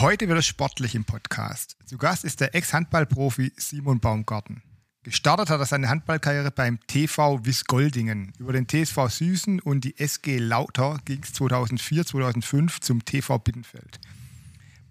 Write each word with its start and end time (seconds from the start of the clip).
Heute 0.00 0.28
wird 0.28 0.38
es 0.38 0.46
sportlich 0.46 0.94
im 0.94 1.04
Podcast. 1.04 1.76
Zu 1.84 1.98
Gast 1.98 2.22
ist 2.22 2.40
der 2.40 2.54
Ex-Handballprofi 2.54 3.52
Simon 3.56 3.98
Baumgarten. 3.98 4.62
Gestartet 5.02 5.50
hat 5.50 5.58
er 5.58 5.66
seine 5.66 5.88
Handballkarriere 5.88 6.52
beim 6.52 6.78
TV 6.86 7.44
Wiesgoldingen. 7.44 8.32
Über 8.38 8.52
den 8.52 8.68
TSV 8.68 9.08
Süßen 9.08 9.58
und 9.58 9.82
die 9.82 9.98
SG 9.98 10.38
Lauter 10.38 11.00
ging 11.04 11.20
es 11.24 11.34
2004-2005 11.34 12.80
zum 12.80 13.04
TV 13.04 13.38
Bittenfeld. 13.40 13.98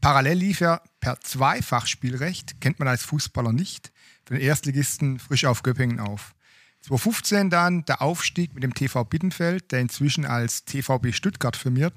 Parallel 0.01 0.39
lief 0.39 0.59
er 0.59 0.81
per 0.99 1.21
Zweifachspielrecht, 1.21 2.59
kennt 2.59 2.79
man 2.79 2.89
als 2.89 3.03
Fußballer 3.03 3.53
nicht, 3.53 3.93
für 4.25 4.33
den 4.33 4.43
Erstligisten 4.43 5.19
frisch 5.19 5.45
auf 5.45 5.63
Göppingen 5.63 6.01
auf. 6.01 6.35
2015 6.81 7.49
dann 7.49 7.85
der 7.85 8.01
Aufstieg 8.01 8.53
mit 8.53 8.63
dem 8.63 8.73
TV 8.73 9.05
Bittenfeld, 9.05 9.71
der 9.71 9.79
inzwischen 9.79 10.25
als 10.25 10.65
TVB 10.65 11.13
Stuttgart 11.13 11.55
firmiert, 11.55 11.93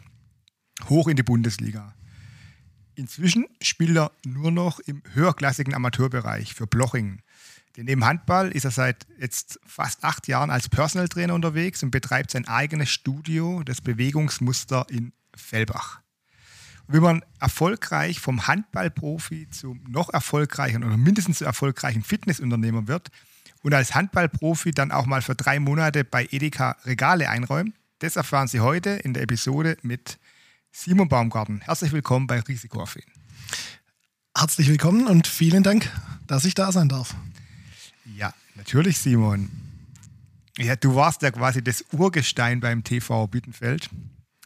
hoch 0.88 1.08
in 1.08 1.16
die 1.16 1.24
Bundesliga. 1.24 1.92
Inzwischen 3.00 3.46
spielt 3.62 3.96
er 3.96 4.12
nur 4.26 4.50
noch 4.50 4.78
im 4.80 5.02
höherklassigen 5.14 5.72
Amateurbereich 5.72 6.52
für 6.52 6.66
Blochingen. 6.66 7.22
Denn 7.74 7.86
neben 7.86 8.04
Handball 8.04 8.50
ist 8.50 8.66
er 8.66 8.72
seit 8.72 9.06
jetzt 9.18 9.58
fast 9.64 10.04
acht 10.04 10.28
Jahren 10.28 10.50
als 10.50 10.68
Personal 10.68 11.08
Trainer 11.08 11.32
unterwegs 11.32 11.82
und 11.82 11.92
betreibt 11.92 12.30
sein 12.30 12.46
eigenes 12.46 12.90
Studio, 12.90 13.62
das 13.64 13.80
Bewegungsmuster 13.80 14.84
in 14.90 15.14
Fellbach. 15.34 16.02
Wie 16.88 17.00
man 17.00 17.24
erfolgreich 17.40 18.20
vom 18.20 18.46
Handballprofi 18.46 19.48
zum 19.48 19.82
noch 19.88 20.12
erfolgreichen 20.12 20.84
oder 20.84 20.98
mindestens 20.98 21.40
erfolgreichen 21.40 22.04
Fitnessunternehmer 22.04 22.86
wird 22.86 23.10
und 23.62 23.72
als 23.72 23.94
Handballprofi 23.94 24.72
dann 24.72 24.92
auch 24.92 25.06
mal 25.06 25.22
für 25.22 25.34
drei 25.34 25.58
Monate 25.58 26.04
bei 26.04 26.28
Edeka 26.30 26.76
Regale 26.84 27.30
einräumt, 27.30 27.74
das 28.00 28.16
erfahren 28.16 28.48
Sie 28.48 28.60
heute 28.60 28.90
in 28.90 29.14
der 29.14 29.22
Episode 29.22 29.78
mit 29.80 30.18
Simon 30.72 31.08
Baumgarten, 31.08 31.60
herzlich 31.60 31.92
willkommen 31.92 32.26
bei 32.26 32.40
Risikoaffin. 32.40 33.02
Herzlich 34.36 34.68
willkommen 34.68 35.06
und 35.08 35.26
vielen 35.26 35.62
Dank, 35.62 35.90
dass 36.26 36.44
ich 36.44 36.54
da 36.54 36.70
sein 36.72 36.88
darf. 36.88 37.14
Ja, 38.16 38.32
natürlich, 38.54 38.98
Simon. 38.98 39.50
Ja, 40.56 40.76
du 40.76 40.94
warst 40.94 41.22
ja 41.22 41.30
quasi 41.32 41.62
das 41.62 41.84
Urgestein 41.92 42.60
beim 42.60 42.84
TV 42.84 43.26
Bittenfeld. 43.26 43.90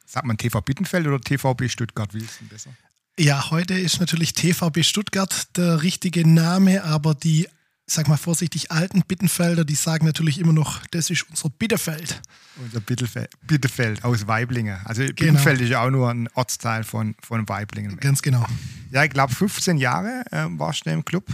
Sagt 0.07 0.27
man 0.27 0.39
TV 0.39 0.61
Bittenfeld 0.61 1.07
oder 1.07 1.21
TVB 1.21 1.69
Stuttgart? 1.69 2.15
Wie 2.15 2.25
ist 2.25 2.41
denn 2.41 2.49
besser? 2.49 2.71
Ja, 3.19 3.51
heute 3.51 3.75
ist 3.75 4.01
natürlich 4.01 4.33
TVB 4.33 4.83
Stuttgart 4.83 5.57
der 5.57 5.83
richtige 5.83 6.27
Name, 6.27 6.85
aber 6.85 7.15
die 7.15 7.49
sag 7.87 8.09
mal 8.09 8.17
vorsichtig, 8.17 8.71
alten 8.71 9.03
Bittenfelder, 9.03 9.65
die 9.65 9.75
sagen 9.75 10.07
natürlich 10.07 10.39
immer 10.39 10.53
noch, 10.53 10.85
das 10.89 11.11
ist 11.11 11.27
unser 11.29 11.51
Bitterfeld. 11.51 12.23
Unser 12.57 12.81
Bitterfeld, 12.81 13.31
Bitterfeld 13.47 14.05
aus 14.05 14.27
Weiblingen. 14.27 14.79
Also 14.85 15.03
genau. 15.03 15.15
Bittenfeld 15.15 15.61
ist 15.61 15.69
ja 15.71 15.85
auch 15.85 15.91
nur 15.91 16.11
ein 16.11 16.29
Ortsteil 16.35 16.85
von, 16.85 17.15
von 17.21 17.49
Weiblingen. 17.49 17.97
Ganz 17.99 18.23
genau. 18.23 18.47
Ja, 18.91 19.05
ich 19.05 19.11
glaube 19.11 19.35
15 19.35 19.77
Jahre 19.77 20.25
äh, 20.31 20.47
warst 20.51 20.87
du 20.87 20.91
im 20.91 21.05
Club. 21.05 21.27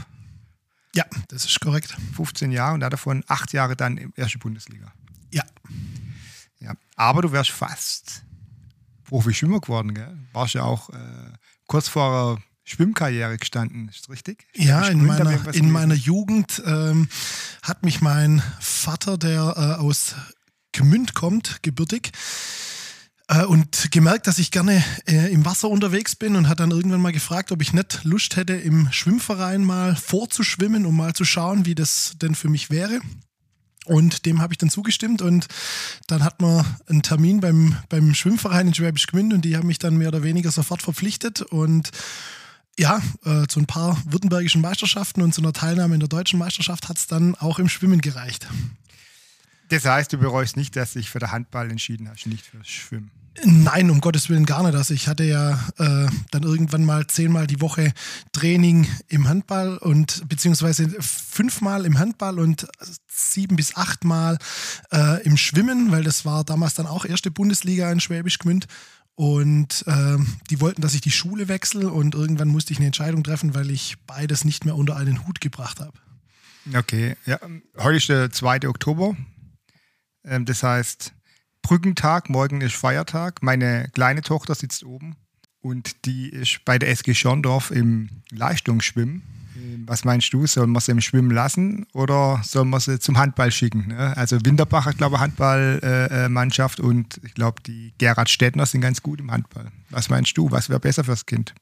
Ja, 0.95 1.05
das 1.29 1.45
ist 1.45 1.61
korrekt. 1.61 1.97
15 2.17 2.51
Jahre 2.51 2.75
und 2.75 2.81
davon 2.81 3.23
acht 3.29 3.53
Jahre 3.53 3.77
dann 3.77 3.97
in 3.97 4.11
der 4.17 4.25
ersten 4.25 4.41
Bundesliga. 4.41 4.93
Ja. 5.33 5.45
ja. 6.59 6.75
Aber 6.97 7.23
du 7.23 7.31
wärst 7.31 7.51
fast 7.51 8.25
Profi-Schwimmer 9.05 9.61
geworden, 9.61 9.95
gell? 9.95 10.19
Warst 10.33 10.55
ja 10.55 10.65
auch 10.65 10.91
äh, 10.91 11.33
kurz 11.67 11.89
vor 11.89 12.43
Schwimmkarriere 12.71 13.37
gestanden, 13.37 13.89
ist 13.89 14.03
das 14.03 14.11
richtig? 14.11 14.47
Ja, 14.55 14.87
in 14.87 15.05
meiner, 15.05 15.55
in 15.55 15.71
meiner 15.71 15.95
Jugend 15.95 16.63
ähm, 16.65 17.09
hat 17.63 17.83
mich 17.83 18.01
mein 18.01 18.43
Vater, 18.61 19.19
der 19.19 19.55
äh, 19.57 19.81
aus 19.81 20.15
Gmünd 20.73 21.15
kommt, 21.15 21.63
gebürtig, 21.63 22.13
äh, 23.31 23.45
und 23.45 23.91
gemerkt, 23.91 24.27
dass 24.27 24.39
ich 24.39 24.51
gerne 24.51 24.85
äh, 25.07 25.33
im 25.33 25.45
Wasser 25.45 25.69
unterwegs 25.69 26.17
bin 26.17 26.37
und 26.37 26.49
hat 26.49 26.61
dann 26.61 26.71
irgendwann 26.71 27.01
mal 27.01 27.13
gefragt, 27.13 27.53
ob 27.53 27.63
ich 27.63 27.73
nicht 27.73 28.05
Lust 28.05 28.37
hätte, 28.37 28.55
im 28.55 28.91
Schwimmverein 28.93 29.65
mal 29.65 29.97
vorzuschwimmen, 29.97 30.87
um 30.87 30.97
mal 30.97 31.15
zu 31.15 31.25
schauen, 31.25 31.67
wie 31.67 31.75
das 31.75 32.15
denn 32.21 32.35
für 32.35 32.49
mich 32.49 32.71
wäre. 32.71 33.01
Und 33.87 34.27
dem 34.27 34.43
habe 34.43 34.53
ich 34.53 34.59
dann 34.59 34.69
zugestimmt 34.69 35.23
und 35.23 35.47
dann 36.07 36.23
hat 36.23 36.41
man 36.41 36.65
einen 36.87 37.03
Termin 37.03 37.41
beim, 37.41 37.77
beim 37.89 38.15
Schwimmverein 38.15 38.69
in 38.69 38.75
Schwäbisch 38.75 39.07
Gmünd 39.07 39.33
und 39.33 39.45
die 39.45 39.57
haben 39.57 39.67
mich 39.67 39.79
dann 39.79 39.97
mehr 39.97 40.09
oder 40.09 40.23
weniger 40.23 40.51
sofort 40.51 40.83
verpflichtet 40.83 41.41
und 41.41 41.91
ja, 42.81 43.03
äh, 43.27 43.47
zu 43.47 43.61
ein 43.61 43.67
paar 43.67 44.03
württembergischen 44.07 44.63
Meisterschaften 44.63 45.21
und 45.21 45.35
zu 45.35 45.43
einer 45.43 45.53
Teilnahme 45.53 45.93
in 45.95 46.01
der 46.01 46.09
deutschen 46.09 46.39
Meisterschaft 46.39 46.89
hat 46.89 46.97
es 46.97 47.07
dann 47.07 47.35
auch 47.35 47.59
im 47.59 47.69
Schwimmen 47.69 48.01
gereicht. 48.01 48.49
Das 49.69 49.85
heißt, 49.85 50.13
du 50.15 50.19
bereust 50.19 50.57
nicht, 50.57 50.75
dass 50.77 50.95
dich 50.95 51.11
für 51.11 51.19
den 51.19 51.31
Handball 51.31 51.71
entschieden 51.71 52.09
hast, 52.09 52.27
nicht 52.27 52.45
für 52.45 52.57
das 52.57 52.69
Schwimmen? 52.69 53.11
Nein, 53.45 53.91
um 53.91 54.01
Gottes 54.01 54.29
Willen 54.29 54.47
gar 54.47 54.63
nicht. 54.65 54.75
Also 54.75 54.95
ich 54.95 55.09
hatte 55.09 55.25
ja 55.25 55.53
äh, 55.79 56.09
dann 56.31 56.43
irgendwann 56.43 56.85
mal 56.85 57.07
zehnmal 57.07 57.47
die 57.47 57.61
Woche 57.61 57.93
Training 58.33 58.89
im 59.09 59.29
Handball 59.29 59.77
und 59.77 60.29
beziehungsweise 60.29 60.89
fünfmal 61.01 61.85
im 61.85 61.99
Handball 61.99 62.39
und 62.39 62.67
sieben 63.07 63.57
bis 63.57 63.77
achtmal 63.77 64.39
äh, 64.91 65.23
im 65.23 65.37
Schwimmen, 65.37 65.93
weil 65.93 66.03
das 66.03 66.25
war 66.25 66.45
damals 66.45 66.75
dann 66.75 66.87
auch 66.87 67.05
erste 67.05 67.31
Bundesliga 67.31 67.93
in 67.93 68.01
Schwäbisch 68.01 68.39
Gmünd. 68.39 68.67
Und 69.21 69.85
äh, 69.87 70.17
die 70.49 70.63
wollten, 70.63 70.81
dass 70.81 70.95
ich 70.95 71.03
die 71.03 71.11
Schule 71.11 71.49
wechsle 71.49 71.91
und 71.91 72.15
irgendwann 72.15 72.49
musste 72.49 72.73
ich 72.73 72.79
eine 72.79 72.87
Entscheidung 72.87 73.23
treffen, 73.23 73.55
weil 73.55 73.71
ich 73.71 73.97
beides 74.07 74.47
nicht 74.47 74.65
mehr 74.65 74.75
unter 74.75 74.97
einen 74.97 75.27
Hut 75.27 75.43
gebracht 75.43 75.79
habe. 75.79 75.93
Okay, 76.75 77.17
ja. 77.27 77.39
Heute 77.77 77.99
ist 77.99 78.09
der 78.09 78.31
2. 78.31 78.67
Oktober. 78.67 79.15
Ähm, 80.25 80.47
das 80.47 80.63
heißt, 80.63 81.13
Brückentag, 81.61 82.31
morgen 82.31 82.63
ist 82.63 82.75
Feiertag. 82.75 83.43
Meine 83.43 83.91
kleine 83.93 84.23
Tochter 84.23 84.55
sitzt 84.55 84.85
oben 84.85 85.17
und 85.61 86.07
die 86.07 86.31
ist 86.31 86.65
bei 86.65 86.79
der 86.79 86.89
SG 86.89 87.13
Schorndorf 87.13 87.71
im 87.73 88.23
Leistungsschwimmen. 88.31 89.21
Was 89.87 90.05
meinst 90.05 90.33
du, 90.33 90.47
soll 90.47 90.67
man 90.67 90.81
sie 90.81 90.93
im 90.93 91.01
Schwimmen 91.01 91.31
lassen 91.31 91.87
oder 91.93 92.41
soll 92.45 92.65
man 92.65 92.81
sie 92.81 92.99
zum 92.99 93.19
Handball 93.19 93.51
schicken? 93.51 93.89
Ne? 93.89 94.17
Also 94.17 94.39
Winterbach 94.45 94.87
hat, 94.87 94.99
glaube 94.99 95.17
ich, 95.17 95.21
Handballmannschaft 95.21 96.79
äh, 96.79 96.83
und 96.83 97.21
ich 97.25 97.35
glaube, 97.35 97.63
die 97.63 97.93
Gerhard 97.99 98.31
Städtner 98.31 98.67
sind 98.67 98.81
ganz 98.81 99.03
gut 99.03 99.21
im 99.21 99.31
Handball. 99.31 99.71
Was 99.91 100.09
meinst 100.09 100.37
du, 100.37 100.51
was 100.51 100.69
wäre 100.69 100.81
besser 100.81 101.05
fürs 101.05 101.27
Kind? 101.27 101.55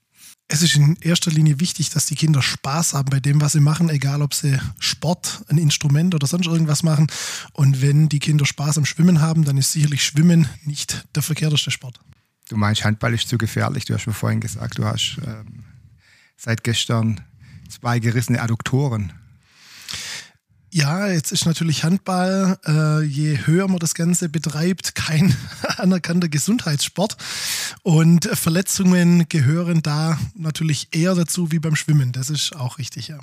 Es 0.50 0.62
ist 0.62 0.76
in 0.76 0.97
erster 1.03 1.31
Linie 1.31 1.60
wichtig, 1.60 1.91
dass 1.91 2.06
die 2.06 2.14
Kinder 2.14 2.41
Spaß 2.41 2.94
haben 2.94 3.10
bei 3.10 3.20
dem, 3.20 3.41
was 3.42 3.53
sie 3.53 3.60
machen, 3.60 3.91
egal 3.91 4.22
ob 4.22 4.32
sie 4.32 4.58
Sport, 4.78 5.44
ein 5.48 5.58
Instrument 5.58 6.14
oder 6.14 6.26
sonst 6.26 6.47
irgendwas 6.47 6.82
machen. 6.82 7.06
Und 7.53 7.82
wenn 7.82 8.08
die 8.08 8.19
Kinder 8.19 8.47
Spaß 8.47 8.78
am 8.78 8.87
Schwimmen 8.87 9.20
haben, 9.20 9.44
dann 9.44 9.58
ist 9.58 9.72
sicherlich 9.72 10.03
Schwimmen 10.03 10.48
nicht 10.64 11.06
der 11.14 11.22
verkehrteste 11.22 11.70
Sport. 11.70 12.00
Du 12.48 12.56
meinst, 12.56 12.82
Handball 12.82 13.12
ist 13.12 13.28
zu 13.28 13.37
gefährlich. 13.37 13.84
Du 13.84 13.92
hast 13.92 14.06
mir 14.06 14.14
vorhin 14.14 14.41
gesagt, 14.41 14.78
du 14.78 14.87
hast 14.87 15.19
ähm, 15.26 15.64
seit 16.38 16.64
gestern 16.64 17.20
zwei 17.69 17.99
gerissene 17.99 18.41
Adduktoren. 18.41 19.12
Ja, 20.71 21.09
jetzt 21.09 21.33
ist 21.33 21.47
natürlich 21.47 21.83
Handball, 21.83 22.59
äh, 22.67 23.03
je 23.03 23.39
höher 23.47 23.69
man 23.69 23.79
das 23.79 23.95
Ganze 23.95 24.29
betreibt, 24.29 24.95
kein 24.95 25.34
anerkannter 25.79 26.29
Gesundheitssport. 26.29 27.17
Und 27.82 28.26
Verletzungen 28.26 29.29
gehören 29.31 29.82
da 29.82 30.19
natürlich 30.35 30.88
eher 30.93 31.15
dazu 31.15 31.50
wie 31.50 31.59
beim 31.59 31.75
Schwimmen. 31.75 32.12
Das 32.12 32.29
ist 32.29 32.55
auch 32.55 32.76
richtig, 32.79 33.09
ja. 33.09 33.19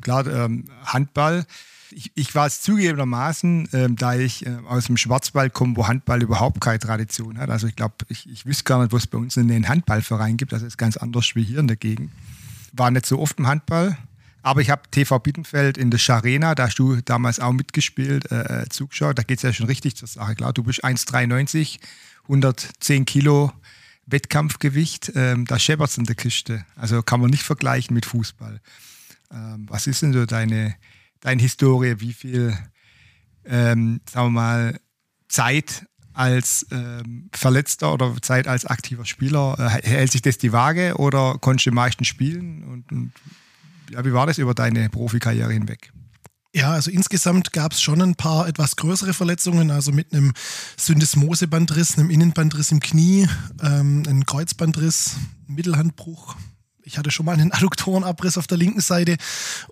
Klar, 0.00 0.26
ähm, 0.26 0.64
Handball. 0.84 1.44
Ich, 1.90 2.10
ich, 2.14 2.34
war 2.34 2.46
es 2.46 2.62
zugegebenermaßen, 2.62 3.68
ähm, 3.74 3.96
da 3.96 4.14
ich 4.14 4.46
äh, 4.46 4.56
aus 4.66 4.86
dem 4.86 4.96
Schwarzwald 4.96 5.52
komme, 5.52 5.76
wo 5.76 5.88
Handball 5.88 6.22
überhaupt 6.22 6.62
keine 6.62 6.78
Tradition 6.78 7.36
hat. 7.36 7.50
Also 7.50 7.66
ich 7.66 7.76
glaube, 7.76 7.96
ich, 8.08 8.26
ich 8.30 8.46
wüsste 8.46 8.64
gar 8.64 8.80
nicht, 8.80 8.92
wo 8.92 8.96
es 8.96 9.06
bei 9.06 9.18
uns 9.18 9.36
einen 9.36 9.68
Handballverein 9.68 10.38
gibt. 10.38 10.52
Das 10.52 10.62
ist 10.62 10.78
ganz 10.78 10.96
anders 10.96 11.34
wie 11.34 11.44
hier 11.44 11.58
in 11.58 11.68
der 11.68 11.76
Gegend 11.76 12.10
war 12.72 12.90
nicht 12.90 13.06
so 13.06 13.18
oft 13.18 13.38
im 13.38 13.46
Handball. 13.46 13.96
Aber 14.42 14.60
ich 14.60 14.70
habe 14.70 14.82
TV 14.90 15.18
Bittenfeld 15.20 15.78
in 15.78 15.90
der 15.90 15.98
Scharena, 15.98 16.54
da 16.56 16.66
hast 16.66 16.78
du 16.78 16.96
damals 16.96 17.38
auch 17.38 17.52
mitgespielt, 17.52 18.30
äh, 18.32 18.62
äh 18.62 18.68
zugeschaut. 18.68 19.16
Da 19.16 19.22
geht 19.22 19.38
es 19.38 19.42
ja 19.42 19.52
schon 19.52 19.66
richtig 19.66 19.96
zur 19.96 20.08
Sache. 20.08 20.34
Klar, 20.34 20.52
du 20.52 20.64
bist 20.64 20.84
1,93, 20.84 21.78
110 22.24 23.04
Kilo 23.04 23.52
Wettkampfgewicht. 24.06 25.12
Ähm, 25.14 25.44
da 25.46 25.58
scheppert 25.60 25.90
es 25.90 25.98
in 25.98 26.04
der 26.04 26.16
Kiste. 26.16 26.64
Also 26.74 27.02
kann 27.02 27.20
man 27.20 27.30
nicht 27.30 27.44
vergleichen 27.44 27.94
mit 27.94 28.04
Fußball. 28.04 28.60
Ähm, 29.30 29.66
was 29.68 29.86
ist 29.86 30.02
denn 30.02 30.12
so 30.12 30.26
deine, 30.26 30.74
deine 31.20 31.40
Historie? 31.40 32.00
Wie 32.00 32.12
viel, 32.12 32.56
ähm, 33.44 34.00
sagen 34.10 34.26
wir 34.26 34.40
mal, 34.40 34.80
Zeit 35.28 35.86
als 36.14 36.66
ähm, 36.70 37.28
Verletzter 37.32 37.92
oder 37.92 38.14
Zeit 38.20 38.46
als 38.48 38.64
aktiver 38.64 39.04
Spieler? 39.04 39.56
Äh, 39.58 39.86
hält 39.86 40.12
sich 40.12 40.22
das 40.22 40.38
die 40.38 40.52
Waage 40.52 40.96
oder 40.96 41.36
konntest 41.40 41.66
du 41.66 41.70
die 41.70 41.74
meisten 41.74 42.04
spielen? 42.04 42.64
Und, 42.64 42.92
und 42.92 43.12
ja, 43.90 44.04
wie 44.04 44.12
war 44.12 44.26
das 44.26 44.38
über 44.38 44.54
deine 44.54 44.88
Profikarriere 44.88 45.52
hinweg? 45.52 45.92
Ja, 46.54 46.72
also 46.72 46.90
insgesamt 46.90 47.52
gab 47.52 47.72
es 47.72 47.80
schon 47.80 48.02
ein 48.02 48.14
paar 48.14 48.46
etwas 48.46 48.76
größere 48.76 49.14
Verletzungen, 49.14 49.70
also 49.70 49.90
mit 49.90 50.12
einem 50.12 50.34
Syndesmosebandriss, 50.76 51.96
einem 51.96 52.10
Innenbandriss 52.10 52.72
im 52.72 52.80
Knie, 52.80 53.26
ähm, 53.62 54.02
einem 54.06 54.26
Kreuzbandriss, 54.26 55.16
Mittelhandbruch. 55.46 56.36
Ich 56.82 56.98
hatte 56.98 57.10
schon 57.10 57.24
mal 57.24 57.32
einen 57.32 57.52
Adduktorenabriss 57.52 58.36
auf 58.36 58.46
der 58.46 58.58
linken 58.58 58.82
Seite 58.82 59.16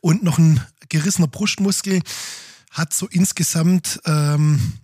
und 0.00 0.22
noch 0.22 0.38
ein 0.38 0.60
gerissener 0.88 1.28
Brustmuskel. 1.28 2.00
Hat 2.70 2.94
so 2.94 3.06
insgesamt 3.08 4.00
ähm, 4.06 4.78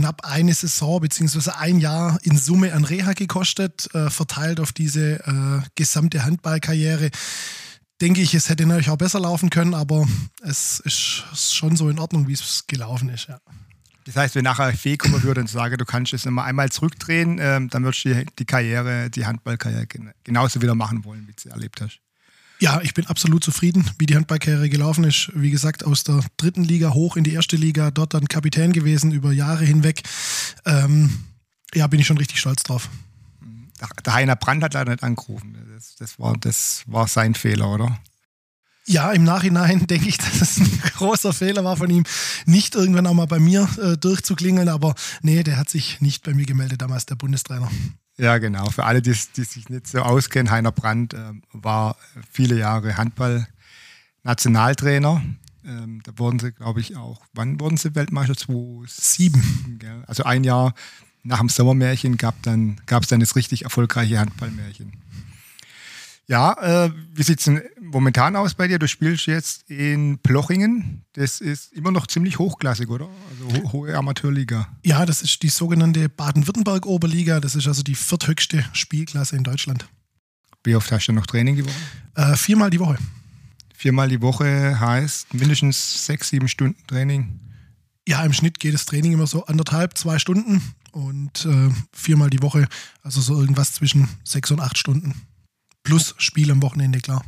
knapp 0.00 0.24
eine 0.24 0.54
Saison 0.54 1.00
beziehungsweise 1.00 1.56
ein 1.56 1.78
Jahr 1.78 2.18
in 2.22 2.38
Summe 2.38 2.72
an 2.72 2.84
Reha 2.84 3.12
gekostet, 3.12 3.94
äh, 3.94 4.10
verteilt 4.10 4.60
auf 4.60 4.72
diese 4.72 5.20
äh, 5.20 5.68
gesamte 5.74 6.24
Handballkarriere 6.24 7.10
denke 8.00 8.22
ich, 8.22 8.34
es 8.34 8.48
hätte 8.48 8.64
natürlich 8.66 8.88
auch 8.88 8.96
besser 8.96 9.20
laufen 9.20 9.50
können, 9.50 9.74
aber 9.74 10.06
es 10.42 10.80
ist 10.80 11.24
schon 11.34 11.76
so 11.76 11.90
in 11.90 11.98
Ordnung, 11.98 12.28
wie 12.28 12.32
es 12.32 12.64
gelaufen 12.66 13.10
ist. 13.10 13.28
Ja. 13.28 13.38
Das 14.04 14.16
heißt, 14.16 14.34
wenn 14.34 14.44
nachher 14.44 14.72
Fee 14.72 14.96
kommen 14.96 15.22
würde 15.22 15.42
und 15.42 15.48
sage, 15.48 15.76
du 15.76 15.84
kannst 15.84 16.12
es 16.14 16.24
nochmal 16.24 16.46
einmal 16.46 16.70
zurückdrehen, 16.70 17.38
ähm, 17.40 17.68
dann 17.68 17.84
würdest 17.84 18.04
du 18.04 18.24
die 18.38 18.44
Karriere, 18.46 19.10
die 19.10 19.26
Handballkarriere 19.26 19.86
genauso 20.24 20.62
wieder 20.62 20.74
machen 20.74 21.04
wollen, 21.04 21.28
wie 21.28 21.32
du 21.32 21.42
sie 21.42 21.50
erlebt 21.50 21.80
hast. 21.80 22.00
Ja, 22.60 22.80
ich 22.82 22.92
bin 22.92 23.06
absolut 23.06 23.42
zufrieden, 23.42 23.90
wie 23.98 24.04
die 24.04 24.14
Handballkarriere 24.14 24.68
gelaufen 24.68 25.04
ist. 25.04 25.30
Wie 25.34 25.50
gesagt, 25.50 25.84
aus 25.84 26.04
der 26.04 26.20
dritten 26.36 26.62
Liga 26.62 26.92
hoch 26.92 27.16
in 27.16 27.24
die 27.24 27.32
erste 27.32 27.56
Liga, 27.56 27.90
dort 27.90 28.12
dann 28.12 28.28
Kapitän 28.28 28.72
gewesen 28.72 29.12
über 29.12 29.32
Jahre 29.32 29.64
hinweg. 29.64 30.02
Ähm, 30.66 31.24
ja, 31.74 31.86
bin 31.86 32.00
ich 32.00 32.06
schon 32.06 32.18
richtig 32.18 32.38
stolz 32.38 32.62
drauf. 32.62 32.90
Der 34.04 34.12
Heiner 34.12 34.36
Brandt 34.36 34.62
hat 34.62 34.74
leider 34.74 34.90
nicht 34.90 35.02
angerufen. 35.02 35.56
Das, 35.74 35.96
das, 35.96 36.18
war, 36.18 36.36
das 36.38 36.82
war 36.86 37.08
sein 37.08 37.34
Fehler, 37.34 37.72
oder? 37.72 37.98
Ja, 38.86 39.12
im 39.12 39.24
Nachhinein 39.24 39.86
denke 39.86 40.08
ich, 40.08 40.18
dass 40.18 40.40
es 40.40 40.58
ein 40.58 40.80
großer 40.96 41.32
Fehler 41.32 41.64
war 41.64 41.76
von 41.76 41.88
ihm, 41.90 42.04
nicht 42.46 42.74
irgendwann 42.74 43.06
auch 43.06 43.14
mal 43.14 43.26
bei 43.26 43.38
mir 43.38 43.68
äh, 43.82 43.96
durchzuklingeln. 43.96 44.68
Aber 44.68 44.96
nee, 45.22 45.42
der 45.42 45.56
hat 45.56 45.70
sich 45.70 46.00
nicht 46.00 46.24
bei 46.24 46.34
mir 46.34 46.46
gemeldet, 46.46 46.82
damals 46.82 47.06
der 47.06 47.14
Bundestrainer. 47.16 47.70
Ja, 48.16 48.38
genau. 48.38 48.68
Für 48.70 48.84
alle, 48.84 49.02
die, 49.02 49.14
die 49.36 49.44
sich 49.44 49.68
nicht 49.68 49.86
so 49.86 50.00
auskennen, 50.00 50.50
Heiner 50.50 50.72
Brandt 50.72 51.14
äh, 51.14 51.32
war 51.52 51.96
viele 52.30 52.58
Jahre 52.58 52.96
Handball-Nationaltrainer. 52.96 55.22
Ähm, 55.64 56.02
da 56.04 56.18
wurden 56.18 56.38
sie, 56.38 56.52
glaube 56.52 56.80
ich, 56.80 56.96
auch, 56.96 57.20
wann 57.32 57.58
wurden 57.60 57.76
sie 57.76 57.94
Weltmeister? 57.94 58.36
2007. 58.36 60.02
Also 60.06 60.24
ein 60.24 60.44
Jahr 60.44 60.74
nach 61.22 61.38
dem 61.38 61.48
Sommermärchen 61.48 62.16
gab 62.16 62.42
dann, 62.42 62.80
gab 62.86 63.02
es 63.02 63.08
dann 63.08 63.20
das 63.20 63.36
richtig 63.36 63.64
erfolgreiche 63.64 64.18
Handballmärchen. 64.18 64.92
Ja, 66.30 66.84
äh, 66.84 66.92
wie 67.12 67.24
sieht 67.24 67.40
es 67.40 67.50
momentan 67.80 68.36
aus 68.36 68.54
bei 68.54 68.68
dir? 68.68 68.78
Du 68.78 68.86
spielst 68.86 69.26
jetzt 69.26 69.68
in 69.68 70.20
Plochingen. 70.20 71.04
Das 71.14 71.40
ist 71.40 71.72
immer 71.72 71.90
noch 71.90 72.06
ziemlich 72.06 72.38
hochklassig, 72.38 72.88
oder? 72.88 73.08
Also 73.30 73.64
ho 73.64 73.72
hohe 73.72 73.96
Amateurliga. 73.96 74.68
Ja, 74.84 75.04
das 75.04 75.22
ist 75.22 75.42
die 75.42 75.48
sogenannte 75.48 76.08
Baden-Württemberg-Oberliga. 76.08 77.40
Das 77.40 77.56
ist 77.56 77.66
also 77.66 77.82
die 77.82 77.96
vierthöchste 77.96 78.64
Spielklasse 78.72 79.34
in 79.34 79.42
Deutschland. 79.42 79.88
Wie 80.62 80.76
oft 80.76 80.92
hast 80.92 81.08
du 81.08 81.12
noch 81.12 81.26
Training 81.26 81.56
die 81.56 81.64
Woche? 81.64 81.74
Äh, 82.14 82.36
viermal 82.36 82.70
die 82.70 82.78
Woche. 82.78 82.96
Viermal 83.74 84.08
die 84.08 84.22
Woche 84.22 84.78
heißt 84.78 85.34
mindestens 85.34 86.06
sechs, 86.06 86.28
sieben 86.28 86.46
Stunden 86.46 86.78
Training. 86.86 87.40
Ja, 88.06 88.24
im 88.24 88.32
Schnitt 88.32 88.60
geht 88.60 88.74
das 88.74 88.86
Training 88.86 89.14
immer 89.14 89.26
so 89.26 89.46
anderthalb, 89.46 89.98
zwei 89.98 90.20
Stunden 90.20 90.62
und 90.92 91.44
äh, 91.44 91.70
viermal 91.92 92.30
die 92.30 92.40
Woche, 92.40 92.68
also 93.02 93.20
so 93.20 93.40
irgendwas 93.40 93.72
zwischen 93.72 94.08
sechs 94.22 94.52
und 94.52 94.60
acht 94.60 94.78
Stunden. 94.78 95.26
Plus 95.82 96.14
Spiel 96.18 96.50
am 96.50 96.62
Wochenende, 96.62 97.00
klar. 97.00 97.24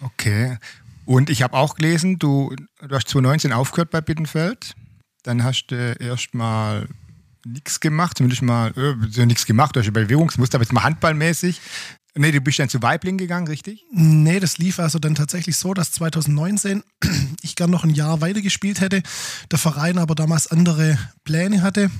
Okay. 0.00 0.58
Und 1.04 1.30
ich 1.30 1.42
habe 1.42 1.54
auch 1.54 1.76
gelesen, 1.76 2.18
du, 2.18 2.54
du 2.80 2.94
hast 2.94 3.08
2019 3.08 3.52
aufgehört 3.52 3.90
bei 3.90 4.00
Bittenfeld. 4.00 4.74
Dann 5.22 5.44
hast 5.44 5.68
du 5.68 5.92
erstmal 5.92 6.88
nichts 7.44 7.80
gemacht, 7.80 8.18
zumindest 8.18 8.42
mal 8.42 8.72
äh, 8.76 9.26
nichts 9.26 9.46
gemacht, 9.46 9.76
du 9.76 9.80
hast 9.80 9.92
Bewegungsmuster, 9.92 10.56
aber 10.56 10.64
jetzt 10.64 10.72
mal 10.72 10.82
handballmäßig. 10.82 11.60
Nee, 12.18 12.32
du 12.32 12.40
bist 12.40 12.58
dann 12.58 12.68
zu 12.68 12.82
Weibling 12.82 13.18
gegangen, 13.18 13.46
richtig? 13.46 13.84
Nee, 13.92 14.40
das 14.40 14.58
lief 14.58 14.80
also 14.80 14.98
dann 14.98 15.14
tatsächlich 15.14 15.56
so, 15.56 15.74
dass 15.74 15.92
2019 15.92 16.82
ich 17.42 17.56
gern 17.56 17.70
noch 17.70 17.84
ein 17.84 17.90
Jahr 17.90 18.20
weitergespielt 18.20 18.80
hätte, 18.80 19.02
der 19.50 19.58
Verein 19.58 19.98
aber 19.98 20.14
damals 20.14 20.46
andere 20.46 20.98
Pläne 21.24 21.62
hatte 21.62 21.90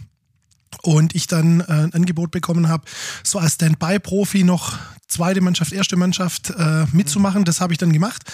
und 0.83 1.15
ich 1.15 1.27
dann 1.27 1.61
äh, 1.61 1.65
ein 1.69 1.95
Angebot 1.95 2.31
bekommen 2.31 2.69
habe, 2.69 2.85
so 3.23 3.39
als 3.39 3.55
Standby-Profi 3.55 4.45
noch 4.45 4.79
zweite 5.09 5.41
Mannschaft, 5.41 5.73
erste 5.73 5.97
Mannschaft 5.97 6.51
äh, 6.51 6.87
mitzumachen. 6.93 7.45
Das 7.45 7.61
habe 7.61 7.73
ich 7.73 7.79
dann 7.79 7.93
gemacht. 7.93 8.25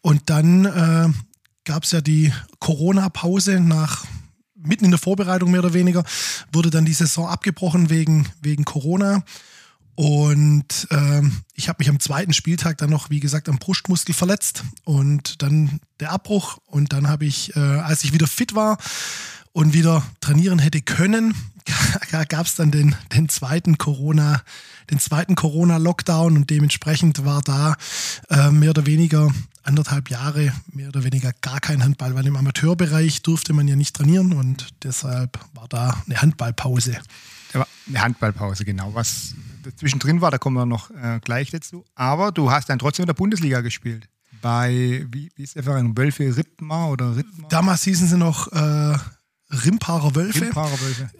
Und 0.00 0.30
dann 0.30 0.64
äh, 0.64 1.08
gab 1.64 1.84
es 1.84 1.92
ja 1.92 2.00
die 2.00 2.32
Corona-Pause 2.58 3.60
nach 3.60 4.04
mitten 4.64 4.84
in 4.84 4.90
der 4.90 5.00
Vorbereitung 5.00 5.50
mehr 5.50 5.60
oder 5.60 5.74
weniger, 5.74 6.04
wurde 6.52 6.70
dann 6.70 6.84
die 6.84 6.92
Saison 6.92 7.26
abgebrochen 7.26 7.90
wegen, 7.90 8.28
wegen 8.40 8.64
Corona. 8.64 9.24
Und 9.94 10.88
äh, 10.90 11.22
ich 11.54 11.68
habe 11.68 11.78
mich 11.80 11.88
am 11.88 12.00
zweiten 12.00 12.32
Spieltag 12.32 12.78
dann 12.78 12.90
noch, 12.90 13.10
wie 13.10 13.20
gesagt, 13.20 13.48
am 13.48 13.58
Brustmuskel 13.58 14.14
verletzt 14.14 14.64
und 14.84 15.42
dann 15.42 15.80
der 16.00 16.12
Abbruch. 16.12 16.58
Und 16.66 16.92
dann 16.92 17.08
habe 17.08 17.26
ich, 17.26 17.54
äh, 17.56 17.60
als 17.60 18.04
ich 18.04 18.12
wieder 18.12 18.26
fit 18.26 18.54
war 18.54 18.78
und 19.52 19.74
wieder 19.74 20.02
trainieren 20.20 20.58
hätte 20.58 20.80
können, 20.80 21.34
gab 22.28 22.46
es 22.46 22.54
dann 22.54 22.70
den, 22.70 22.94
den 23.14 23.28
zweiten 23.28 23.78
Corona, 23.78 24.42
den 24.90 24.98
zweiten 24.98 25.34
Corona-Lockdown 25.34 26.36
und 26.36 26.50
dementsprechend 26.50 27.24
war 27.24 27.42
da 27.42 27.76
äh, 28.30 28.50
mehr 28.50 28.70
oder 28.70 28.86
weniger 28.86 29.30
anderthalb 29.62 30.10
Jahre 30.10 30.52
mehr 30.72 30.88
oder 30.88 31.04
weniger 31.04 31.32
gar 31.40 31.60
kein 31.60 31.82
Handball, 31.84 32.14
weil 32.14 32.26
im 32.26 32.36
Amateurbereich 32.36 33.22
durfte 33.22 33.52
man 33.52 33.68
ja 33.68 33.76
nicht 33.76 33.94
trainieren 33.94 34.32
und 34.32 34.68
deshalb 34.82 35.38
war 35.54 35.68
da 35.68 36.02
eine 36.06 36.20
Handballpause. 36.20 36.98
Eine 37.86 38.00
Handballpause, 38.00 38.64
genau. 38.64 38.94
Was 38.94 39.34
zwischendrin 39.76 40.20
war, 40.20 40.30
da 40.30 40.38
kommen 40.38 40.56
wir 40.56 40.66
noch 40.66 40.90
äh, 40.90 41.20
gleich 41.22 41.50
dazu. 41.50 41.84
Aber 41.94 42.32
du 42.32 42.50
hast 42.50 42.68
dann 42.68 42.78
trotzdem 42.78 43.04
in 43.04 43.08
der 43.08 43.14
Bundesliga 43.14 43.60
gespielt. 43.60 44.08
Bei, 44.40 45.06
wie, 45.10 45.30
wie 45.36 45.42
ist 45.42 45.56
der 45.56 45.62
Verein? 45.62 45.96
Wölfe 45.96 46.36
Rittmar 46.36 46.90
oder 46.90 47.16
Rittmar? 47.16 47.48
Damals 47.48 47.84
hießen 47.84 48.08
sie 48.08 48.16
noch 48.16 48.50
äh, 48.52 48.96
Rimparer 49.52 50.14
Wölfe. 50.14 50.46
Rimparer 50.46 50.78
Wölfe. 50.80 51.10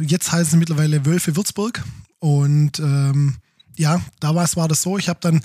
Äh, 0.00 0.04
jetzt 0.04 0.30
heißen 0.30 0.52
sie 0.52 0.56
mittlerweile 0.56 1.04
Wölfe 1.04 1.36
Würzburg. 1.36 1.82
Und 2.20 2.78
ähm, 2.78 3.36
ja, 3.76 4.00
damals 4.20 4.56
war 4.56 4.68
das 4.68 4.82
so, 4.82 4.98
ich 4.98 5.08
habe 5.08 5.18
dann 5.20 5.42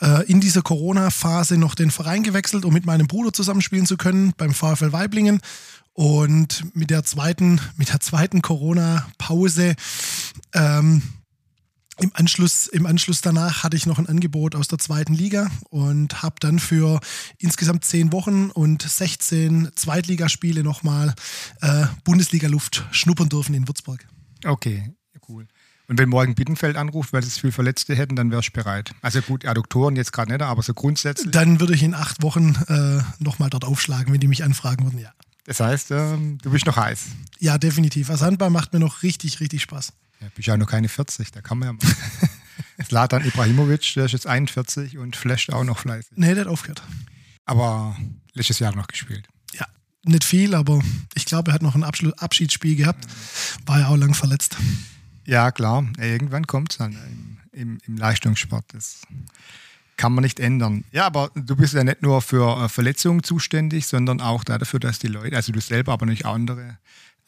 äh, 0.00 0.24
in 0.30 0.40
dieser 0.40 0.62
Corona-Phase 0.62 1.58
noch 1.58 1.74
den 1.74 1.90
Verein 1.90 2.22
gewechselt, 2.22 2.64
um 2.64 2.72
mit 2.72 2.86
meinem 2.86 3.08
Bruder 3.08 3.32
zusammenspielen 3.32 3.86
zu 3.86 3.96
können 3.96 4.32
beim 4.36 4.54
VfL 4.54 4.92
Weiblingen. 4.92 5.40
Und 5.92 6.64
mit 6.74 6.90
der 6.90 7.04
zweiten, 7.04 7.60
mit 7.76 7.92
der 7.92 8.00
zweiten 8.00 8.42
Corona-Pause 8.42 9.74
ähm, 10.52 11.02
im 12.00 12.10
Anschluss, 12.14 12.66
Im 12.66 12.86
Anschluss 12.86 13.20
danach 13.20 13.62
hatte 13.62 13.76
ich 13.76 13.86
noch 13.86 13.98
ein 13.98 14.06
Angebot 14.06 14.54
aus 14.54 14.68
der 14.68 14.78
zweiten 14.78 15.14
Liga 15.14 15.50
und 15.70 16.22
habe 16.22 16.36
dann 16.40 16.58
für 16.58 17.00
insgesamt 17.38 17.84
zehn 17.84 18.12
Wochen 18.12 18.50
und 18.50 18.82
16 18.82 19.70
Zweitligaspiele 19.76 20.62
nochmal 20.62 21.14
äh, 21.60 21.86
Bundesliga-Luft 22.04 22.84
schnuppern 22.90 23.28
dürfen 23.28 23.54
in 23.54 23.68
Würzburg. 23.68 24.06
Okay, 24.44 24.92
cool. 25.28 25.46
Und 25.86 25.98
wenn 25.98 26.08
morgen 26.08 26.34
Bittenfeld 26.34 26.76
anruft, 26.76 27.12
weil 27.12 27.22
sie 27.22 27.30
viel 27.30 27.52
Verletzte 27.52 27.94
hätten, 27.94 28.16
dann 28.16 28.30
wärst 28.30 28.48
du 28.48 28.52
bereit. 28.52 28.92
Also 29.02 29.20
gut, 29.20 29.44
Adduktoren 29.44 29.96
jetzt 29.96 30.12
gerade 30.12 30.32
nicht, 30.32 30.42
aber 30.42 30.62
so 30.62 30.72
grundsätzlich. 30.72 31.30
Dann 31.30 31.60
würde 31.60 31.74
ich 31.74 31.82
in 31.82 31.94
acht 31.94 32.22
Wochen 32.22 32.54
äh, 32.68 33.02
nochmal 33.22 33.50
dort 33.50 33.64
aufschlagen, 33.64 34.12
wenn 34.12 34.20
die 34.20 34.28
mich 34.28 34.42
anfragen 34.42 34.84
würden, 34.84 34.98
ja. 34.98 35.12
Das 35.46 35.60
heißt, 35.60 35.90
ähm, 35.90 36.38
du 36.42 36.50
bist 36.50 36.64
noch 36.64 36.76
heiß. 36.76 37.04
Ja, 37.38 37.58
definitiv. 37.58 38.08
Also 38.08 38.24
Handball 38.24 38.48
macht 38.48 38.72
mir 38.72 38.78
noch 38.78 39.02
richtig, 39.02 39.40
richtig 39.40 39.60
Spaß. 39.60 39.92
Ja, 40.24 40.30
bist 40.34 40.48
ja 40.48 40.56
noch 40.56 40.66
keine 40.66 40.88
40, 40.88 41.32
da 41.32 41.42
kann 41.42 41.58
man 41.58 41.68
ja 41.68 41.72
mal. 41.74 41.94
Zlatan 42.88 43.24
Ibrahimovic, 43.26 43.92
der 43.94 44.06
ist 44.06 44.12
jetzt 44.12 44.26
41 44.26 44.96
und 44.96 45.16
flasht 45.16 45.52
auch 45.52 45.64
noch 45.64 45.78
fleißig. 45.78 46.12
Nee, 46.16 46.34
der 46.34 46.44
hat 46.44 46.48
aufgehört. 46.48 46.82
Aber 47.44 47.96
letztes 48.32 48.58
Jahr 48.58 48.74
noch 48.74 48.86
gespielt. 48.86 49.28
Ja, 49.52 49.66
nicht 50.04 50.24
viel, 50.24 50.54
aber 50.54 50.80
ich 51.14 51.26
glaube, 51.26 51.50
er 51.50 51.54
hat 51.54 51.62
noch 51.62 51.74
ein 51.74 51.84
Abschiedsspiel 51.84 52.76
gehabt. 52.76 53.06
War 53.66 53.80
ja 53.80 53.88
auch 53.88 53.96
lang 53.96 54.14
verletzt. 54.14 54.56
Ja, 55.26 55.50
klar. 55.52 55.86
Irgendwann 55.98 56.46
kommt 56.46 56.72
es 56.72 56.78
dann 56.78 56.92
im, 56.92 57.38
im, 57.52 57.78
im, 57.86 57.96
Leistungssport. 57.98 58.64
Das 58.72 59.02
kann 59.96 60.14
man 60.14 60.22
nicht 60.22 60.40
ändern. 60.40 60.84
Ja, 60.90 61.04
aber 61.06 61.30
du 61.34 61.56
bist 61.56 61.74
ja 61.74 61.84
nicht 61.84 62.02
nur 62.02 62.22
für 62.22 62.64
äh, 62.64 62.68
Verletzungen 62.70 63.22
zuständig, 63.22 63.86
sondern 63.86 64.22
auch 64.22 64.42
dafür, 64.42 64.80
dass 64.80 64.98
die 64.98 65.08
Leute, 65.08 65.36
also 65.36 65.52
du 65.52 65.60
selber, 65.60 65.92
aber 65.92 66.06
nicht 66.06 66.24
andere, 66.24 66.78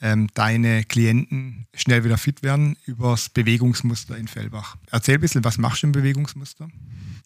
ähm, 0.00 0.28
deine 0.34 0.84
Klienten 0.84 1.66
schnell 1.74 2.04
wieder 2.04 2.18
fit 2.18 2.42
werden 2.42 2.76
übers 2.84 3.28
Bewegungsmuster 3.28 4.16
in 4.16 4.28
Fellbach. 4.28 4.76
Erzähl 4.90 5.14
ein 5.14 5.20
bisschen, 5.20 5.44
was 5.44 5.58
machst 5.58 5.82
du 5.82 5.88
im 5.88 5.92
Bewegungsmuster? 5.92 6.68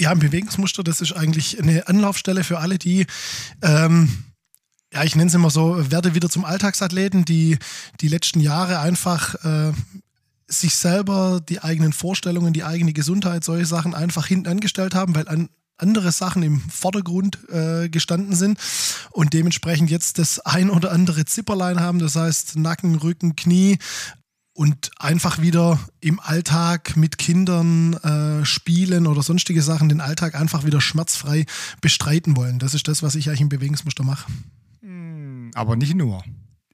Ja, 0.01 0.13
im 0.13 0.21
Bewegungsmuster, 0.21 0.83
das 0.85 1.01
ist 1.01 1.13
eigentlich 1.13 1.61
eine 1.61 1.89
Anlaufstelle 1.89 2.45
für 2.45 2.59
alle, 2.59 2.79
die 2.79 3.07
ähm, 3.63 4.09
ja, 4.93 5.05
ich 5.05 5.15
nenne 5.15 5.29
es 5.29 5.35
immer 5.35 5.51
so, 5.51 5.91
werde 5.91 6.15
wieder 6.15 6.29
zum 6.29 6.45
Alltagsathleten, 6.45 7.25
die 7.25 7.59
die 8.01 8.09
letzten 8.09 8.41
Jahre 8.41 8.81
einfach 8.81 9.37
äh, 9.45 9.73
sich 10.49 10.75
selber 10.75 11.41
die 11.49 11.63
eigenen 11.63 11.93
Vorstellungen, 11.93 12.53
die 12.53 12.65
eigene 12.65 12.93
Gesundheit, 12.93 13.45
solche 13.45 13.67
Sachen 13.67 13.95
einfach 13.95 14.27
hinten 14.27 14.49
angestellt 14.49 14.95
haben, 14.95 15.15
weil 15.15 15.29
an 15.29 15.49
andere 15.81 16.13
Sachen 16.13 16.43
im 16.43 16.61
Vordergrund 16.61 17.39
äh, 17.49 17.89
gestanden 17.89 18.35
sind 18.35 18.59
und 19.11 19.33
dementsprechend 19.33 19.91
jetzt 19.91 20.19
das 20.19 20.39
ein 20.41 20.71
oder 20.71 20.93
andere 20.93 21.25
Zipperlein 21.25 21.81
haben, 21.81 21.99
das 21.99 22.17
heißt 22.17 22.57
Nacken, 22.57 22.97
Rücken, 22.97 23.37
Knie 23.37 23.79
und 24.53 24.91
einfach 24.99 25.41
wieder 25.41 25.79
im 26.01 26.21
Alltag 26.21 26.97
mit 26.97 27.19
Kindern 27.19 27.95
äh, 27.95 28.45
spielen 28.45 29.07
oder 29.07 29.23
sonstige 29.23 29.63
Sachen 29.63 29.89
den 29.89 30.01
Alltag 30.01 30.35
einfach 30.35 30.65
wieder 30.65 30.81
schmerzfrei 30.81 31.47
bestreiten 31.81 32.37
wollen. 32.37 32.59
Das 32.59 32.75
ist 32.75 32.87
das, 32.89 33.03
was 33.03 33.15
ich 33.15 33.29
eigentlich 33.29 33.41
im 33.41 33.49
Bewegungsmuster 33.49 34.05
mache. 34.05 34.31
Hm, 34.83 35.51
aber 35.55 35.77
nicht 35.77 35.95
nur. 35.95 36.23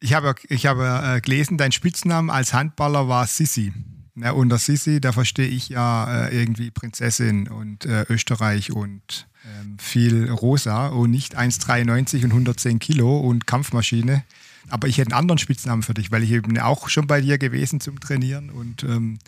Ich 0.01 0.15
habe, 0.15 0.35
ich 0.49 0.67
habe 0.67 1.17
äh, 1.17 1.21
gelesen, 1.21 1.59
dein 1.59 1.73
Spitzname 1.73 2.33
als 2.33 2.53
Handballer 2.53 3.09
war 3.09 3.27
Sissi. 3.27 3.73
Ja, 4.19 4.31
unter 4.31 4.57
Sissi, 4.57 5.01
da 5.01 5.13
verstehe 5.13 5.47
ich 5.47 5.69
ja 5.69 6.27
äh, 6.27 6.39
irgendwie 6.39 6.71
Prinzessin 6.71 7.49
und 7.49 7.85
äh, 7.85 8.07
Österreich 8.09 8.73
und 8.73 9.29
ähm, 9.45 9.79
viel 9.79 10.31
rosa 10.31 10.87
und 10.87 11.11
nicht 11.11 11.39
1,93 11.39 12.25
und 12.25 12.31
110 12.31 12.79
Kilo 12.79 13.19
und 13.19 13.47
Kampfmaschine. 13.47 14.25
Aber 14.69 14.89
ich 14.89 14.97
hätte 14.97 15.13
einen 15.13 15.21
anderen 15.21 15.39
Spitznamen 15.39 15.83
für 15.83 15.93
dich, 15.93 16.11
weil 16.11 16.23
ich 16.23 16.33
eben 16.33 16.59
auch 16.59 16.89
schon 16.89 17.07
bei 17.07 17.21
dir 17.21 17.37
gewesen 17.37 17.79
zum 17.79 18.01
Trainieren 18.01 18.49
und 18.49 18.85
ähm, 18.85 19.19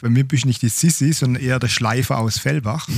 bei 0.00 0.08
mir 0.08 0.26
bist 0.26 0.44
du 0.44 0.48
nicht 0.48 0.62
die 0.62 0.70
Sissi, 0.70 1.12
sondern 1.12 1.42
eher 1.42 1.58
der 1.58 1.68
Schleifer 1.68 2.18
aus 2.18 2.38
Fellbach. 2.38 2.88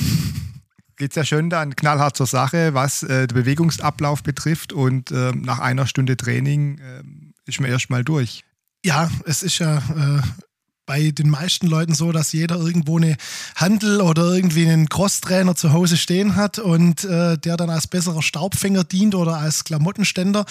Geht 0.96 1.10
es 1.10 1.16
ja 1.16 1.24
schon 1.24 1.50
dann 1.50 1.74
knallhart 1.74 2.16
zur 2.16 2.26
Sache, 2.26 2.74
was 2.74 3.02
äh, 3.02 3.26
den 3.26 3.34
Bewegungsablauf 3.34 4.22
betrifft 4.22 4.72
und 4.72 5.10
äh, 5.10 5.32
nach 5.32 5.58
einer 5.58 5.88
Stunde 5.88 6.16
Training 6.16 6.78
äh, 6.78 7.02
ist 7.46 7.60
man 7.60 7.68
erstmal 7.68 8.04
durch. 8.04 8.44
Ja, 8.84 9.10
es 9.26 9.42
ist 9.42 9.58
ja 9.58 9.78
äh, 9.78 10.22
bei 10.86 11.10
den 11.10 11.30
meisten 11.30 11.66
Leuten 11.66 11.94
so, 11.94 12.12
dass 12.12 12.32
jeder 12.32 12.56
irgendwo 12.56 12.98
eine 12.98 13.16
Handel 13.56 14.00
oder 14.00 14.34
irgendwie 14.34 14.68
einen 14.68 14.88
Crosstrainer 14.88 15.54
zu 15.54 15.72
Hause 15.72 15.96
stehen 15.96 16.36
hat 16.36 16.58
und 16.58 17.04
äh, 17.04 17.38
der 17.38 17.56
dann 17.56 17.70
als 17.70 17.86
besserer 17.86 18.22
Staubfänger 18.22 18.84
dient 18.84 19.14
oder 19.14 19.38
als 19.38 19.64
Klamottenständer. 19.64 20.44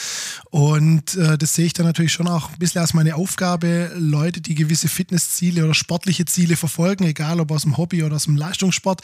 Und 0.49 1.15
äh, 1.15 1.37
das 1.37 1.53
sehe 1.53 1.65
ich 1.65 1.73
dann 1.73 1.85
natürlich 1.85 2.13
schon 2.13 2.27
auch 2.27 2.49
ein 2.49 2.59
bisschen 2.59 2.81
als 2.81 2.93
meine 2.93 3.15
Aufgabe, 3.15 3.91
Leute, 3.95 4.41
die 4.41 4.55
gewisse 4.55 4.87
Fitnessziele 4.87 5.63
oder 5.63 5.73
sportliche 5.73 6.25
Ziele 6.25 6.55
verfolgen, 6.55 7.03
egal 7.05 7.39
ob 7.39 7.51
aus 7.51 7.63
dem 7.63 7.77
Hobby 7.77 8.03
oder 8.03 8.15
aus 8.15 8.25
dem 8.25 8.37
Leistungssport, 8.37 9.01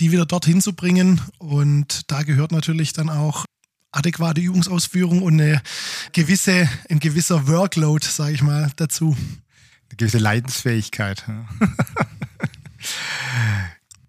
die 0.00 0.12
wieder 0.12 0.26
dorthin 0.26 0.60
zu 0.60 0.72
bringen. 0.72 1.20
Und 1.38 2.10
da 2.10 2.22
gehört 2.22 2.52
natürlich 2.52 2.92
dann 2.92 3.10
auch 3.10 3.44
adäquate 3.92 4.40
Übungsausführung 4.40 5.22
und 5.22 5.40
eine 5.40 5.62
gewisse, 6.12 6.68
ein 6.90 7.00
gewisser 7.00 7.46
Workload, 7.46 8.04
sage 8.06 8.34
ich 8.34 8.42
mal, 8.42 8.70
dazu 8.76 9.16
eine 9.94 9.96
gewisse 9.96 10.18
Leidensfähigkeit. 10.18 11.24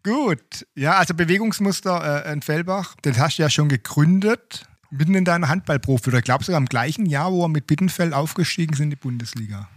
Gut, 0.04 0.68
ja, 0.76 0.98
also 0.98 1.14
Bewegungsmuster 1.14 2.26
äh, 2.26 2.34
in 2.34 2.42
Fellbach, 2.42 2.96
den 3.06 3.18
hast 3.18 3.38
du 3.38 3.44
ja 3.44 3.50
schon 3.50 3.70
gegründet, 3.70 4.66
mitten 4.92 5.16
in 5.16 5.26
deiner 5.26 5.48
Handballprofi 5.50 6.10
oder 6.10 6.22
glaubst 6.22 6.50
du 6.50 6.54
im 6.54 6.68
gleichen 6.68 7.06
Jahr, 7.06 7.32
wo 7.32 7.44
er 7.44 7.50
mit 7.50 7.66
Bittenfeld 7.68 8.14
aufgestiegen 8.14 8.76
sind 8.76 8.86
in 8.86 8.90
die 8.92 8.96
Bundesliga? 8.98 9.68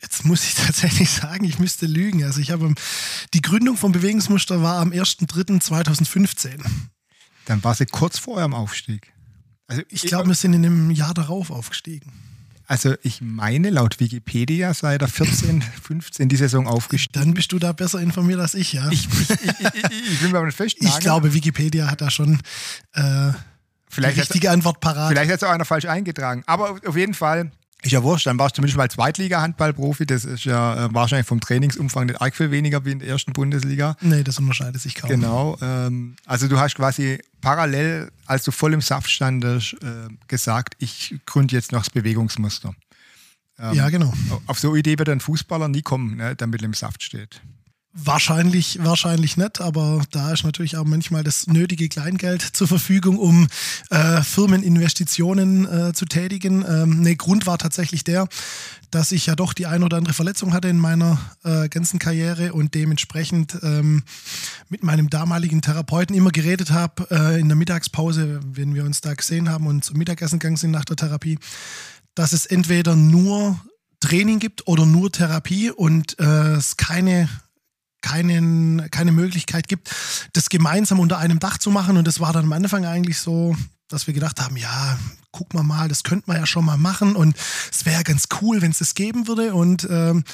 Jetzt 0.00 0.24
muss 0.24 0.44
ich 0.44 0.54
tatsächlich 0.66 1.10
sagen, 1.10 1.44
ich 1.44 1.58
müsste 1.58 1.86
lügen. 1.86 2.24
Also 2.24 2.40
ich 2.40 2.50
habe 2.50 2.74
die 3.32 3.40
Gründung 3.40 3.76
von 3.76 3.92
Bewegungsmuster 3.92 4.62
war 4.62 4.78
am 4.80 4.90
1.3.2015. 4.90 6.64
Dann 7.46 7.64
war 7.64 7.74
sie 7.74 7.86
kurz 7.86 8.18
vor 8.18 8.36
eurem 8.36 8.54
Aufstieg. 8.54 9.12
Also 9.66 9.82
ich 9.88 10.02
glaube, 10.02 10.28
wir 10.28 10.34
sind 10.34 10.52
in 10.52 10.66
einem 10.66 10.90
Jahr 10.90 11.14
darauf 11.14 11.50
aufgestiegen. 11.50 12.12
Also 12.68 12.94
ich 13.02 13.22
meine, 13.22 13.70
laut 13.70 13.98
Wikipedia 13.98 14.74
sei 14.74 14.98
der 14.98 15.08
14, 15.08 15.62
15 15.62 16.28
die 16.28 16.36
Saison 16.36 16.68
aufgestiegen. 16.68 17.24
Dann 17.24 17.32
bist 17.32 17.50
du 17.50 17.58
da 17.58 17.72
besser 17.72 17.98
informiert 17.98 18.40
als 18.40 18.52
ich, 18.52 18.74
ja. 18.74 18.86
Ich, 18.90 19.08
ich, 19.08 19.30
ich, 19.30 20.12
ich 20.12 20.22
will 20.22 20.28
mir 20.28 20.36
aber 20.36 20.46
nicht 20.46 20.56
festnageln. 20.56 20.94
Ich 20.98 21.00
glaube, 21.00 21.32
Wikipedia 21.32 21.90
hat 21.90 22.02
da 22.02 22.10
schon 22.10 22.38
äh, 22.92 23.30
vielleicht 23.88 24.16
die 24.16 24.20
richtige 24.20 24.50
Antwort 24.50 24.80
parat. 24.80 25.08
Vielleicht 25.08 25.30
hat 25.30 25.38
es 25.38 25.42
auch 25.44 25.50
einer 25.50 25.64
falsch 25.64 25.86
eingetragen. 25.86 26.42
Aber 26.44 26.78
auf 26.86 26.96
jeden 26.96 27.14
Fall 27.14 27.50
ist 27.82 27.92
ja 27.92 28.02
wurscht, 28.02 28.26
dann 28.26 28.38
warst 28.38 28.54
du 28.54 28.56
zumindest 28.56 28.76
mal 28.76 28.90
Zweitliga-Handballprofi. 28.90 30.04
Das 30.04 30.24
ist 30.24 30.44
ja 30.44 30.86
äh, 30.86 30.94
wahrscheinlich 30.94 31.28
vom 31.28 31.40
Trainingsumfang 31.40 32.06
nicht 32.06 32.20
arg 32.20 32.34
viel 32.34 32.50
weniger 32.50 32.84
wie 32.84 32.90
in 32.90 32.98
der 32.98 33.08
ersten 33.08 33.32
Bundesliga. 33.32 33.96
Nee, 34.00 34.24
das 34.24 34.38
unterscheidet 34.38 34.80
sich 34.80 34.96
kaum. 34.96 35.10
Genau. 35.10 35.56
Ähm, 35.62 36.16
also 36.26 36.48
du 36.48 36.58
hast 36.58 36.74
quasi 36.74 37.20
parallel, 37.40 38.10
als 38.26 38.42
du 38.42 38.50
voll 38.50 38.74
im 38.74 38.80
Saft 38.80 39.10
standest, 39.10 39.74
äh, 39.74 40.08
gesagt, 40.26 40.74
ich 40.78 41.14
gründe 41.24 41.54
jetzt 41.54 41.70
noch 41.70 41.80
das 41.80 41.90
Bewegungsmuster. 41.90 42.74
Ähm, 43.60 43.74
ja, 43.74 43.88
genau. 43.90 44.12
Auf 44.46 44.58
so 44.58 44.70
eine 44.70 44.78
Idee 44.78 44.98
wird 44.98 45.08
ein 45.08 45.20
Fußballer 45.20 45.68
nie 45.68 45.82
kommen, 45.82 46.16
ne, 46.16 46.34
der 46.34 46.46
mit 46.48 46.62
im 46.62 46.74
Saft 46.74 47.02
steht. 47.02 47.40
Wahrscheinlich, 48.00 48.78
wahrscheinlich 48.80 49.36
nicht, 49.36 49.60
aber 49.60 50.04
da 50.12 50.32
ist 50.32 50.44
natürlich 50.44 50.76
auch 50.76 50.84
manchmal 50.84 51.24
das 51.24 51.48
nötige 51.48 51.88
Kleingeld 51.88 52.42
zur 52.42 52.68
Verfügung, 52.68 53.18
um 53.18 53.48
äh, 53.90 54.22
Firmeninvestitionen 54.22 55.66
äh, 55.66 55.92
zu 55.92 56.04
tätigen. 56.04 56.64
Ähm, 56.68 57.00
ne, 57.00 57.16
Grund 57.16 57.46
war 57.46 57.58
tatsächlich 57.58 58.04
der, 58.04 58.28
dass 58.92 59.10
ich 59.10 59.26
ja 59.26 59.34
doch 59.34 59.52
die 59.52 59.66
ein 59.66 59.82
oder 59.82 59.96
andere 59.96 60.14
Verletzung 60.14 60.52
hatte 60.52 60.68
in 60.68 60.78
meiner 60.78 61.18
äh, 61.42 61.68
ganzen 61.68 61.98
Karriere 61.98 62.52
und 62.52 62.74
dementsprechend 62.74 63.58
ähm, 63.62 64.04
mit 64.68 64.84
meinem 64.84 65.10
damaligen 65.10 65.60
Therapeuten 65.60 66.14
immer 66.14 66.30
geredet 66.30 66.70
habe 66.70 67.08
äh, 67.10 67.40
in 67.40 67.48
der 67.48 67.56
Mittagspause, 67.56 68.38
wenn 68.44 68.76
wir 68.76 68.84
uns 68.84 69.00
da 69.00 69.14
gesehen 69.14 69.48
haben 69.48 69.66
und 69.66 69.84
zum 69.84 69.98
Mittagessen 69.98 70.38
gegangen 70.38 70.56
sind 70.56 70.70
nach 70.70 70.84
der 70.84 70.94
Therapie, 70.96 71.40
dass 72.14 72.32
es 72.32 72.46
entweder 72.46 72.94
nur 72.94 73.58
Training 73.98 74.38
gibt 74.38 74.68
oder 74.68 74.86
nur 74.86 75.10
Therapie 75.10 75.72
und 75.72 76.16
äh, 76.20 76.54
es 76.54 76.76
keine 76.76 77.28
keinen, 78.00 78.90
keine 78.90 79.12
Möglichkeit 79.12 79.68
gibt, 79.68 79.90
das 80.32 80.48
gemeinsam 80.48 81.00
unter 81.00 81.18
einem 81.18 81.38
Dach 81.38 81.58
zu 81.58 81.70
machen. 81.70 81.96
Und 81.96 82.06
das 82.06 82.20
war 82.20 82.32
dann 82.32 82.44
am 82.44 82.52
Anfang 82.52 82.84
eigentlich 82.84 83.18
so, 83.18 83.56
dass 83.88 84.06
wir 84.06 84.14
gedacht 84.14 84.40
haben, 84.40 84.56
ja, 84.56 84.98
guck 85.32 85.54
mal 85.54 85.62
mal, 85.62 85.88
das 85.88 86.02
könnte 86.02 86.24
man 86.26 86.36
ja 86.36 86.46
schon 86.46 86.64
mal 86.64 86.76
machen 86.76 87.16
und 87.16 87.36
es 87.70 87.86
wäre 87.86 88.04
ganz 88.04 88.24
cool, 88.40 88.60
wenn 88.60 88.70
es 88.70 88.78
das 88.78 88.94
geben 88.94 89.26
würde. 89.28 89.54
Und 89.54 89.86
ähm, 89.90 90.24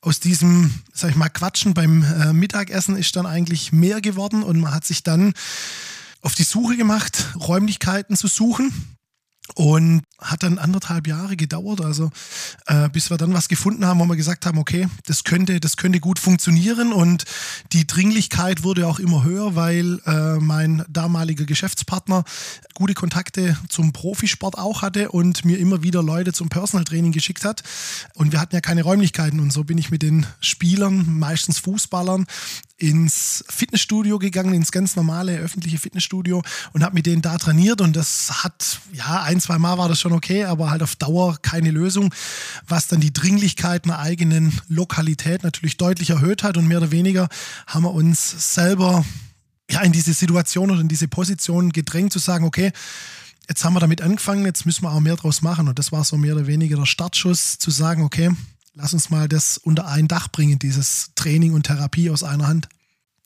aus 0.00 0.20
diesem, 0.20 0.72
sag 0.92 1.10
ich 1.10 1.16
mal, 1.16 1.28
Quatschen 1.28 1.74
beim 1.74 2.02
äh, 2.02 2.32
Mittagessen 2.32 2.96
ist 2.96 3.16
dann 3.16 3.26
eigentlich 3.26 3.72
mehr 3.72 4.00
geworden 4.00 4.42
und 4.42 4.60
man 4.60 4.74
hat 4.74 4.84
sich 4.84 5.02
dann 5.02 5.34
auf 6.20 6.34
die 6.34 6.44
Suche 6.44 6.76
gemacht, 6.76 7.34
Räumlichkeiten 7.36 8.16
zu 8.16 8.28
suchen 8.28 8.72
und 9.54 10.02
hat 10.18 10.42
dann 10.44 10.58
anderthalb 10.58 11.06
Jahre 11.06 11.36
gedauert, 11.36 11.80
also 11.80 12.10
äh, 12.66 12.88
bis 12.88 13.10
wir 13.10 13.18
dann 13.18 13.34
was 13.34 13.48
gefunden 13.48 13.84
haben, 13.84 14.00
wo 14.00 14.04
wir 14.06 14.16
gesagt 14.16 14.46
haben, 14.46 14.58
okay, 14.58 14.88
das 15.06 15.24
könnte, 15.24 15.60
das 15.60 15.76
könnte 15.76 16.00
gut 16.00 16.18
funktionieren. 16.18 16.92
Und 16.92 17.24
die 17.72 17.86
Dringlichkeit 17.86 18.62
wurde 18.62 18.86
auch 18.86 18.98
immer 18.98 19.24
höher, 19.24 19.54
weil 19.56 20.00
äh, 20.06 20.36
mein 20.36 20.84
damaliger 20.88 21.44
Geschäftspartner 21.44 22.24
gute 22.74 22.94
Kontakte 22.94 23.56
zum 23.68 23.92
Profisport 23.92 24.56
auch 24.56 24.80
hatte 24.82 25.10
und 25.10 25.44
mir 25.44 25.58
immer 25.58 25.82
wieder 25.82 26.02
Leute 26.02 26.32
zum 26.32 26.48
Personal 26.48 26.84
Training 26.84 27.12
geschickt 27.12 27.44
hat. 27.44 27.62
Und 28.14 28.32
wir 28.32 28.40
hatten 28.40 28.54
ja 28.54 28.60
keine 28.60 28.82
Räumlichkeiten. 28.82 29.40
Und 29.40 29.52
so 29.52 29.64
bin 29.64 29.76
ich 29.76 29.90
mit 29.90 30.02
den 30.02 30.24
Spielern, 30.40 31.18
meistens 31.18 31.58
Fußballern, 31.58 32.26
ins 32.82 33.44
Fitnessstudio 33.48 34.18
gegangen, 34.18 34.54
ins 34.54 34.72
ganz 34.72 34.96
normale 34.96 35.38
öffentliche 35.38 35.78
Fitnessstudio 35.78 36.42
und 36.72 36.82
habe 36.82 36.94
mit 36.94 37.06
denen 37.06 37.22
da 37.22 37.38
trainiert 37.38 37.80
und 37.80 37.94
das 37.94 38.42
hat, 38.42 38.80
ja, 38.92 39.22
ein, 39.22 39.40
zwei 39.40 39.58
Mal 39.58 39.78
war 39.78 39.88
das 39.88 40.00
schon 40.00 40.12
okay, 40.12 40.44
aber 40.44 40.70
halt 40.70 40.82
auf 40.82 40.96
Dauer 40.96 41.38
keine 41.40 41.70
Lösung, 41.70 42.12
was 42.66 42.88
dann 42.88 43.00
die 43.00 43.12
Dringlichkeit 43.12 43.84
einer 43.84 44.00
eigenen 44.00 44.60
Lokalität 44.68 45.44
natürlich 45.44 45.76
deutlich 45.76 46.10
erhöht 46.10 46.42
hat 46.42 46.56
und 46.56 46.66
mehr 46.66 46.78
oder 46.78 46.90
weniger 46.90 47.28
haben 47.68 47.84
wir 47.84 47.92
uns 47.92 48.54
selber 48.54 49.04
ja, 49.70 49.82
in 49.82 49.92
diese 49.92 50.12
Situation 50.12 50.72
oder 50.72 50.80
in 50.80 50.88
diese 50.88 51.06
Position 51.06 51.70
gedrängt 51.70 52.12
zu 52.12 52.18
sagen, 52.18 52.44
okay, 52.44 52.72
jetzt 53.48 53.64
haben 53.64 53.74
wir 53.74 53.80
damit 53.80 54.02
angefangen, 54.02 54.44
jetzt 54.44 54.66
müssen 54.66 54.82
wir 54.82 54.90
auch 54.90 55.00
mehr 55.00 55.16
draus 55.16 55.40
machen 55.40 55.68
und 55.68 55.78
das 55.78 55.92
war 55.92 56.02
so 56.02 56.16
mehr 56.16 56.34
oder 56.34 56.48
weniger 56.48 56.76
der 56.76 56.86
Startschuss 56.86 57.58
zu 57.58 57.70
sagen, 57.70 58.02
okay, 58.02 58.30
lass 58.74 58.92
uns 58.94 59.10
mal 59.10 59.28
das 59.28 59.58
unter 59.58 59.86
ein 59.86 60.08
Dach 60.08 60.28
bringen, 60.28 60.58
dieses 60.58 61.12
Training 61.14 61.52
und 61.52 61.64
Therapie 61.64 62.10
aus 62.10 62.22
einer 62.22 62.46
Hand. 62.46 62.68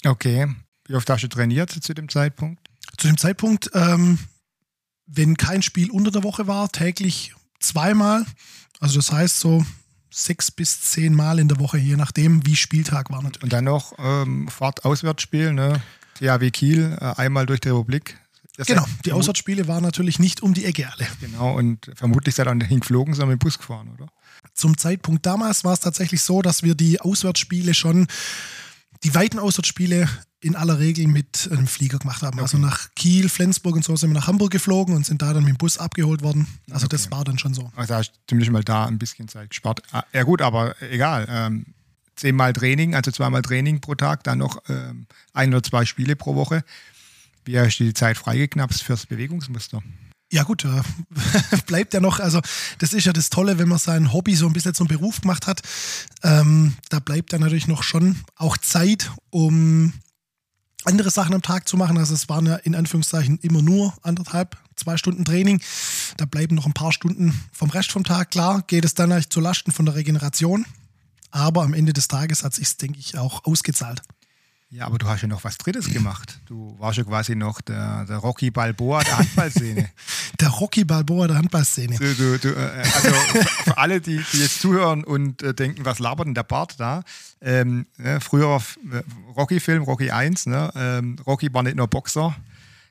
Okay. 0.04 0.48
Wie 0.86 0.94
oft 0.94 1.08
hast 1.10 1.22
du 1.22 1.28
trainiert 1.28 1.70
zu 1.70 1.94
dem 1.94 2.08
Zeitpunkt? 2.08 2.68
Zu 2.96 3.08
dem 3.08 3.18
Zeitpunkt, 3.18 3.70
ähm, 3.74 4.18
wenn 5.06 5.36
kein 5.36 5.62
Spiel 5.62 5.90
unter 5.90 6.10
der 6.10 6.22
Woche 6.22 6.46
war, 6.46 6.68
täglich 6.70 7.34
zweimal. 7.60 8.24
Also 8.80 8.96
das 8.96 9.10
heißt 9.10 9.40
so 9.40 9.64
sechs 10.10 10.50
bis 10.50 10.80
zehn 10.82 11.14
Mal 11.14 11.38
in 11.38 11.48
der 11.48 11.58
Woche, 11.58 11.78
je 11.78 11.96
nachdem, 11.96 12.46
wie 12.46 12.56
Spieltag 12.56 13.10
war 13.10 13.22
natürlich. 13.22 13.42
Und 13.42 13.52
dann 13.52 13.64
noch 13.64 13.94
ähm, 13.98 14.48
Fahrt-Auswärtsspiel, 14.48 15.52
ne? 15.52 15.82
THW 16.14 16.50
Kiel, 16.50 16.96
äh, 17.00 17.14
einmal 17.16 17.46
durch 17.46 17.60
die 17.60 17.68
Republik. 17.68 18.18
Das 18.56 18.68
genau, 18.68 18.86
die 19.04 19.12
Auswärtsspiele 19.12 19.68
waren 19.68 19.82
natürlich 19.82 20.18
nicht 20.18 20.42
um 20.42 20.54
die 20.54 20.64
Ecke 20.64 20.90
alle. 20.90 21.06
Genau, 21.20 21.54
und 21.54 21.90
vermutlich 21.94 22.34
seid 22.34 22.46
ihr 22.46 22.50
dann 22.50 22.62
hingeflogen, 22.62 23.12
sondern 23.12 23.34
mit 23.34 23.42
dem 23.42 23.44
Bus 23.44 23.58
gefahren, 23.58 23.90
oder? 23.92 24.08
Zum 24.56 24.78
Zeitpunkt 24.78 25.26
damals 25.26 25.64
war 25.64 25.74
es 25.74 25.80
tatsächlich 25.80 26.22
so, 26.22 26.42
dass 26.42 26.62
wir 26.62 26.74
die 26.74 27.00
Auswärtsspiele 27.00 27.74
schon, 27.74 28.06
die 29.04 29.14
weiten 29.14 29.38
Auswärtsspiele 29.38 30.08
in 30.40 30.56
aller 30.56 30.78
Regel 30.78 31.06
mit 31.08 31.48
einem 31.52 31.66
Flieger 31.66 31.98
gemacht 31.98 32.22
haben. 32.22 32.40
Also 32.40 32.56
okay. 32.56 32.66
Also 32.66 32.76
nach 32.76 32.94
Kiel, 32.94 33.28
Flensburg 33.28 33.76
und 33.76 33.84
so 33.84 33.96
sind 33.96 34.10
wir 34.10 34.14
nach 34.14 34.26
Hamburg 34.26 34.50
geflogen 34.52 34.94
und 34.94 35.04
sind 35.04 35.20
da 35.20 35.34
dann 35.34 35.44
mit 35.44 35.54
dem 35.54 35.58
Bus 35.58 35.76
abgeholt 35.76 36.22
worden. 36.22 36.46
Also 36.70 36.86
okay. 36.86 36.96
das 36.96 37.10
war 37.10 37.24
dann 37.24 37.38
schon 37.38 37.52
so. 37.52 37.70
Also 37.76 37.94
hast 37.94 38.12
du 38.12 38.18
zumindest 38.28 38.52
mal 38.52 38.64
da 38.64 38.86
ein 38.86 38.98
bisschen 38.98 39.28
Zeit 39.28 39.50
gespart. 39.50 39.82
Ah, 39.92 40.04
ja 40.12 40.22
gut, 40.22 40.40
aber 40.40 40.80
egal. 40.82 41.26
Ähm, 41.28 41.66
zehnmal 42.16 42.52
Training, 42.52 42.94
also 42.94 43.10
zweimal 43.10 43.42
Training 43.42 43.80
pro 43.80 43.94
Tag, 43.94 44.24
dann 44.24 44.38
noch 44.38 44.62
ähm, 44.68 45.06
ein 45.34 45.50
oder 45.52 45.62
zwei 45.62 45.84
Spiele 45.84 46.16
pro 46.16 46.34
Woche. 46.34 46.64
Wie 47.44 47.58
hast 47.58 47.78
du 47.78 47.84
die 47.84 47.94
Zeit 47.94 48.16
freigeknapst 48.16 48.82
fürs 48.82 49.06
Bewegungsmuster? 49.06 49.82
Ja 50.32 50.42
gut, 50.42 50.64
äh, 50.64 50.82
bleibt 51.66 51.94
ja 51.94 52.00
noch, 52.00 52.18
also 52.18 52.40
das 52.78 52.92
ist 52.92 53.04
ja 53.04 53.12
das 53.12 53.30
Tolle, 53.30 53.58
wenn 53.58 53.68
man 53.68 53.78
sein 53.78 54.12
Hobby 54.12 54.34
so 54.34 54.46
ein 54.46 54.52
bisschen 54.52 54.74
zum 54.74 54.88
Beruf 54.88 55.20
gemacht 55.20 55.46
hat, 55.46 55.62
ähm, 56.22 56.74
da 56.88 56.98
bleibt 56.98 57.32
dann 57.32 57.42
natürlich 57.42 57.68
noch 57.68 57.84
schon 57.84 58.16
auch 58.34 58.56
Zeit, 58.56 59.10
um 59.30 59.92
andere 60.86 61.10
Sachen 61.10 61.34
am 61.34 61.42
Tag 61.42 61.68
zu 61.68 61.76
machen. 61.76 61.98
Also 61.98 62.14
es 62.14 62.28
waren 62.28 62.46
ja 62.46 62.56
in 62.56 62.74
Anführungszeichen 62.74 63.38
immer 63.38 63.62
nur 63.62 63.94
anderthalb, 64.02 64.56
zwei 64.76 64.96
Stunden 64.96 65.24
Training. 65.24 65.60
Da 66.16 66.24
bleiben 66.24 66.54
noch 66.54 66.66
ein 66.66 66.72
paar 66.72 66.92
Stunden 66.92 67.40
vom 67.52 67.70
Rest 67.70 67.92
vom 67.92 68.04
Tag. 68.04 68.30
Klar, 68.30 68.62
geht 68.66 68.84
es 68.84 68.94
dann 68.94 69.12
eigentlich 69.12 69.30
zu 69.30 69.40
Lasten 69.40 69.72
von 69.72 69.86
der 69.86 69.94
Regeneration. 69.94 70.64
Aber 71.30 71.62
am 71.62 71.74
Ende 71.74 71.92
des 71.92 72.08
Tages 72.08 72.44
hat 72.44 72.54
sich 72.54 72.76
denke 72.76 72.98
ich, 72.98 73.18
auch 73.18 73.44
ausgezahlt. 73.44 74.02
Ja, 74.68 74.86
aber 74.86 74.98
du 74.98 75.06
hast 75.06 75.22
ja 75.22 75.28
noch 75.28 75.44
was 75.44 75.58
Drittes 75.58 75.92
gemacht. 75.92 76.40
Du 76.46 76.74
warst 76.78 76.98
ja 76.98 77.04
quasi 77.04 77.36
noch 77.36 77.60
der, 77.60 78.04
der 78.04 78.16
Rocky 78.16 78.50
Balboa 78.50 79.04
der 79.04 79.18
Handballszene. 79.18 79.90
der 80.40 80.48
Rocky 80.48 80.84
Balboa 80.84 81.28
der 81.28 81.36
Handballszene. 81.36 81.96
Du, 81.96 82.14
du, 82.14 82.38
du, 82.38 82.48
äh, 82.48 82.82
also 82.82 83.10
für 83.62 83.78
alle, 83.78 84.00
die, 84.00 84.20
die, 84.32 84.38
jetzt 84.38 84.60
zuhören 84.60 85.04
und 85.04 85.40
äh, 85.42 85.54
denken, 85.54 85.84
was 85.84 86.00
labert 86.00 86.26
denn 86.26 86.34
der 86.34 86.42
Bart 86.42 86.80
da? 86.80 87.04
Ähm, 87.40 87.86
ne, 87.96 88.20
früher 88.20 88.60
äh, 88.90 89.02
Rocky-Film, 89.36 89.84
Rocky 89.84 90.10
1, 90.10 90.46
ne? 90.46 90.72
ähm, 90.74 91.16
Rocky 91.24 91.54
war 91.54 91.62
nicht 91.62 91.76
nur 91.76 91.86
Boxer, 91.86 92.34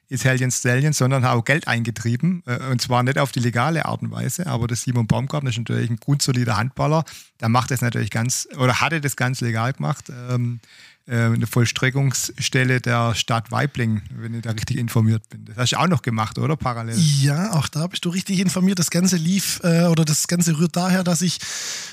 Italian 0.07 0.51
Stallion, 0.51 0.93
sondern 0.93 1.25
hat 1.25 1.35
auch 1.35 1.43
Geld 1.43 1.67
eingetrieben. 1.67 2.41
Äh, 2.45 2.71
und 2.71 2.79
zwar 2.79 3.03
nicht 3.03 3.19
auf 3.19 3.33
die 3.33 3.41
legale 3.41 3.85
Art 3.85 4.01
und 4.01 4.11
Weise, 4.11 4.47
aber 4.47 4.67
der 4.67 4.77
Simon 4.77 5.07
Baumgartner 5.07 5.49
ist 5.49 5.57
natürlich 5.57 5.89
ein 5.89 5.97
grundsolider 5.97 6.55
Handballer. 6.55 7.03
Der 7.41 7.49
macht 7.49 7.71
das 7.71 7.81
natürlich 7.81 8.11
ganz, 8.11 8.47
oder 8.57 8.79
hatte 8.79 9.01
das 9.01 9.17
ganz 9.17 9.41
legal 9.41 9.73
gemacht. 9.73 10.05
Ähm, 10.29 10.61
äh, 10.63 10.67
eine 11.07 11.45
Vollstreckungsstelle 11.45 12.81
der 12.81 13.13
Stadt 13.13 13.51
Weibling, 13.51 14.01
wenn 14.09 14.33
ich 14.33 14.41
da 14.41 14.51
richtig 14.51 14.77
informiert 14.77 15.29
bin. 15.29 15.45
Das 15.45 15.57
hast 15.57 15.73
du 15.73 15.77
auch 15.77 15.87
noch 15.87 16.01
gemacht, 16.01 16.39
oder? 16.39 16.55
Parallel. 16.55 16.97
Ja, 16.97 17.53
auch 17.53 17.67
da 17.67 17.85
bist 17.85 18.05
du 18.05 18.09
richtig 18.09 18.39
informiert. 18.39 18.79
Das 18.79 18.89
Ganze 18.89 19.17
lief 19.17 19.59
äh, 19.63 19.85
oder 19.85 20.03
das 20.03 20.27
Ganze 20.27 20.57
rührt 20.57 20.75
daher, 20.75 21.03
dass 21.03 21.21
ich 21.21 21.37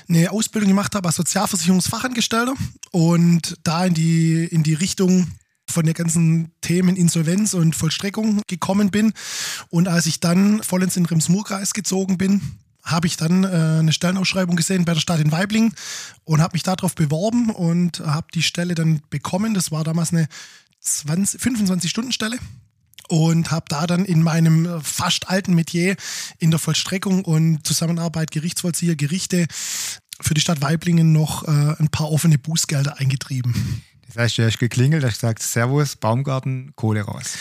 eine 0.09 0.31
Ausbildung 0.31 0.69
gemacht 0.69 0.95
habe 0.95 1.07
als 1.07 1.17
Sozialversicherungsfachangestellter 1.17 2.55
und 2.91 3.55
da 3.63 3.85
in 3.85 3.93
die, 3.93 4.45
in 4.45 4.63
die 4.63 4.73
Richtung 4.73 5.27
von 5.69 5.85
den 5.85 5.93
ganzen 5.93 6.51
Themen 6.61 6.95
Insolvenz 6.95 7.53
und 7.53 7.75
Vollstreckung 7.75 8.41
gekommen 8.47 8.89
bin. 8.89 9.13
Und 9.69 9.87
als 9.87 10.07
ich 10.07 10.19
dann 10.19 10.61
vollends 10.63 10.97
in 10.97 11.03
den 11.03 11.09
Rems-Murr-Kreis 11.09 11.73
gezogen 11.73 12.17
bin, 12.17 12.41
habe 12.83 13.07
ich 13.07 13.17
dann 13.17 13.43
äh, 13.43 13.79
eine 13.79 13.93
Stellenausschreibung 13.93 14.55
gesehen 14.55 14.85
bei 14.85 14.93
der 14.93 15.01
Stadt 15.01 15.19
in 15.19 15.31
Weibling 15.31 15.73
und 16.25 16.41
habe 16.41 16.53
mich 16.53 16.63
darauf 16.63 16.95
beworben 16.95 17.49
und 17.49 18.01
habe 18.01 18.27
die 18.33 18.43
Stelle 18.43 18.75
dann 18.75 19.01
bekommen. 19.09 19.53
Das 19.53 19.71
war 19.71 19.83
damals 19.83 20.11
eine 20.11 20.27
25-Stunden-Stelle 20.83 22.37
und 23.07 23.51
habe 23.51 23.65
da 23.69 23.87
dann 23.87 24.05
in 24.05 24.21
meinem 24.21 24.81
fast 24.81 25.29
alten 25.29 25.53
Metier 25.53 25.95
in 26.39 26.51
der 26.51 26.59
Vollstreckung 26.59 27.23
und 27.23 27.65
Zusammenarbeit 27.65 28.31
Gerichtsvollzieher, 28.31 28.95
Gerichte 28.95 29.47
für 30.21 30.33
die 30.33 30.41
Stadt 30.41 30.61
Weiblingen 30.61 31.11
noch 31.11 31.43
äh, 31.47 31.75
ein 31.79 31.89
paar 31.89 32.11
offene 32.11 32.37
Bußgelder 32.37 32.99
eingetrieben. 32.99 33.83
Das 34.07 34.17
heißt, 34.17 34.37
du 34.37 34.45
hast 34.45 34.59
geklingelt, 34.59 35.03
hast 35.03 35.15
gesagt, 35.15 35.41
Servus, 35.41 35.95
Baumgarten, 35.95 36.73
Kohle 36.75 37.01
raus. 37.01 37.33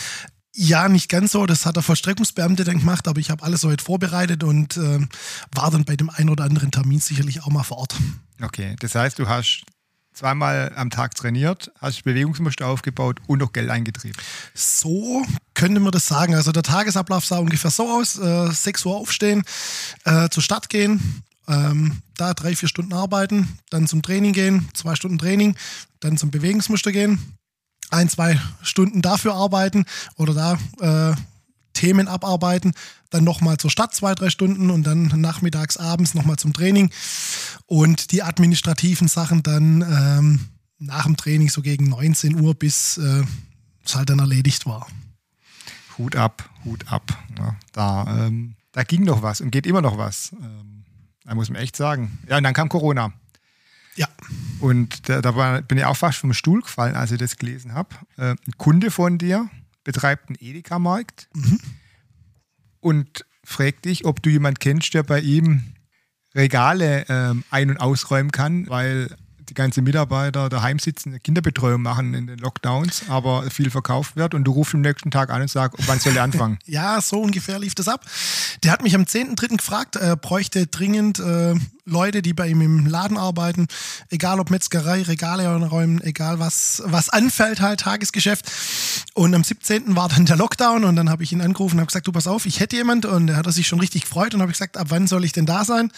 Ja, 0.55 0.89
nicht 0.89 1.09
ganz 1.09 1.33
so. 1.33 1.47
Das 1.47 1.65
hat 1.65 1.77
der 1.77 1.83
Vollstreckungsbeamte 1.83 2.65
dann 2.65 2.79
gemacht, 2.81 3.09
aber 3.09 3.21
ich 3.21 3.31
habe 3.31 3.43
alles 3.43 3.63
soweit 3.63 3.81
vorbereitet 3.81 4.45
und 4.45 4.77
äh, 4.77 5.01
war 5.55 5.71
dann 5.71 5.85
bei 5.85 5.97
dem 5.97 6.11
einen 6.11 6.29
oder 6.29 6.45
anderen 6.45 6.71
Termin 6.71 7.01
sicherlich 7.01 7.43
auch 7.43 7.49
mal 7.49 7.63
vor 7.63 7.79
Ort. 7.79 7.95
Okay, 8.41 8.77
das 8.81 8.95
heißt, 8.95 9.19
du 9.19 9.29
hast 9.29 9.65
zweimal 10.13 10.73
am 10.77 10.91
Tag 10.91 11.15
trainiert, 11.15 11.73
hast 11.81 12.05
Bewegungsmuster 12.05 12.67
aufgebaut 12.67 13.21
und 13.27 13.39
noch 13.39 13.53
Geld 13.53 13.71
eingetrieben. 13.71 14.21
So 14.55 15.25
könnte 15.55 15.81
man 15.81 15.93
das 15.93 16.07
sagen. 16.07 16.35
Also 16.35 16.53
der 16.53 16.63
Tagesablauf 16.63 17.25
sah 17.25 17.39
ungefähr 17.39 17.71
so 17.71 17.91
aus: 17.91 18.19
äh, 18.19 18.51
6 18.51 18.85
Uhr 18.85 18.97
aufstehen, 18.97 19.45
äh, 20.05 20.29
zur 20.29 20.43
Stadt 20.43 20.69
gehen, 20.69 21.23
ähm, 21.49 22.03
da 22.17 22.35
drei, 22.35 22.55
vier 22.55 22.69
Stunden 22.69 22.93
arbeiten, 22.93 23.59
dann 23.71 23.87
zum 23.87 24.03
Training 24.03 24.33
gehen, 24.33 24.69
zwei 24.75 24.95
Stunden 24.97 25.19
Training, 25.19 25.57
dann 26.01 26.19
zum 26.19 26.31
Bewegungsmuster 26.31 26.93
gehen, 26.93 27.37
ein, 27.93 28.09
zwei 28.09 28.41
Stunden 28.63 29.03
dafür 29.03 29.35
arbeiten 29.35 29.85
oder 30.17 30.35
da 30.79 31.11
äh, 31.11 31.17
Themen 31.73 32.09
abarbeiten, 32.09 32.73
dann 33.11 33.25
nochmal 33.25 33.57
zur 33.57 33.71
Stadt 33.71 33.95
zwei, 33.95 34.15
drei 34.15 34.31
Stunden 34.31 34.71
und 34.71 34.85
dann 34.85 35.07
nachmittags, 35.21 35.77
abends 35.77 36.15
nochmal 36.15 36.37
zum 36.37 36.53
Training 36.53 36.91
und 37.67 38.13
die 38.13 38.23
administrativen 38.23 39.09
Sachen 39.09 39.43
dann 39.43 39.83
ähm, 39.83 40.41
nach 40.79 41.05
dem 41.05 41.17
Training 41.17 41.49
so 41.49 41.63
gegen 41.63 41.89
19 41.89 42.41
Uhr, 42.41 42.55
bis 42.55 42.99
äh, 42.99 43.23
es 43.85 43.95
halt 43.95 44.11
dann 44.11 44.19
erledigt 44.19 44.67
war. 44.67 44.87
Hut 45.99 46.17
ab, 46.17 46.49
Hut 46.65 46.91
ab. 46.91 47.17
Ja, 47.39 47.57
da, 47.73 48.27
ähm, 48.27 48.55
da 48.73 48.83
ging 48.83 49.05
noch 49.05 49.23
was 49.23 49.41
und 49.41 49.51
geht 49.51 49.67
immer 49.67 49.83
noch 49.83 49.99
was. 49.99 50.33
Ähm, 50.33 50.85
da 51.25 51.35
muss 51.35 51.51
man 51.51 51.61
echt 51.61 51.77
sagen. 51.77 52.19
Ja, 52.29 52.39
und 52.39 52.45
dann 52.45 52.55
kam 52.55 52.69
Corona. 52.69 53.13
Ja. 53.97 54.09
Und 54.61 55.09
da, 55.09 55.21
da 55.21 55.37
war, 55.37 55.63
bin 55.63 55.79
ich 55.79 55.85
auch 55.85 55.97
fast 55.97 56.19
vom 56.19 56.33
Stuhl 56.33 56.63
gefallen, 56.63 56.95
als 56.95 57.11
ich 57.11 57.19
das 57.19 57.37
gelesen 57.37 57.75
habe. 57.75 57.95
Äh, 58.17 58.31
ein 58.31 58.59
Kunde 58.59 58.91
von 58.91 59.19
dir 59.19 59.51
betreibt 59.85 60.29
einen 60.29 60.39
Edeka-Markt 60.41 61.29
mhm. 61.35 61.61
und 62.81 63.27
fragt 63.45 63.85
dich, 63.85 64.05
ob 64.05 64.23
du 64.23 64.31
jemanden 64.31 64.61
kennst, 64.61 64.95
der 64.95 65.03
bei 65.03 65.21
ihm 65.21 65.75
Regale 66.35 67.05
ähm, 67.09 67.45
ein- 67.51 67.71
und 67.71 67.79
ausräumen 67.79 68.31
kann, 68.31 68.69
weil 68.69 69.15
die 69.53 69.55
ganzen 69.55 69.85
Mitarbeiter 69.85 70.49
daheim 70.49 70.79
sitzen, 70.79 71.23
Kinderbetreuung 71.23 71.83
machen 71.83 72.15
in 72.15 72.27
den 72.27 72.39
Lockdowns, 72.39 73.03
aber 73.09 73.51
viel 73.51 73.71
verkauft 73.71 74.17
wird 74.17 74.33
und 74.33 74.45
du 74.45 74.53
rufst 74.53 74.75
am 74.75 74.81
nächsten 74.81 75.11
Tag 75.11 75.29
an 75.29 75.43
und 75.43 75.51
sagst, 75.51 75.77
wann 75.87 76.01
soll 76.01 76.17
er 76.17 76.23
anfangen? 76.23 76.59
ja, 76.65 77.03
so 77.03 77.21
ungefähr 77.21 77.59
lief 77.59 77.75
das 77.75 77.87
ab. 77.87 78.07
Der 78.65 78.73
hat 78.73 78.83
mich 78.83 78.95
am 78.95 79.03
10.3. 79.03 79.59
gefragt, 79.59 79.97
er 79.97 80.17
bräuchte 80.17 80.67
dringend 80.67 81.19
äh, 81.19 81.55
Leute, 81.85 82.23
die 82.23 82.33
bei 82.33 82.49
ihm 82.49 82.61
im 82.61 82.87
Laden 82.87 83.17
arbeiten, 83.17 83.67
egal 84.09 84.39
ob 84.39 84.51
Metzgerei, 84.51 85.03
Regale 85.03 85.49
räumen, 85.67 86.01
egal 86.03 86.39
was, 86.39 86.81
was 86.87 87.09
anfällt, 87.09 87.61
halt 87.61 87.81
Tagesgeschäft. 87.81 88.51
Und 89.15 89.35
am 89.35 89.43
17. 89.43 89.97
war 89.97 90.09
dann 90.09 90.25
der 90.25 90.37
Lockdown 90.37 90.85
und 90.85 90.97
dann 90.97 91.11
habe 91.11 91.25
ich 91.25 91.33
ihn 91.33 91.41
angerufen 91.41 91.75
und 91.75 91.81
habe 91.81 91.89
gesagt, 91.89 92.07
du 92.07 92.13
pass 92.13 92.29
auf, 92.29 92.47
ich 92.47 92.61
hätte 92.61 92.77
jemand 92.77 93.05
und 93.05 93.29
er 93.29 93.37
hat 93.37 93.53
sich 93.53 93.67
schon 93.67 93.81
richtig 93.81 94.03
gefreut 94.03 94.33
und 94.33 94.41
habe 94.41 94.53
gesagt, 94.53 94.77
ab 94.77 94.87
wann 94.91 95.09
soll 95.09 95.25
ich 95.25 95.33
denn 95.33 95.45
da 95.45 95.65
sein? 95.65 95.91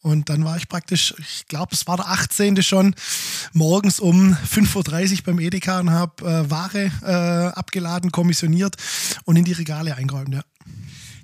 Und 0.00 0.28
dann 0.28 0.44
war 0.44 0.56
ich 0.56 0.68
praktisch, 0.68 1.14
ich 1.18 1.48
glaube, 1.48 1.74
es 1.74 1.88
war 1.88 1.96
der 1.96 2.08
18. 2.08 2.62
schon, 2.62 2.85
morgens 3.52 4.00
um 4.00 4.34
5.30 4.34 5.12
Uhr 5.12 5.18
beim 5.24 5.40
Edeka 5.40 5.80
und 5.80 5.90
habe 5.90 6.24
äh, 6.24 6.50
Ware 6.50 6.90
äh, 7.02 7.58
abgeladen, 7.58 8.12
kommissioniert 8.12 8.76
und 9.24 9.36
in 9.36 9.44
die 9.44 9.52
Regale 9.52 9.96
eingeräumt, 9.96 10.34
ja. 10.34 10.42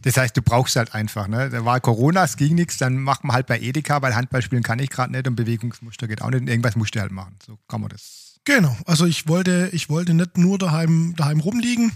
Das 0.03 0.17
heißt, 0.17 0.37
du 0.37 0.43
brauchst 0.43 0.77
halt 0.77 0.95
einfach. 0.95 1.29
Ne? 1.29 1.49
Da 1.49 1.65
war 1.65 1.81
Corona, 1.81 2.25
es 2.25 2.37
ging 2.37 2.55
nichts, 2.55 2.77
dann 2.77 2.97
macht 2.99 3.25
man 3.25 3.35
halt 3.35 3.47
bei 3.47 3.61
Edeka, 3.61 4.03
weil 4.03 4.15
Handball 4.15 4.43
spielen 4.43 4.63
kann 4.63 4.79
ich 4.79 4.91
gerade 4.91 5.13
nicht 5.13 5.29
und 5.29 5.37
Bewegungsmuster 5.37 6.09
geht 6.09 6.23
auch 6.23 6.31
nicht. 6.31 6.41
Und 6.41 6.49
irgendwas 6.49 6.77
musst 6.77 6.95
du 6.95 7.01
halt 7.01 7.13
machen. 7.13 7.37
So 7.47 7.59
kann 7.69 7.81
man 7.81 7.91
das. 7.91 8.41
Genau. 8.45 8.77
Also 8.87 9.07
ich 9.07 9.29
wollte, 9.29 9.71
ich 9.73 9.89
wollte 9.89 10.15
nicht 10.15 10.37
nur 10.37 10.59
daheim, 10.59 11.15
daheim 11.17 11.41
rumliegen. 11.41 11.93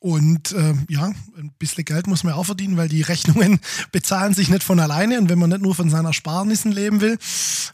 Und 0.00 0.52
äh, 0.52 0.74
ja, 0.88 1.12
ein 1.36 1.52
bisschen 1.58 1.84
Geld 1.84 2.06
muss 2.06 2.24
man 2.24 2.32
auch 2.32 2.44
verdienen, 2.44 2.78
weil 2.78 2.88
die 2.88 3.02
Rechnungen 3.02 3.60
bezahlen 3.92 4.32
sich 4.32 4.48
nicht 4.48 4.64
von 4.64 4.80
alleine. 4.80 5.18
Und 5.18 5.28
wenn 5.28 5.38
man 5.38 5.50
nicht 5.50 5.62
nur 5.62 5.74
von 5.74 5.90
seiner 5.90 6.14
Sparnissen 6.14 6.72
leben 6.72 7.02
will, 7.02 7.18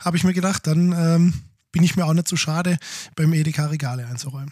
habe 0.00 0.16
ich 0.16 0.24
mir 0.24 0.34
gedacht, 0.34 0.66
dann 0.66 0.92
ähm, 0.92 1.34
bin 1.70 1.84
ich 1.84 1.94
mir 1.94 2.04
auch 2.04 2.12
nicht 2.12 2.26
zu 2.26 2.34
so 2.34 2.38
schade, 2.38 2.78
beim 3.14 3.32
Edeka 3.32 3.66
Regale 3.66 4.06
einzuräumen. 4.06 4.50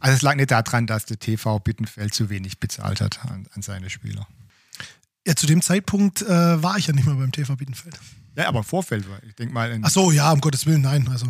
Also 0.00 0.16
es 0.16 0.22
lag 0.22 0.36
nicht 0.36 0.50
daran, 0.50 0.86
dass 0.86 1.06
der 1.06 1.18
TV 1.18 1.58
Bittenfeld 1.58 2.12
zu 2.12 2.28
wenig 2.28 2.60
bezahlt 2.60 3.00
hat 3.00 3.24
an, 3.24 3.48
an 3.52 3.62
seine 3.62 3.88
Spieler. 3.88 4.28
Ja, 5.26 5.34
zu 5.34 5.46
dem 5.46 5.62
Zeitpunkt 5.62 6.22
äh, 6.22 6.62
war 6.62 6.76
ich 6.76 6.88
ja 6.88 6.94
nicht 6.94 7.06
mehr 7.06 7.14
beim 7.14 7.32
TV 7.32 7.56
Bittenfeld. 7.56 7.98
Ja, 8.36 8.48
aber 8.48 8.58
im 8.58 8.64
Vorfeld 8.64 9.08
war 9.08 9.22
ich 9.22 9.34
denke 9.34 9.54
mal. 9.54 9.78
Ach 9.82 9.90
so, 9.90 10.12
ja, 10.12 10.30
um 10.30 10.40
Gottes 10.40 10.66
Willen, 10.66 10.82
nein. 10.82 11.08
Also 11.08 11.26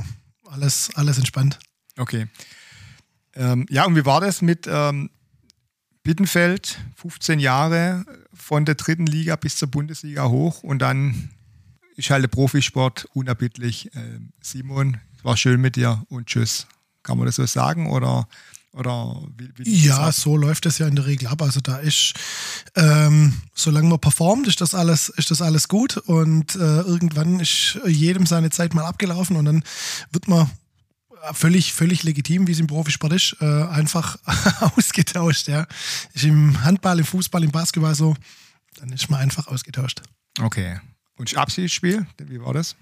alles, 0.50 0.90
alles 0.94 1.18
entspannt. 1.18 1.58
Okay. 1.96 2.26
Ähm, 3.34 3.64
ja, 3.70 3.84
und 3.86 3.96
wie 3.96 4.04
war 4.04 4.20
das 4.20 4.42
mit 4.42 4.66
ähm, 4.68 5.10
Bittenfeld? 6.08 6.78
15 6.96 7.38
Jahre 7.38 8.06
von 8.32 8.64
der 8.64 8.76
dritten 8.76 9.04
Liga 9.04 9.36
bis 9.36 9.56
zur 9.56 9.68
Bundesliga 9.68 10.26
hoch 10.30 10.62
und 10.62 10.78
dann 10.78 11.28
ist 11.96 12.08
halt 12.08 12.22
der 12.22 12.28
Profisport 12.28 13.06
unerbittlich. 13.12 13.94
Äh, 13.94 14.18
Simon, 14.40 14.96
es 15.18 15.24
war 15.26 15.36
schön 15.36 15.60
mit 15.60 15.76
dir 15.76 16.06
und 16.08 16.26
tschüss. 16.26 16.66
Kann 17.02 17.18
man 17.18 17.26
das 17.26 17.36
so 17.36 17.44
sagen 17.44 17.90
oder 17.90 18.26
oder 18.72 19.22
wie, 19.36 19.50
wie 19.56 19.86
ja, 19.86 20.10
so 20.10 20.38
läuft 20.38 20.64
das 20.64 20.78
ja 20.78 20.86
in 20.86 20.96
der 20.96 21.04
Regel 21.04 21.28
ab. 21.28 21.42
Also 21.42 21.60
da 21.60 21.76
ist, 21.76 22.14
ähm, 22.74 23.34
solange 23.54 23.88
man 23.88 23.98
performt, 23.98 24.46
ist 24.46 24.62
das 24.62 24.74
alles, 24.74 25.10
ist 25.10 25.30
das 25.30 25.42
alles 25.42 25.68
gut 25.68 25.98
und 25.98 26.54
äh, 26.54 26.80
irgendwann 26.80 27.38
ist 27.38 27.80
jedem 27.84 28.24
seine 28.24 28.48
Zeit 28.48 28.72
mal 28.72 28.86
abgelaufen 28.86 29.36
und 29.36 29.44
dann 29.44 29.62
wird 30.10 30.26
man 30.26 30.50
völlig, 31.32 31.72
völlig 31.72 32.02
legitim, 32.02 32.46
wie 32.46 32.52
es 32.52 32.60
im 32.60 32.66
Profisport 32.66 33.12
ist, 33.12 33.36
äh, 33.40 33.44
einfach 33.44 34.18
ausgetauscht. 34.76 35.48
Ja. 35.48 35.66
Ist 36.14 36.24
im 36.24 36.62
Handball, 36.64 36.98
im 36.98 37.04
Fußball, 37.04 37.42
im 37.44 37.50
Basketball 37.50 37.94
so, 37.94 38.14
dann 38.76 38.90
ist 38.92 39.10
man 39.10 39.20
einfach 39.20 39.46
ausgetauscht. 39.48 40.02
Okay. 40.40 40.80
Und 41.16 41.36
Abschiedsspiel, 41.36 42.06
wie 42.18 42.40
war 42.40 42.54
das? 42.54 42.76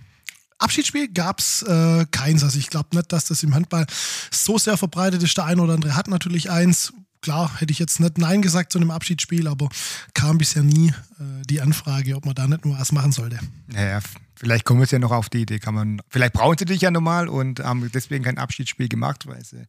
Abschiedsspiel 0.58 1.08
gab 1.08 1.40
es 1.40 1.62
äh, 1.62 2.06
keins. 2.10 2.42
Also 2.42 2.58
ich 2.58 2.70
glaube 2.70 2.96
nicht, 2.96 3.12
dass 3.12 3.26
das 3.26 3.42
im 3.42 3.54
Handball 3.54 3.86
so 4.30 4.58
sehr 4.58 4.76
verbreitet 4.76 5.22
ist. 5.22 5.36
Der 5.36 5.44
eine 5.44 5.62
oder 5.62 5.74
andere 5.74 5.96
hat 5.96 6.08
natürlich 6.08 6.50
eins. 6.50 6.92
Klar, 7.26 7.60
hätte 7.60 7.72
ich 7.72 7.80
jetzt 7.80 7.98
nicht 7.98 8.18
Nein 8.18 8.40
gesagt 8.40 8.70
zu 8.70 8.78
einem 8.78 8.92
Abschiedsspiel, 8.92 9.48
aber 9.48 9.68
kam 10.14 10.38
bisher 10.38 10.62
nie 10.62 10.90
äh, 10.90 11.42
die 11.50 11.60
Anfrage, 11.60 12.14
ob 12.14 12.24
man 12.24 12.36
da 12.36 12.46
nicht 12.46 12.64
nur 12.64 12.78
was 12.78 12.92
machen 12.92 13.10
sollte. 13.10 13.40
Naja, 13.66 13.98
vielleicht 14.36 14.64
kommen 14.64 14.78
wir 14.78 14.86
ja 14.86 15.00
noch 15.00 15.10
auf 15.10 15.28
die 15.28 15.42
Idee. 15.42 15.58
Kann 15.58 15.74
man, 15.74 16.00
vielleicht 16.08 16.34
brauchen 16.34 16.56
sie 16.56 16.66
dich 16.66 16.82
ja 16.82 16.92
nochmal 16.92 17.26
und 17.26 17.58
haben 17.58 17.90
deswegen 17.92 18.22
kein 18.22 18.38
Abschiedsspiel 18.38 18.86
gemacht, 18.86 19.26
weil 19.26 19.44
sie 19.44 19.66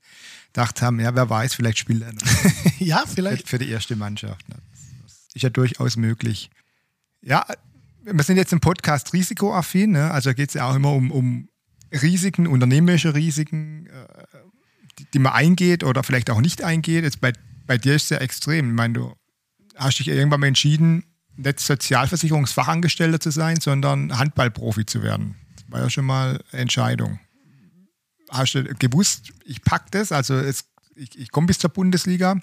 gedacht 0.53 0.83
haben, 0.83 0.99
ja, 0.99 1.15
wer 1.15 1.31
weiß, 1.31 1.55
vielleicht 1.55 1.79
spielt 1.79 2.03
er 2.03 2.13
noch. 2.13 2.21
ja, 2.77 3.03
vielleicht. 3.07 3.49
Für 3.49 3.57
die 3.57 3.69
erste 3.69 3.95
Mannschaft. 3.95 4.47
Ne? 4.49 4.57
Das 5.01 5.15
ist 5.33 5.41
ja 5.41 5.49
durchaus 5.49 5.97
möglich. 5.97 6.51
Ja, 7.23 7.43
wir 8.03 8.23
sind 8.23 8.37
jetzt 8.37 8.53
im 8.53 8.59
Podcast 8.59 9.13
risikoaffin, 9.13 9.93
ne? 9.93 10.11
also 10.11 10.31
geht 10.35 10.49
es 10.49 10.53
ja 10.53 10.69
auch 10.69 10.75
immer 10.75 10.93
um, 10.93 11.09
um 11.09 11.49
Risiken, 11.91 12.45
unternehmerische 12.45 13.15
Risiken, 13.15 13.87
äh, 13.87 14.37
die, 14.99 15.05
die, 15.11 15.19
man 15.19 15.33
eingeht 15.33 15.83
oder 15.83 16.03
vielleicht 16.03 16.29
auch 16.29 16.41
nicht 16.41 16.63
eingeht. 16.63 17.03
Jetzt 17.03 17.19
bei, 17.19 17.33
bei 17.67 17.77
dir 17.77 17.95
ist 17.95 18.05
es 18.05 18.09
ja 18.09 18.17
extrem. 18.17 18.69
Ich 18.69 18.75
meine, 18.75 18.93
du 18.93 19.13
hast 19.75 19.99
dich 19.99 20.07
irgendwann 20.07 20.39
mal 20.39 20.47
entschieden, 20.47 21.03
nicht 21.35 21.59
Sozialversicherungsfachangestellter 21.59 23.19
zu 23.19 23.29
sein, 23.29 23.59
sondern 23.61 24.17
Handballprofi 24.17 24.85
zu 24.85 25.03
werden. 25.03 25.35
Das 25.55 25.71
war 25.71 25.81
ja 25.81 25.89
schon 25.89 26.05
mal 26.05 26.43
Entscheidung. 26.51 27.19
Hast 28.29 28.55
du 28.55 28.63
gewusst, 28.63 29.33
ich 29.45 29.61
packe 29.61 29.87
das, 29.91 30.11
also 30.11 30.35
es, 30.35 30.65
ich, 30.95 31.17
ich 31.17 31.31
komme 31.31 31.47
bis 31.47 31.59
zur 31.59 31.69
Bundesliga? 31.69 32.41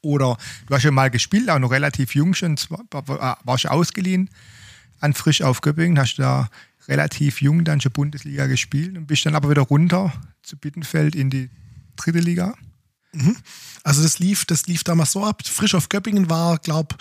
Oder 0.00 0.36
du 0.66 0.74
hast 0.74 0.82
schon 0.82 0.94
mal 0.94 1.10
gespielt, 1.10 1.48
auch 1.50 1.58
noch 1.58 1.70
relativ 1.70 2.14
jung 2.14 2.34
schon, 2.34 2.56
warst 2.90 3.64
du 3.64 3.70
ausgeliehen 3.70 4.30
an 5.00 5.12
Frisch 5.12 5.42
auf 5.42 5.60
Göppingen, 5.60 5.98
hast 5.98 6.16
da 6.16 6.48
relativ 6.88 7.42
jung 7.42 7.64
dann 7.64 7.80
schon 7.80 7.92
Bundesliga 7.92 8.46
gespielt 8.46 8.96
und 8.96 9.06
bist 9.06 9.26
dann 9.26 9.34
aber 9.34 9.50
wieder 9.50 9.62
runter 9.62 10.12
zu 10.42 10.56
Bittenfeld 10.56 11.14
in 11.14 11.30
die 11.30 11.50
dritte 11.96 12.18
Liga. 12.20 12.54
Mhm. 13.16 13.36
Also 13.82 14.02
das 14.02 14.18
lief, 14.18 14.44
das 14.44 14.66
lief 14.66 14.84
damals 14.84 15.12
so 15.12 15.24
ab. 15.24 15.42
Frisch 15.46 15.74
auf 15.74 15.88
Göppingen 15.88 16.28
war, 16.28 16.58
glaube 16.58 16.96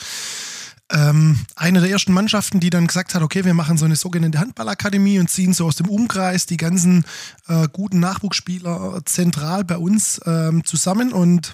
ähm, 0.92 1.40
eine 1.56 1.82
der 1.82 1.90
ersten 1.90 2.14
Mannschaften, 2.14 2.60
die 2.60 2.70
dann 2.70 2.88
gesagt 2.88 3.16
hat, 3.16 3.24
okay, 3.24 3.44
wir 3.44 3.56
machen 3.56 3.78
so 3.78 3.86
eine 3.86 3.96
sogenannte 3.96 4.40
Handballakademie 4.40 5.20
und 5.20 5.30
ziehen 5.30 5.54
so 5.54 5.66
aus 5.66 5.76
dem 5.76 5.90
Umkreis 5.90 6.46
die 6.46 6.58
ganzen 6.58 7.06
äh, 7.48 7.68
guten 7.72 8.00
Nachwuchsspieler 8.00 9.02
zentral 9.06 9.64
bei 9.64 9.78
uns 9.78 10.22
ähm, 10.26 10.64
zusammen. 10.64 11.12
Und 11.12 11.54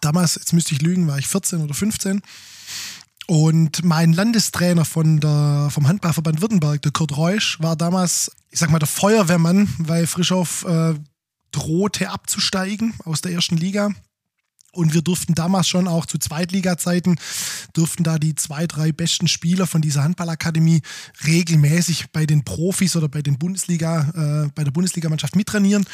damals, 0.00 0.36
jetzt 0.36 0.52
müsste 0.52 0.74
ich 0.74 0.82
lügen, 0.82 1.08
war 1.08 1.18
ich 1.18 1.26
14 1.26 1.62
oder 1.62 1.74
15 1.74 2.22
und 3.30 3.84
mein 3.84 4.14
Landestrainer 4.14 4.86
von 4.86 5.20
der, 5.20 5.68
vom 5.70 5.86
Handballverband 5.86 6.40
Württemberg, 6.40 6.80
der 6.80 6.92
Kurt 6.92 7.14
Reusch, 7.14 7.60
war 7.60 7.76
damals, 7.76 8.32
ich 8.50 8.58
sag 8.58 8.70
mal, 8.70 8.78
der 8.78 8.88
Feuerwehrmann, 8.88 9.68
weil 9.76 10.06
Frischow 10.06 10.64
äh, 10.66 10.94
drohte 11.52 12.10
abzusteigen 12.10 12.94
aus 13.04 13.20
der 13.20 13.32
ersten 13.32 13.56
Liga. 13.56 13.90
Und 14.72 14.92
wir 14.92 15.02
durften 15.02 15.34
damals 15.34 15.66
schon 15.66 15.88
auch 15.88 16.04
zu 16.04 16.18
Zweitliga-Zeiten, 16.18 17.16
durften 17.72 18.04
da 18.04 18.18
die 18.18 18.34
zwei, 18.34 18.66
drei 18.66 18.92
besten 18.92 19.26
Spieler 19.26 19.66
von 19.66 19.80
dieser 19.80 20.04
Handballakademie 20.04 20.82
regelmäßig 21.26 22.12
bei 22.12 22.26
den 22.26 22.44
Profis 22.44 22.94
oder 22.94 23.08
bei 23.08 23.22
den 23.22 23.38
Bundesliga, 23.38 24.44
äh, 24.44 24.50
bei 24.54 24.64
der 24.64 24.70
Bundesligamannschaft 24.70 25.36
mittrainieren. 25.36 25.86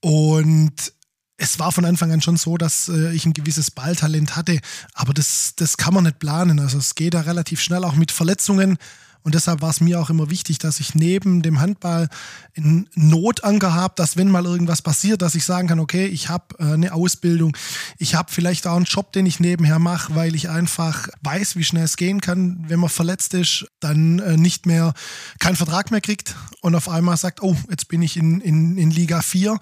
Und 0.00 0.92
es 1.38 1.58
war 1.58 1.70
von 1.70 1.84
Anfang 1.84 2.12
an 2.12 2.20
schon 2.20 2.36
so, 2.36 2.56
dass 2.56 2.88
äh, 2.88 3.12
ich 3.12 3.24
ein 3.24 3.34
gewisses 3.34 3.70
Balltalent 3.70 4.36
hatte, 4.36 4.60
aber 4.94 5.14
das, 5.14 5.54
das 5.56 5.76
kann 5.76 5.94
man 5.94 6.04
nicht 6.04 6.18
planen. 6.18 6.58
Also 6.58 6.78
es 6.78 6.94
geht 6.94 7.14
da 7.14 7.22
relativ 7.22 7.60
schnell 7.60 7.84
auch 7.84 7.94
mit 7.94 8.10
Verletzungen. 8.10 8.78
Und 9.26 9.34
deshalb 9.34 9.60
war 9.60 9.70
es 9.70 9.80
mir 9.80 10.00
auch 10.00 10.08
immer 10.08 10.30
wichtig, 10.30 10.60
dass 10.60 10.78
ich 10.78 10.94
neben 10.94 11.42
dem 11.42 11.58
Handball 11.58 12.08
einen 12.56 12.88
Notanker 12.94 13.74
habe, 13.74 13.94
dass 13.96 14.16
wenn 14.16 14.30
mal 14.30 14.44
irgendwas 14.44 14.82
passiert, 14.82 15.20
dass 15.20 15.34
ich 15.34 15.44
sagen 15.44 15.66
kann, 15.66 15.80
okay, 15.80 16.06
ich 16.06 16.28
habe 16.28 16.44
äh, 16.60 16.74
eine 16.74 16.92
Ausbildung, 16.92 17.56
ich 17.98 18.14
habe 18.14 18.30
vielleicht 18.30 18.68
auch 18.68 18.76
einen 18.76 18.84
Job, 18.84 19.12
den 19.12 19.26
ich 19.26 19.40
nebenher 19.40 19.80
mache, 19.80 20.14
weil 20.14 20.36
ich 20.36 20.48
einfach 20.48 21.08
weiß, 21.22 21.56
wie 21.56 21.64
schnell 21.64 21.82
es 21.82 21.96
gehen 21.96 22.20
kann, 22.20 22.66
wenn 22.68 22.78
man 22.78 22.88
verletzt 22.88 23.34
ist, 23.34 23.66
dann 23.80 24.20
äh, 24.20 24.36
nicht 24.36 24.64
mehr 24.64 24.94
keinen 25.40 25.56
Vertrag 25.56 25.90
mehr 25.90 26.00
kriegt 26.00 26.36
und 26.60 26.76
auf 26.76 26.88
einmal 26.88 27.16
sagt, 27.16 27.42
oh, 27.42 27.56
jetzt 27.68 27.88
bin 27.88 28.02
ich 28.02 28.16
in, 28.16 28.40
in, 28.40 28.78
in 28.78 28.92
Liga 28.92 29.22
4 29.22 29.58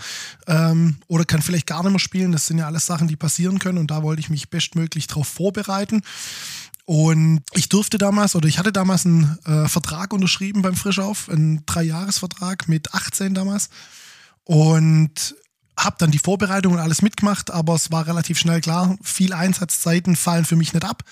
ähm, 0.46 0.96
oder 1.08 1.24
kann 1.24 1.40
vielleicht 1.40 1.66
gar 1.66 1.82
nicht 1.82 1.92
mehr 1.92 2.00
spielen. 2.00 2.32
Das 2.32 2.46
sind 2.46 2.58
ja 2.58 2.66
alles 2.66 2.84
Sachen, 2.84 3.08
die 3.08 3.16
passieren 3.16 3.58
können 3.60 3.78
und 3.78 3.90
da 3.90 4.02
wollte 4.02 4.20
ich 4.20 4.28
mich 4.28 4.50
bestmöglich 4.50 5.06
darauf 5.06 5.26
vorbereiten. 5.26 6.02
Und 6.86 7.42
ich 7.52 7.68
durfte 7.68 7.96
damals 7.96 8.34
oder 8.34 8.46
ich 8.46 8.58
hatte 8.58 8.72
damals 8.72 9.06
einen 9.06 9.38
äh, 9.46 9.68
Vertrag 9.68 10.12
unterschrieben 10.12 10.62
beim 10.62 10.76
Frischauf, 10.76 11.30
einen 11.30 11.64
Dreijahresvertrag 11.64 12.68
mit 12.68 12.92
18 12.92 13.34
damals. 13.34 13.70
Und 14.44 15.34
habe 15.78 15.96
dann 15.98 16.10
die 16.10 16.18
Vorbereitung 16.18 16.74
und 16.74 16.78
alles 16.78 17.02
mitgemacht, 17.02 17.50
aber 17.50 17.74
es 17.74 17.90
war 17.90 18.06
relativ 18.06 18.38
schnell 18.38 18.60
klar, 18.60 18.96
viel 19.02 19.32
Einsatzzeiten 19.32 20.14
fallen 20.14 20.44
für 20.44 20.56
mich 20.56 20.72
nicht 20.72 20.84
ab. 20.84 21.02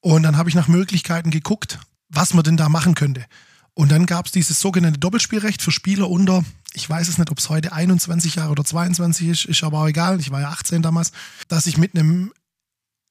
Und 0.00 0.24
dann 0.24 0.36
habe 0.36 0.48
ich 0.48 0.54
nach 0.54 0.68
Möglichkeiten 0.68 1.30
geguckt, 1.30 1.78
was 2.10 2.34
man 2.34 2.44
denn 2.44 2.56
da 2.56 2.68
machen 2.68 2.94
könnte. 2.94 3.24
Und 3.72 3.90
dann 3.90 4.06
gab 4.06 4.26
es 4.26 4.32
dieses 4.32 4.60
sogenannte 4.60 5.00
Doppelspielrecht 5.00 5.62
für 5.62 5.72
Spieler 5.72 6.10
unter, 6.10 6.44
ich 6.74 6.88
weiß 6.88 7.08
es 7.08 7.18
nicht, 7.18 7.30
ob 7.30 7.38
es 7.38 7.48
heute 7.48 7.72
21 7.72 8.36
Jahre 8.36 8.52
oder 8.52 8.64
22 8.64 9.28
ist, 9.28 9.44
ist 9.46 9.64
aber 9.64 9.80
auch 9.80 9.88
egal, 9.88 10.20
ich 10.20 10.30
war 10.30 10.40
ja 10.40 10.48
18 10.50 10.82
damals, 10.82 11.12
dass 11.48 11.66
ich 11.66 11.78
mit 11.78 11.96
einem 11.96 12.32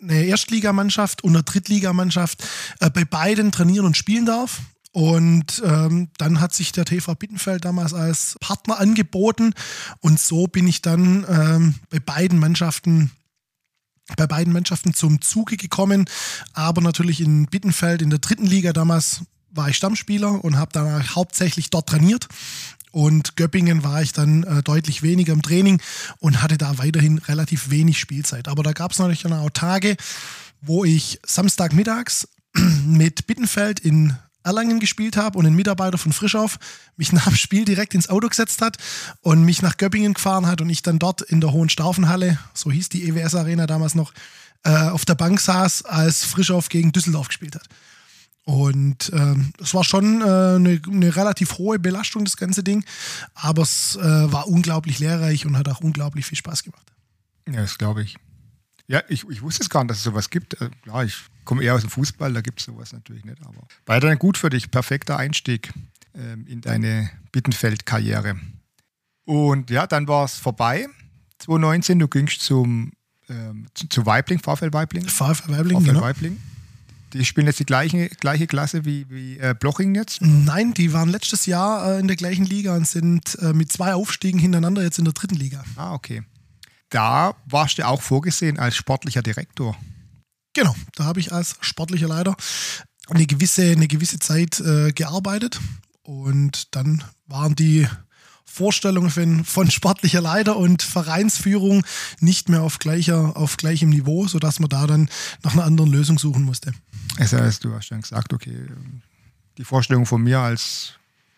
eine 0.03 0.25
Erstligamannschaft 0.25 1.23
und 1.23 1.31
eine 1.35 1.43
Drittligamannschaft 1.43 2.43
äh, 2.79 2.89
bei 2.89 3.05
beiden 3.05 3.51
trainieren 3.51 3.85
und 3.85 3.97
spielen 3.97 4.25
darf. 4.25 4.61
Und 4.91 5.63
ähm, 5.65 6.09
dann 6.19 6.39
hat 6.39 6.53
sich 6.53 6.71
der 6.71 6.85
TV 6.85 7.15
Bittenfeld 7.15 7.65
damals 7.65 7.95
als 7.95 8.37
Partner 8.39 8.79
angeboten. 8.79 9.53
Und 10.01 10.19
so 10.19 10.45
bin 10.45 10.67
ich 10.67 10.83
dann 10.83 11.25
ähm, 11.27 11.75
bei 11.89 11.99
beiden 11.99 12.39
Mannschaften 12.39 13.11
bei 14.17 14.27
beiden 14.27 14.51
Mannschaften 14.51 14.93
zum 14.93 15.21
Zuge 15.21 15.55
gekommen, 15.55 16.09
aber 16.51 16.81
natürlich 16.81 17.21
in 17.21 17.45
Bittenfeld 17.45 18.01
in 18.01 18.09
der 18.09 18.19
dritten 18.19 18.45
Liga 18.45 18.73
damals 18.73 19.21
war 19.49 19.69
ich 19.69 19.77
Stammspieler 19.77 20.43
und 20.43 20.57
habe 20.57 20.71
dann 20.73 21.15
hauptsächlich 21.15 21.69
dort 21.69 21.87
trainiert 21.87 22.27
und 22.93 23.37
Göppingen 23.37 23.83
war 23.83 24.03
ich 24.03 24.13
dann 24.13 24.43
äh, 24.43 24.61
deutlich 24.61 25.01
weniger 25.01 25.33
im 25.33 25.41
Training 25.41 25.81
und 26.19 26.43
hatte 26.43 26.59
da 26.59 26.77
weiterhin 26.77 27.17
relativ 27.17 27.71
wenig 27.71 27.97
Spielzeit. 27.97 28.47
Aber 28.47 28.61
da 28.61 28.71
gab 28.71 28.91
es 28.91 28.99
natürlich 28.99 29.23
dann 29.23 29.33
auch 29.33 29.49
Tage, 29.49 29.97
wo 30.61 30.85
ich 30.85 31.19
Samstagmittags 31.25 32.27
mit 32.85 33.25
Bittenfeld 33.25 33.79
in 33.79 34.15
Erlangen 34.43 34.79
gespielt 34.79 35.17
habe 35.17 35.39
und 35.39 35.47
ein 35.47 35.55
Mitarbeiter 35.55 35.97
von 35.97 36.13
Frischauf 36.13 36.59
mich 36.95 37.11
nach 37.13 37.25
dem 37.25 37.35
Spiel 37.35 37.65
direkt 37.65 37.95
ins 37.95 38.09
Auto 38.09 38.29
gesetzt 38.29 38.61
hat 38.61 38.77
und 39.21 39.43
mich 39.43 39.63
nach 39.63 39.77
Göppingen 39.77 40.13
gefahren 40.13 40.45
hat 40.45 40.61
und 40.61 40.69
ich 40.69 40.83
dann 40.83 40.99
dort 40.99 41.23
in 41.23 41.41
der 41.41 41.51
Hohen 41.51 41.69
Staufenhalle, 41.69 42.37
so 42.53 42.71
hieß 42.71 42.89
die 42.89 43.09
EWS 43.09 43.33
Arena 43.33 43.65
damals 43.65 43.95
noch, 43.95 44.13
äh, 44.65 44.69
auf 44.69 45.03
der 45.03 45.15
Bank 45.15 45.41
saß, 45.41 45.85
als 45.85 46.25
Frischauf 46.25 46.69
gegen 46.69 46.91
Düsseldorf 46.91 47.29
gespielt 47.29 47.55
hat. 47.55 47.67
Und 48.45 49.09
ähm, 49.13 49.53
es 49.61 49.73
war 49.73 49.83
schon 49.83 50.21
äh, 50.21 50.25
eine, 50.25 50.81
eine, 50.85 51.15
relativ 51.15 51.57
hohe 51.57 51.79
Belastung, 51.79 52.25
das 52.25 52.35
ganze 52.35 52.63
Ding. 52.63 52.83
Aber 53.35 53.61
es 53.61 53.95
äh, 53.95 54.01
war 54.01 54.47
unglaublich 54.47 54.99
lehrreich 54.99 55.45
und 55.45 55.57
hat 55.57 55.69
auch 55.69 55.79
unglaublich 55.79 56.25
viel 56.25 56.37
Spaß 56.37 56.63
gemacht. 56.63 56.91
Ja, 57.47 57.61
das 57.61 57.77
glaube 57.77 58.03
ich. 58.03 58.17
Ja, 58.87 59.01
ich, 59.07 59.27
ich 59.29 59.41
wusste 59.41 59.63
es 59.63 59.69
gar 59.69 59.83
nicht, 59.83 59.91
dass 59.91 59.99
es 59.99 60.03
sowas 60.03 60.29
gibt. 60.29 60.59
Äh, 60.61 60.69
klar, 60.83 61.05
ich 61.05 61.15
komme 61.45 61.63
eher 61.63 61.75
aus 61.75 61.81
dem 61.81 61.89
Fußball, 61.89 62.33
da 62.33 62.41
gibt 62.41 62.59
es 62.59 62.65
sowas 62.65 62.91
natürlich 62.91 63.23
nicht. 63.23 63.41
Aber 63.45 63.65
weiterhin 63.85 64.19
gut 64.19 64.37
für 64.37 64.49
dich, 64.49 64.69
perfekter 64.69 65.17
Einstieg 65.17 65.71
ähm, 66.13 66.45
in 66.47 66.59
deine 66.59 67.09
Bittenfeld-Karriere. 67.31 68.37
Und 69.23 69.69
ja, 69.69 69.87
dann 69.87 70.07
war 70.09 70.25
es 70.25 70.35
vorbei. 70.35 70.87
2019, 71.39 71.99
du 71.99 72.09
gingst 72.09 72.41
zum, 72.41 72.91
ähm, 73.29 73.67
zu, 73.73 73.87
zu 73.87 74.05
Weibling, 74.05 74.39
VfL 74.39 74.73
Weibling. 74.73 75.07
VfL 75.07 75.51
Weibling, 75.51 75.79
VfL 75.79 75.85
genau. 75.85 76.01
Weibling. 76.01 76.41
Die 77.13 77.25
spielen 77.25 77.45
jetzt 77.45 77.59
die 77.59 77.65
gleiche, 77.65 78.09
gleiche 78.09 78.47
Klasse 78.47 78.85
wie, 78.85 79.05
wie 79.09 79.37
äh, 79.37 79.53
Bloching 79.57 79.93
jetzt? 79.93 80.21
Nein, 80.21 80.73
die 80.73 80.93
waren 80.93 81.09
letztes 81.09 81.45
Jahr 81.45 81.93
äh, 81.95 81.99
in 81.99 82.07
der 82.07 82.15
gleichen 82.15 82.45
Liga 82.45 82.75
und 82.75 82.87
sind 82.87 83.37
äh, 83.39 83.53
mit 83.53 83.71
zwei 83.71 83.93
Aufstiegen 83.93 84.39
hintereinander 84.39 84.81
jetzt 84.81 84.97
in 84.97 85.05
der 85.05 85.13
dritten 85.13 85.35
Liga. 85.35 85.63
Ah, 85.75 85.93
okay. 85.93 86.23
Da 86.89 87.35
warst 87.45 87.77
du 87.77 87.87
auch 87.87 88.01
vorgesehen 88.01 88.57
als 88.57 88.75
sportlicher 88.75 89.21
Direktor. 89.21 89.77
Genau, 90.53 90.75
da 90.95 91.05
habe 91.05 91.19
ich 91.19 91.31
als 91.31 91.55
sportlicher 91.61 92.07
Leiter 92.07 92.35
eine 93.09 93.25
gewisse, 93.25 93.71
eine 93.71 93.87
gewisse 93.87 94.19
Zeit 94.19 94.59
äh, 94.59 94.91
gearbeitet 94.91 95.59
und 96.03 96.75
dann 96.75 97.03
waren 97.25 97.55
die 97.55 97.87
Vorstellungen 98.45 99.09
von, 99.09 99.45
von 99.45 99.71
sportlicher 99.71 100.21
Leiter 100.21 100.57
und 100.57 100.83
Vereinsführung 100.83 101.83
nicht 102.19 102.49
mehr 102.49 102.61
auf, 102.61 102.77
gleicher, 102.77 103.35
auf 103.35 103.57
gleichem 103.57 103.89
Niveau, 103.89 104.27
sodass 104.27 104.59
man 104.59 104.69
da 104.69 104.85
dann 104.85 105.09
nach 105.41 105.53
einer 105.53 105.63
anderen 105.63 105.91
Lösung 105.91 106.19
suchen 106.19 106.43
musste. 106.43 106.71
Das 107.17 107.33
heißt, 107.33 107.63
du 107.63 107.73
hast 107.73 107.89
dann 107.89 108.01
gesagt, 108.01 108.33
okay, 108.33 108.65
die 109.57 109.63
Vorstellung 109.63 110.05
von 110.05 110.21
mir 110.21 110.39
als 110.39 110.93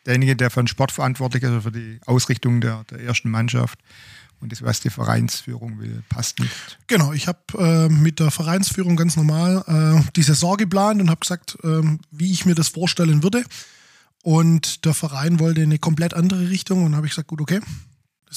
derjenige, 0.05 0.35
der 0.35 0.49
für 0.49 0.61
den 0.61 0.67
Sport 0.67 0.91
verantwortlich 0.91 1.43
ist, 1.43 1.49
also 1.49 1.61
für 1.61 1.71
die 1.71 1.99
Ausrichtung 2.05 2.61
der, 2.61 2.83
der 2.85 2.99
ersten 3.01 3.29
Mannschaft 3.29 3.79
und 4.39 4.51
das, 4.51 4.61
was 4.61 4.79
die 4.79 4.89
Vereinsführung 4.89 5.79
will, 5.79 6.03
passt 6.09 6.39
nicht. 6.39 6.77
Genau, 6.87 7.13
ich 7.13 7.27
habe 7.27 7.39
äh, 7.57 7.89
mit 7.89 8.19
der 8.19 8.31
Vereinsführung 8.31 8.95
ganz 8.95 9.15
normal 9.15 9.63
äh, 9.67 10.11
die 10.15 10.23
Saison 10.23 10.57
geplant 10.57 11.01
und 11.01 11.09
habe 11.09 11.21
gesagt, 11.21 11.57
äh, 11.63 11.81
wie 12.11 12.31
ich 12.31 12.45
mir 12.45 12.55
das 12.55 12.69
vorstellen 12.69 13.23
würde. 13.23 13.43
Und 14.23 14.85
der 14.85 14.93
Verein 14.93 15.39
wollte 15.39 15.61
eine 15.61 15.77
komplett 15.77 16.13
andere 16.13 16.49
Richtung 16.49 16.83
und 16.83 16.95
habe 16.95 17.05
ich 17.05 17.11
gesagt, 17.11 17.27
gut, 17.27 17.41
okay, 17.41 17.59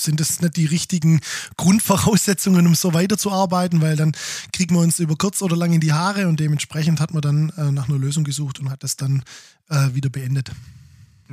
sind 0.04 0.20
das 0.20 0.40
nicht 0.40 0.56
die 0.56 0.66
richtigen 0.66 1.20
Grundvoraussetzungen, 1.56 2.66
um 2.66 2.74
so 2.74 2.94
weiterzuarbeiten, 2.94 3.80
weil 3.80 3.96
dann 3.96 4.12
kriegen 4.52 4.74
wir 4.74 4.80
uns 4.80 4.98
über 4.98 5.16
kurz 5.16 5.42
oder 5.42 5.56
lang 5.56 5.72
in 5.72 5.80
die 5.80 5.92
Haare 5.92 6.28
und 6.28 6.40
dementsprechend 6.40 7.00
hat 7.00 7.12
man 7.12 7.22
dann 7.22 7.50
äh, 7.56 7.70
nach 7.70 7.88
einer 7.88 7.98
Lösung 7.98 8.24
gesucht 8.24 8.60
und 8.60 8.70
hat 8.70 8.82
das 8.82 8.96
dann 8.96 9.22
äh, 9.68 9.94
wieder 9.94 10.10
beendet. 10.10 10.50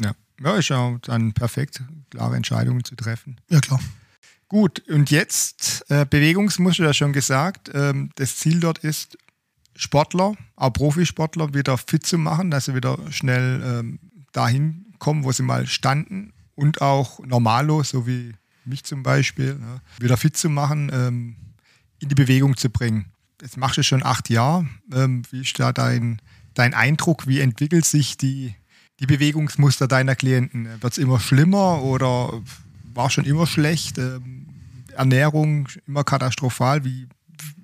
Ja. 0.01 0.13
ja, 0.41 0.55
ist 0.55 0.69
ja 0.69 0.97
dann 1.03 1.33
perfekt, 1.33 1.83
klare 2.09 2.35
Entscheidungen 2.35 2.83
zu 2.83 2.95
treffen. 2.95 3.39
Ja, 3.49 3.59
klar. 3.59 3.79
Gut, 4.47 4.87
und 4.89 5.09
jetzt 5.09 5.85
äh, 5.89 6.05
Bewegungsmuster, 6.07 6.83
ja 6.83 6.93
schon 6.93 7.13
gesagt. 7.13 7.71
Ähm, 7.73 8.11
das 8.15 8.37
Ziel 8.37 8.59
dort 8.59 8.77
ist, 8.79 9.17
Sportler, 9.75 10.35
auch 10.55 10.71
Profisportler, 10.71 11.53
wieder 11.53 11.77
fit 11.77 12.05
zu 12.05 12.17
machen, 12.17 12.51
dass 12.51 12.65
sie 12.65 12.75
wieder 12.75 12.97
schnell 13.11 13.61
ähm, 13.63 13.99
dahin 14.31 14.93
kommen, 14.99 15.23
wo 15.23 15.31
sie 15.31 15.43
mal 15.43 15.67
standen 15.67 16.33
und 16.55 16.81
auch 16.81 17.19
normallos, 17.19 17.89
so 17.89 18.07
wie 18.07 18.33
mich 18.67 18.83
zum 18.83 19.03
Beispiel, 19.03 19.59
ja, 19.59 19.81
wieder 19.99 20.17
fit 20.17 20.37
zu 20.37 20.49
machen, 20.49 20.91
ähm, 20.93 21.35
in 21.99 22.09
die 22.09 22.15
Bewegung 22.15 22.57
zu 22.57 22.69
bringen. 22.69 23.05
Jetzt 23.41 23.57
machst 23.57 23.77
du 23.77 23.83
schon 23.83 24.03
acht 24.03 24.29
Jahre. 24.29 24.67
Ähm, 24.93 25.23
wie 25.31 25.41
ist 25.41 25.59
da 25.59 25.71
dein, 25.71 26.21
dein 26.53 26.73
Eindruck? 26.73 27.27
Wie 27.27 27.41
entwickelt 27.41 27.85
sich 27.85 28.17
die, 28.17 28.55
die 28.99 29.05
Bewegungsmuster 29.05 29.87
deiner 29.87 30.15
Klienten? 30.15 30.67
Wird 30.81 30.93
es 30.93 30.97
immer 30.97 31.19
schlimmer 31.19 31.81
oder 31.83 32.41
war 32.93 33.09
schon 33.09 33.25
immer 33.25 33.45
schlecht? 33.45 33.97
Ähm, 33.97 34.47
Ernährung 34.95 35.67
immer 35.85 36.03
katastrophal? 36.03 36.85
Wie, 36.85 37.07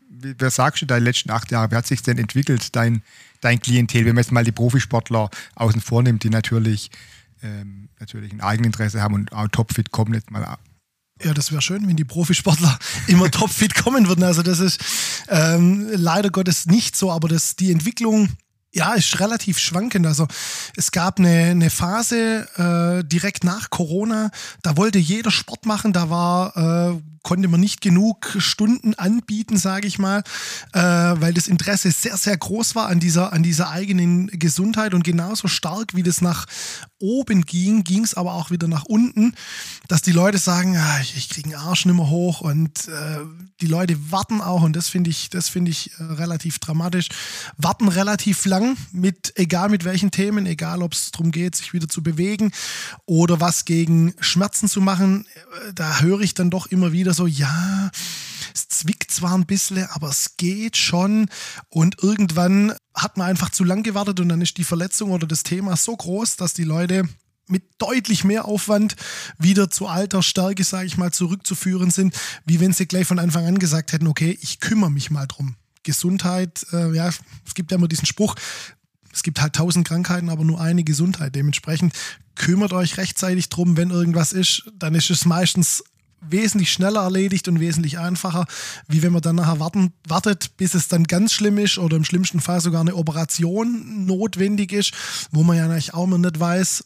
wie, 0.10 0.36
wer 0.38 0.50
sagst 0.50 0.82
du 0.82 0.86
deine 0.86 1.06
letzten 1.06 1.32
acht 1.32 1.52
Jahre? 1.52 1.72
Wie 1.72 1.76
hat 1.76 1.88
sich 1.88 2.02
denn 2.02 2.18
entwickelt, 2.18 2.76
dein, 2.76 3.02
dein 3.40 3.60
Klientel, 3.60 4.06
wenn 4.06 4.16
man 4.16 4.24
jetzt 4.24 4.32
mal 4.32 4.44
die 4.44 4.52
Profisportler 4.52 5.30
außen 5.56 5.82
vor 5.82 6.04
nimmt, 6.04 6.24
die 6.24 6.30
natürlich, 6.30 6.92
ähm, 7.42 7.90
natürlich 8.00 8.34
ein 8.34 8.42
Eigeninteresse 8.42 9.02
haben 9.02 9.16
und 9.16 9.32
auch 9.34 9.48
topfit 9.48 9.92
kommen, 9.92 10.14
jetzt 10.14 10.32
mal 10.32 10.58
ja, 11.24 11.34
das 11.34 11.52
wäre 11.52 11.62
schön, 11.62 11.88
wenn 11.88 11.96
die 11.96 12.06
Profisportler 12.06 12.78
immer 13.08 13.30
topfit 13.30 13.76
kommen 13.76 14.08
würden. 14.08 14.24
Also 14.24 14.42
das 14.42 14.60
ist 14.60 14.80
ähm, 15.30 15.90
leider 15.94 16.30
Gottes 16.30 16.66
nicht 16.66 16.96
so, 16.96 17.12
aber 17.12 17.28
das, 17.28 17.56
die 17.56 17.72
Entwicklung 17.72 18.30
ja, 18.74 18.94
ist 18.94 19.20
relativ 19.20 19.60
schwankend. 19.60 20.06
Also 20.06 20.28
es 20.76 20.92
gab 20.92 21.20
eine, 21.20 21.52
eine 21.52 21.70
Phase 21.70 22.48
äh, 22.58 23.08
direkt 23.08 23.44
nach 23.44 23.70
Corona, 23.70 24.32
da 24.62 24.78
wollte 24.78 25.00
jeder 25.00 25.32
Sport 25.32 25.66
machen, 25.66 25.94
da 25.94 26.10
war 26.10 26.94
äh, 26.96 27.02
konnte 27.24 27.48
man 27.48 27.60
nicht 27.60 27.82
genug 27.82 28.36
Stunden 28.40 28.96
anbieten, 28.96 29.58
sage 29.58 29.88
ich 29.88 30.00
mal, 30.00 30.24
äh, 30.74 30.82
weil 30.82 31.34
das 31.34 31.48
Interesse 31.48 31.92
sehr, 31.92 32.18
sehr 32.18 32.36
groß 32.36 32.76
war 32.76 32.88
an 32.88 33.00
dieser, 33.00 33.32
an 33.32 33.44
dieser 33.44 33.70
eigenen 33.70 34.28
Gesundheit. 34.28 34.94
Und 34.94 35.04
genauso 35.04 35.48
stark, 35.48 35.96
wie 35.96 36.04
das 36.04 36.22
nach 36.22 36.48
oben 37.00 37.46
ging, 37.46 37.84
ging 37.84 38.04
es 38.04 38.14
aber 38.14 38.34
auch 38.34 38.52
wieder 38.52 38.68
nach 38.68 38.86
unten, 38.86 39.36
dass 39.88 40.02
die 40.02 40.12
Leute 40.12 40.38
sagen, 40.38 40.78
ah, 40.78 41.00
ich, 41.02 41.16
ich 41.16 41.30
kriege 41.30 41.50
einen 41.50 41.68
Arsch 41.68 41.86
nicht 41.86 41.96
mehr 41.96 42.10
hoch 42.10 42.42
und 42.42 42.88
äh, 42.88 43.20
die 43.60 43.68
Leute 43.68 44.12
warten 44.12 44.42
auch. 44.42 44.64
Und 44.64 44.76
das 44.76 44.90
finde 44.90 45.10
ich, 45.10 45.30
das 45.30 45.50
finde 45.50 45.72
ich 45.72 45.92
äh, 46.00 46.04
relativ 46.04 46.60
dramatisch, 46.60 47.10
warten 47.58 47.88
relativ 47.88 48.46
lang 48.46 48.61
mit, 48.92 49.34
egal 49.36 49.70
mit 49.70 49.84
welchen 49.84 50.12
Themen, 50.12 50.46
egal 50.46 50.82
ob 50.82 50.94
es 50.94 51.12
darum 51.12 51.32
geht, 51.32 51.56
sich 51.56 51.74
wieder 51.74 51.88
zu 51.90 52.04
bewegen 52.04 52.52
oder 53.06 53.40
was 53.40 53.66
gegen 53.66 54.14
Schmerzen 54.20 54.68
zu 54.68 54.82
machen, 54.82 55.26
äh, 55.68 55.74
da 55.74 56.00
höre 56.00 56.22
ich 56.22 56.34
dann 56.34 56.50
doch 56.50 56.68
immer 56.68 56.92
wieder 56.92 57.14
so, 57.14 57.28
ja, 57.28 57.92
es 58.54 58.68
zwickt 58.68 59.12
zwar 59.12 59.34
ein 59.34 59.46
bisschen, 59.46 59.86
aber 59.92 60.10
es 60.10 60.38
geht 60.38 60.78
schon. 60.78 61.30
Und 61.70 62.02
irgendwann 62.02 62.74
hat 62.94 63.18
man 63.18 63.28
einfach 63.28 63.50
zu 63.50 63.64
lang 63.64 63.84
gewartet 63.84 64.20
und 64.20 64.30
dann 64.30 64.42
ist 64.42 64.58
die 64.58 64.64
Verletzung 64.64 65.12
oder 65.12 65.28
das 65.28 65.44
Thema 65.44 65.76
so 65.78 65.96
groß, 65.96 66.36
dass 66.36 66.54
die 66.54 66.64
Leute 66.64 67.08
mit 67.48 67.64
deutlich 67.78 68.24
mehr 68.24 68.46
Aufwand 68.46 68.96
wieder 69.38 69.70
zu 69.70 69.88
alter 69.88 70.24
Stärke, 70.24 70.64
sage 70.64 70.86
ich 70.86 70.98
mal, 70.98 71.12
zurückzuführen 71.12 71.92
sind, 71.92 72.16
wie 72.46 72.60
wenn 72.60 72.74
sie 72.74 72.88
gleich 72.88 73.06
von 73.06 73.20
Anfang 73.20 73.46
an 73.46 73.60
gesagt 73.60 73.92
hätten, 73.94 74.08
okay, 74.08 74.38
ich 74.42 74.60
kümmere 74.60 74.92
mich 74.92 75.12
mal 75.12 75.28
drum. 75.28 75.56
Gesundheit, 75.84 76.66
äh, 76.74 76.96
ja, 76.96 77.10
es 77.46 77.54
gibt 77.54 77.72
ja 77.72 77.78
immer 77.78 77.88
diesen 77.88 78.06
Spruch, 78.06 78.36
es 79.14 79.24
gibt 79.24 79.42
halt 79.42 79.54
tausend 79.54 79.88
Krankheiten, 79.88 80.30
aber 80.30 80.44
nur 80.44 80.62
eine 80.62 80.84
Gesundheit. 80.84 81.36
Dementsprechend 81.36 81.94
kümmert 82.36 82.74
euch 82.74 82.98
rechtzeitig 82.98 83.50
drum, 83.50 83.78
wenn 83.78 83.90
irgendwas 83.90 84.32
ist, 84.32 84.72
dann 84.78 84.96
ist 84.96 85.10
es 85.10 85.26
meistens 85.26 85.84
wesentlich 86.22 86.72
schneller 86.72 87.02
erledigt 87.02 87.48
und 87.48 87.60
wesentlich 87.60 87.98
einfacher, 87.98 88.46
wie 88.88 89.02
wenn 89.02 89.12
man 89.12 89.22
dann 89.22 89.36
nachher 89.36 89.60
warten, 89.60 89.92
wartet, 90.08 90.56
bis 90.56 90.76
es 90.76 90.88
dann 90.88 91.06
ganz 91.06 91.34
schlimm 91.34 91.58
ist 91.58 91.78
oder 91.78 91.98
im 91.98 92.04
schlimmsten 92.04 92.40
Fall 92.40 92.62
sogar 92.62 92.82
eine 92.82 92.96
Operation 92.96 94.06
notwendig 94.06 94.72
ist, 94.72 94.94
wo 95.32 95.44
man 95.44 95.58
ja 95.58 95.66
eigentlich 95.66 95.94
auch 95.94 96.08
noch 96.08 96.20
nicht 96.20 96.40
weiß, 96.40 96.86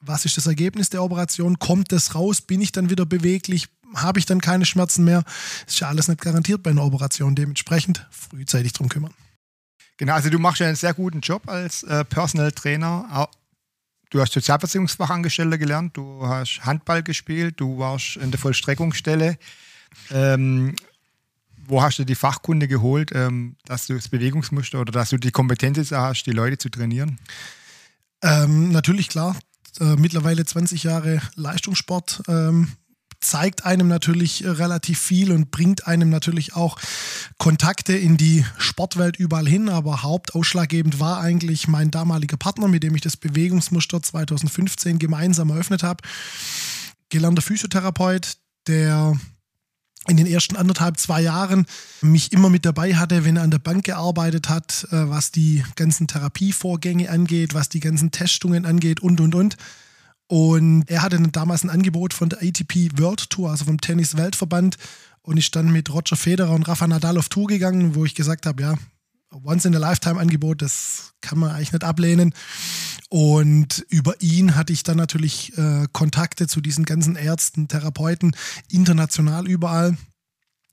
was 0.00 0.26
ist 0.26 0.36
das 0.36 0.46
Ergebnis 0.46 0.90
der 0.90 1.02
Operation, 1.02 1.58
kommt 1.58 1.92
das 1.92 2.14
raus, 2.14 2.42
bin 2.42 2.60
ich 2.60 2.72
dann 2.72 2.90
wieder 2.90 3.06
beweglich, 3.06 3.68
habe 3.94 4.18
ich 4.18 4.26
dann 4.26 4.40
keine 4.40 4.64
Schmerzen 4.64 5.04
mehr. 5.04 5.24
Ist 5.66 5.80
ja 5.80 5.88
alles 5.88 6.08
nicht 6.08 6.20
garantiert 6.20 6.62
bei 6.62 6.70
einer 6.70 6.84
Operation, 6.84 7.34
dementsprechend 7.34 8.06
frühzeitig 8.10 8.72
drum 8.72 8.88
kümmern. 8.88 9.14
Genau, 9.96 10.14
also 10.14 10.28
du 10.28 10.38
machst 10.38 10.60
ja 10.60 10.66
einen 10.66 10.76
sehr 10.76 10.94
guten 10.94 11.20
Job 11.20 11.48
als 11.48 11.84
äh, 11.84 12.04
Personal 12.04 12.52
Trainer, 12.52 13.28
Du 14.14 14.20
hast 14.20 14.32
Sozialversicherungsfachangestellter 14.32 15.58
gelernt, 15.58 15.96
du 15.96 16.24
hast 16.24 16.64
Handball 16.64 17.02
gespielt, 17.02 17.58
du 17.58 17.78
warst 17.78 18.14
in 18.16 18.30
der 18.30 18.38
Vollstreckungsstelle. 18.38 19.36
Ähm, 20.12 20.76
wo 21.66 21.82
hast 21.82 21.98
du 21.98 22.04
die 22.04 22.14
Fachkunde 22.14 22.68
geholt, 22.68 23.10
ähm, 23.12 23.56
dass 23.64 23.88
du 23.88 23.94
das 23.94 24.08
Bewegungsmuster 24.08 24.80
oder 24.80 24.92
dass 24.92 25.10
du 25.10 25.16
die 25.16 25.32
Kompetenz 25.32 25.90
hast, 25.90 26.22
die 26.24 26.30
Leute 26.30 26.58
zu 26.58 26.68
trainieren? 26.68 27.18
Ähm, 28.22 28.70
natürlich, 28.70 29.08
klar. 29.08 29.36
Äh, 29.80 29.96
mittlerweile 29.96 30.44
20 30.44 30.84
Jahre 30.84 31.20
Leistungssport 31.34 32.22
ähm, 32.28 32.68
zeigt 33.24 33.64
einem 33.64 33.88
natürlich 33.88 34.44
äh, 34.44 34.50
relativ 34.50 34.98
viel 35.00 35.32
und 35.32 35.50
bringt 35.50 35.86
einem 35.86 36.10
natürlich 36.10 36.54
auch 36.54 36.78
Kontakte 37.38 37.96
in 37.96 38.16
die 38.16 38.44
Sportwelt 38.58 39.16
überall 39.16 39.48
hin. 39.48 39.68
Aber 39.68 40.02
hauptausschlaggebend 40.02 41.00
war 41.00 41.20
eigentlich 41.20 41.68
mein 41.68 41.90
damaliger 41.90 42.36
Partner, 42.36 42.68
mit 42.68 42.82
dem 42.82 42.94
ich 42.94 43.02
das 43.02 43.16
Bewegungsmuster 43.16 44.02
2015 44.02 44.98
gemeinsam 44.98 45.50
eröffnet 45.50 45.82
habe. 45.82 46.02
Gelernter 47.08 47.42
Physiotherapeut, 47.42 48.36
der 48.66 49.18
in 50.06 50.16
den 50.18 50.26
ersten 50.26 50.56
anderthalb, 50.56 50.98
zwei 50.98 51.22
Jahren 51.22 51.66
mich 52.02 52.32
immer 52.32 52.50
mit 52.50 52.66
dabei 52.66 52.94
hatte, 52.94 53.24
wenn 53.24 53.36
er 53.36 53.42
an 53.42 53.50
der 53.50 53.58
Bank 53.58 53.84
gearbeitet 53.84 54.48
hat, 54.48 54.86
äh, 54.90 55.08
was 55.08 55.30
die 55.30 55.64
ganzen 55.76 56.06
Therapievorgänge 56.06 57.10
angeht, 57.10 57.54
was 57.54 57.70
die 57.70 57.80
ganzen 57.80 58.10
Testungen 58.10 58.66
angeht 58.66 59.00
und, 59.00 59.20
und, 59.20 59.34
und. 59.34 59.56
Und 60.26 60.84
er 60.88 61.02
hatte 61.02 61.20
damals 61.20 61.64
ein 61.64 61.70
Angebot 61.70 62.14
von 62.14 62.28
der 62.28 62.42
ATP 62.42 62.98
World 62.98 63.30
Tour, 63.30 63.50
also 63.50 63.66
vom 63.66 63.80
Tennis-Weltverband. 63.80 64.78
Und 65.22 65.36
ich 65.36 65.46
stand 65.46 65.70
mit 65.70 65.92
Roger 65.92 66.16
Federer 66.16 66.54
und 66.54 66.66
Rafa 66.68 66.86
Nadal 66.86 67.18
auf 67.18 67.28
Tour 67.28 67.46
gegangen, 67.46 67.94
wo 67.94 68.04
ich 68.04 68.14
gesagt 68.14 68.46
habe, 68.46 68.62
ja, 68.62 68.74
Once-in-a-Lifetime-Angebot, 69.42 70.62
das 70.62 71.14
kann 71.20 71.38
man 71.38 71.50
eigentlich 71.50 71.72
nicht 71.72 71.84
ablehnen. 71.84 72.34
Und 73.08 73.84
über 73.88 74.20
ihn 74.20 74.54
hatte 74.54 74.72
ich 74.72 74.82
dann 74.82 74.96
natürlich 74.96 75.56
äh, 75.58 75.86
Kontakte 75.92 76.46
zu 76.46 76.60
diesen 76.60 76.84
ganzen 76.84 77.16
Ärzten, 77.16 77.68
Therapeuten, 77.68 78.36
international 78.70 79.46
überall 79.46 79.96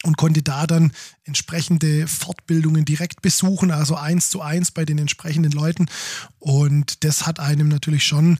und 0.04 0.18
konnte 0.18 0.42
da 0.42 0.68
dann 0.68 0.92
entsprechende 1.24 2.08
Fortbildungen 2.08 2.86
direkt 2.86 3.22
besuchen, 3.22 3.72
also 3.72 3.96
eins 3.96 4.30
zu 4.30 4.42
eins 4.42 4.72
bei 4.72 4.86
den 4.86 4.98
entsprechenden 4.98 5.52
Leuten. 5.52 5.88
Und 6.40 7.04
das 7.04 7.26
hat 7.26 7.40
einem 7.40 7.68
natürlich 7.68 8.04
schon 8.04 8.38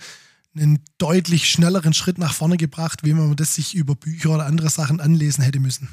einen 0.56 0.80
deutlich 0.98 1.50
schnelleren 1.50 1.94
Schritt 1.94 2.18
nach 2.18 2.34
vorne 2.34 2.58
gebracht, 2.58 3.04
wie 3.04 3.14
man 3.14 3.36
das 3.36 3.56
sich 3.56 3.74
über 3.74 3.96
Bücher 3.96 4.32
oder 4.32 4.46
andere 4.46 4.70
Sachen 4.70 5.00
anlesen 5.00 5.44
hätte 5.44 5.60
müssen. 5.60 5.90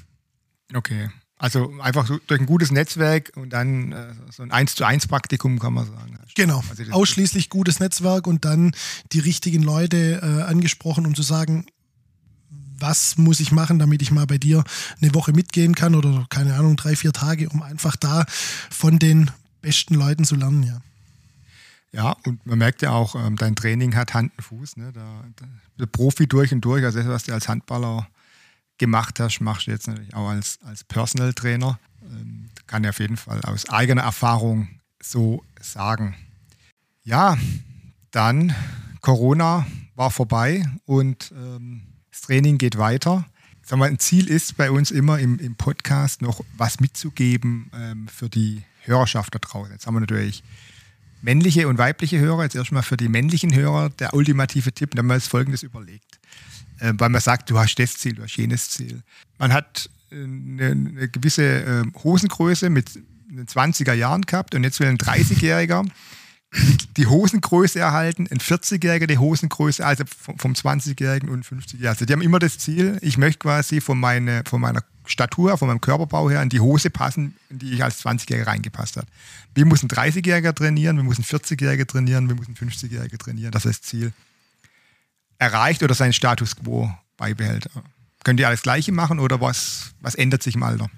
Okay. 0.75 1.09
Also 1.37 1.73
einfach 1.81 2.09
so 2.09 2.19
durch 2.27 2.41
ein 2.41 2.47
gutes 2.47 2.73
Netzwerk 2.73 3.33
und 3.37 3.51
dann 3.51 3.93
äh, 3.93 4.13
so 4.33 4.43
ein 4.43 4.51
1 4.51 4.75
zu 4.75 4.85
1 4.85 5.07
Praktikum 5.07 5.61
kann 5.61 5.73
man 5.73 5.87
sagen. 5.87 6.19
Genau. 6.35 6.65
Also 6.69 6.83
Ausschließlich 6.91 7.49
gutes 7.49 7.79
Netzwerk 7.79 8.27
und 8.27 8.45
dann 8.45 8.73
die 9.13 9.21
richtigen 9.21 9.63
Leute 9.63 10.21
äh, 10.21 10.43
angesprochen, 10.43 11.07
um 11.07 11.15
zu 11.15 11.23
sagen, 11.23 11.67
was 12.81 13.19
muss 13.19 13.41
ich 13.41 13.53
machen, 13.53 13.79
damit 13.79 14.03
ich 14.03 14.11
mal 14.11 14.27
bei 14.27 14.39
dir 14.39 14.65
eine 15.01 15.15
Woche 15.15 15.33
mitgehen 15.33 15.75
kann 15.75 15.95
oder 15.95 16.27
keine 16.29 16.55
Ahnung, 16.55 16.77
drei, 16.77 16.97
vier 16.97 17.13
Tage, 17.13 17.49
um 17.49 17.63
einfach 17.63 17.97
da 17.97 18.25
von 18.71 18.99
den 18.99 19.31
besten 19.61 19.95
Leuten 19.95 20.25
zu 20.25 20.35
lernen, 20.35 20.65
ja. 20.65 20.81
Ja, 21.93 22.17
und 22.25 22.45
man 22.45 22.59
merkt 22.59 22.83
ja 22.83 22.91
auch, 22.91 23.15
ähm, 23.15 23.37
dein 23.37 23.57
Training 23.57 23.95
hat 23.95 24.13
Hand 24.15 24.33
und 24.37 24.45
Fuß. 24.45 24.77
Ne? 24.77 24.93
Da, 24.93 25.25
der 25.79 25.87
Profi 25.87 26.27
durch 26.27 26.53
und 26.53 26.61
durch. 26.61 26.85
Also 26.85 26.99
das, 26.99 27.09
was 27.09 27.25
du 27.25 27.33
als 27.33 27.49
Handballer 27.49 28.09
gemacht 28.77 29.21
hast, 29.21 29.41
machst 29.41 29.67
du 29.67 29.71
jetzt 29.71 29.89
natürlich 29.89 30.15
auch 30.15 30.29
als, 30.29 30.59
als 30.65 30.85
Personal 30.85 31.33
Trainer. 31.33 31.79
Ähm, 32.03 32.51
kann 32.67 32.85
ich 32.85 32.91
auf 32.91 33.01
jeden 33.01 33.17
Fall 33.17 33.41
aus 33.43 33.69
eigener 33.71 34.03
Erfahrung 34.03 34.69
so 35.03 35.43
sagen. 35.61 36.15
Ja, 37.05 37.39
dann 38.11 38.55
Corona 39.01 39.67
war 39.95 40.11
vorbei 40.11 40.65
und 40.85 41.33
ähm, 41.35 41.83
das 42.11 42.21
Training 42.23 42.59
geht 42.59 42.77
weiter. 42.79 43.25
Sag 43.63 43.79
mal, 43.79 43.89
ein 43.89 43.99
Ziel 43.99 44.29
ist 44.29 44.57
bei 44.57 44.71
uns 44.71 44.91
immer 44.91 45.19
im, 45.19 45.39
im 45.39 45.57
Podcast 45.57 46.23
noch 46.23 46.43
was 46.57 46.81
mitzugeben 46.81 47.71
ähm, 47.75 48.09
für 48.09 48.29
die 48.29 48.63
Hörerschaft 48.83 49.35
da 49.35 49.39
draußen. 49.39 49.73
Jetzt 49.73 49.87
haben 49.87 49.95
wir 49.95 50.01
natürlich 50.01 50.43
männliche 51.23 51.69
und 51.69 51.79
weibliche 51.79 52.19
Hörer. 52.19 52.45
Jetzt 52.45 52.57
erstmal 52.57 52.83
für 52.83 52.97
die 52.97 53.09
männlichen 53.09 53.55
Hörer 53.55 53.91
der 53.91 54.15
ultimative 54.15 54.73
Tipp, 54.73 54.91
wenn 54.95 55.07
man 55.07 55.17
es 55.17 55.27
folgendes 55.27 55.63
überlegt. 55.63 56.19
Äh, 56.79 56.95
weil 56.99 57.09
man 57.09 57.21
sagt, 57.21 57.51
du 57.51 57.59
hast 57.59 57.77
das 57.77 57.97
Ziel, 57.97 58.15
du 58.15 58.23
hast 58.23 58.37
jenes 58.37 58.71
Ziel. 58.71 59.03
Man 59.39 59.53
hat 59.53 59.91
eine, 60.11 60.71
eine 60.71 61.09
gewisse 61.09 61.45
äh, 61.45 61.85
Hosengröße 62.03 62.71
mit 62.71 62.95
den 62.95 63.47
20er 63.47 63.93
Jahren 63.93 64.23
gehabt 64.23 64.55
und 64.55 64.65
jetzt 64.65 64.81
will 64.81 64.89
ein 64.89 64.99
30-Jähriger 64.99 65.85
die 66.97 67.07
Hosengröße 67.07 67.79
erhalten, 67.79 68.27
ein 68.31 68.39
40-Jähriger 68.39 69.07
die 69.07 69.19
Hosengröße, 69.19 69.85
also 69.85 70.05
vom 70.07 70.53
20-Jährigen 70.53 71.29
und 71.29 71.45
50-Jährigen. 71.45 71.89
Also 71.89 72.07
die 72.07 72.13
haben 72.13 72.23
immer 72.23 72.39
das 72.39 72.59
Ziel, 72.59 72.99
ich 73.03 73.19
möchte 73.19 73.41
quasi 73.41 73.81
von, 73.81 74.01
meine, 74.01 74.43
von 74.49 74.61
meiner 74.61 74.83
Statur, 75.09 75.57
von 75.59 75.69
meinem 75.69 75.81
Körperbau 75.81 76.31
her 76.31 76.43
in 76.43 76.49
die 76.49 76.61
Hose 76.61 76.91
passen, 76.91 77.37
in 77.51 77.59
die 77.59 77.73
ich 77.73 77.85
als 77.85 78.05
20-Jähriger 78.05 78.47
reingepasst 78.47 78.97
habe. 78.97 79.07
Wie 79.55 79.65
muss 79.65 79.83
ein 79.83 79.89
30-Jähriger 79.89 80.55
trainieren, 80.55 80.99
wie 80.99 81.03
muss 81.03 81.19
ein 81.19 81.25
40-Jähriger 81.25 81.87
trainieren, 81.87 82.29
wie 82.29 82.35
muss 82.35 82.49
ein 82.49 82.55
50-Jähriger 82.55 83.19
trainieren, 83.19 83.53
dass 83.53 83.65
das 83.65 83.83
Ziel 83.83 84.13
erreicht 85.39 85.83
oder 85.83 85.95
seinen 85.95 86.13
Status 86.13 86.57
quo 86.57 86.93
beibehält. 87.17 87.69
Könnt 88.25 88.41
ihr 88.41 88.49
alles 88.49 88.63
Gleiche 88.63 88.93
machen 88.93 89.21
oder 89.21 89.41
was, 89.41 89.93
was 90.01 90.15
ändert 90.15 90.43
sich 90.43 90.55
im 90.55 90.63
Alter? 90.63 90.89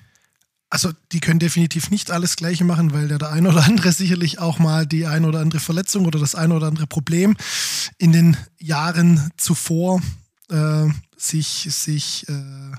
Also 0.70 0.92
die 1.10 1.20
können 1.20 1.40
definitiv 1.40 1.90
nicht 1.90 2.12
alles 2.12 2.36
Gleiche 2.36 2.64
machen, 2.64 2.92
weil 2.92 3.08
der, 3.08 3.18
der 3.18 3.30
ein 3.30 3.46
oder 3.46 3.64
andere 3.64 3.90
sicherlich 3.90 4.38
auch 4.38 4.60
mal 4.60 4.86
die 4.86 5.06
ein 5.06 5.24
oder 5.24 5.40
andere 5.40 5.60
Verletzung 5.60 6.06
oder 6.06 6.20
das 6.20 6.36
ein 6.36 6.52
oder 6.52 6.68
andere 6.68 6.86
Problem 6.86 7.36
in 7.98 8.12
den 8.12 8.36
Jahren 8.58 9.32
zuvor 9.36 10.00
äh, 10.48 10.86
sich, 11.16 11.66
sich 11.70 12.28
äh, 12.28 12.72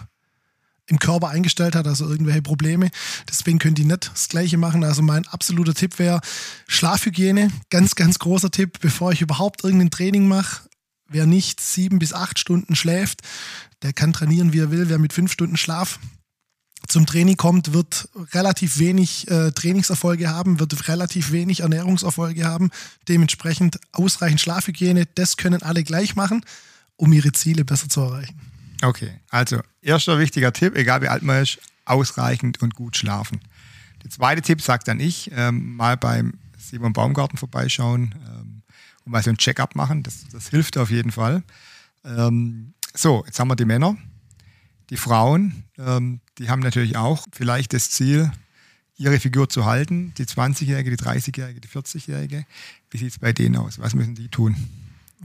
im 0.91 0.99
Körper 0.99 1.29
eingestellt 1.29 1.73
hat, 1.73 1.87
also 1.87 2.07
irgendwelche 2.07 2.41
Probleme. 2.41 2.91
Deswegen 3.29 3.59
können 3.59 3.75
die 3.75 3.85
nicht 3.85 4.11
das 4.13 4.27
Gleiche 4.27 4.57
machen. 4.57 4.83
Also 4.83 5.01
mein 5.01 5.25
absoluter 5.27 5.73
Tipp 5.73 5.97
wäre 5.97 6.19
Schlafhygiene. 6.67 7.49
Ganz, 7.69 7.95
ganz 7.95 8.19
großer 8.19 8.51
Tipp, 8.51 8.79
bevor 8.81 9.13
ich 9.13 9.21
überhaupt 9.21 9.63
irgendein 9.63 9.89
Training 9.89 10.27
mache. 10.27 10.63
Wer 11.07 11.25
nicht 11.25 11.61
sieben 11.61 11.97
bis 11.97 12.13
acht 12.13 12.39
Stunden 12.39 12.75
schläft, 12.75 13.21
der 13.81 13.93
kann 13.93 14.13
trainieren, 14.13 14.53
wie 14.53 14.59
er 14.59 14.71
will. 14.71 14.89
Wer 14.89 14.99
mit 14.99 15.13
fünf 15.13 15.31
Stunden 15.31 15.57
Schlaf 15.57 15.99
zum 16.87 17.05
Training 17.05 17.37
kommt, 17.37 17.73
wird 17.73 18.09
relativ 18.33 18.77
wenig 18.77 19.29
äh, 19.31 19.51
Trainingserfolge 19.51 20.29
haben, 20.29 20.59
wird 20.59 20.87
relativ 20.89 21.31
wenig 21.31 21.61
Ernährungserfolge 21.61 22.43
haben. 22.43 22.69
Dementsprechend 23.07 23.79
ausreichend 23.93 24.41
Schlafhygiene, 24.41 25.05
das 25.15 25.37
können 25.37 25.61
alle 25.61 25.83
gleich 25.83 26.15
machen, 26.15 26.43
um 26.97 27.13
ihre 27.13 27.31
Ziele 27.31 27.63
besser 27.63 27.87
zu 27.87 28.01
erreichen. 28.01 28.50
Okay, 28.81 29.19
also 29.29 29.61
erster 29.81 30.19
wichtiger 30.19 30.53
Tipp, 30.53 30.75
egal 30.75 31.01
wie 31.01 31.07
alt 31.07 31.23
man 31.23 31.43
ist, 31.43 31.59
ausreichend 31.85 32.61
und 32.61 32.75
gut 32.75 32.97
schlafen. 32.97 33.39
Der 34.03 34.09
zweite 34.09 34.41
Tipp 34.41 34.61
sagt 34.61 34.87
dann 34.87 34.99
ich, 34.99 35.31
ähm, 35.33 35.75
mal 35.75 35.97
beim 35.97 36.33
Simon 36.57 36.93
Baumgarten 36.93 37.37
vorbeischauen 37.37 38.15
ähm, 38.27 38.63
und 39.05 39.11
mal 39.11 39.21
so 39.21 39.29
ein 39.29 39.37
Check-up 39.37 39.75
machen, 39.75 40.03
das, 40.03 40.27
das 40.31 40.49
hilft 40.49 40.77
auf 40.77 40.89
jeden 40.89 41.11
Fall. 41.11 41.43
Ähm, 42.03 42.73
so, 42.93 43.23
jetzt 43.25 43.39
haben 43.39 43.49
wir 43.49 43.55
die 43.55 43.65
Männer. 43.65 43.97
Die 44.89 44.97
Frauen, 44.97 45.63
ähm, 45.77 46.19
die 46.37 46.49
haben 46.49 46.61
natürlich 46.61 46.97
auch 46.97 47.25
vielleicht 47.31 47.73
das 47.73 47.91
Ziel, 47.91 48.31
ihre 48.97 49.19
Figur 49.19 49.49
zu 49.49 49.65
halten. 49.65 50.13
Die 50.17 50.25
20-Jährige, 50.25 50.91
die 50.91 51.03
30-Jährige, 51.03 51.61
die 51.61 51.67
40-Jährige. 51.67 52.45
Wie 52.89 52.97
sieht 52.97 53.11
es 53.11 53.19
bei 53.19 53.33
denen 53.33 53.55
aus? 53.55 53.79
Was 53.79 53.95
müssen 53.95 54.15
die 54.15 54.27
tun? 54.27 54.55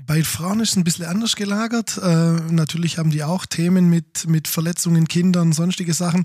Bei 0.06 0.22
Frauen 0.22 0.60
ist 0.60 0.70
es 0.70 0.76
ein 0.76 0.84
bisschen 0.84 1.06
anders 1.06 1.36
gelagert. 1.36 1.98
Äh, 1.98 2.32
natürlich 2.50 2.98
haben 2.98 3.10
die 3.10 3.24
auch 3.24 3.44
Themen 3.46 3.90
mit, 3.90 4.26
mit 4.28 4.48
Verletzungen, 4.48 5.08
Kindern, 5.08 5.52
sonstige 5.52 5.94
Sachen 5.94 6.24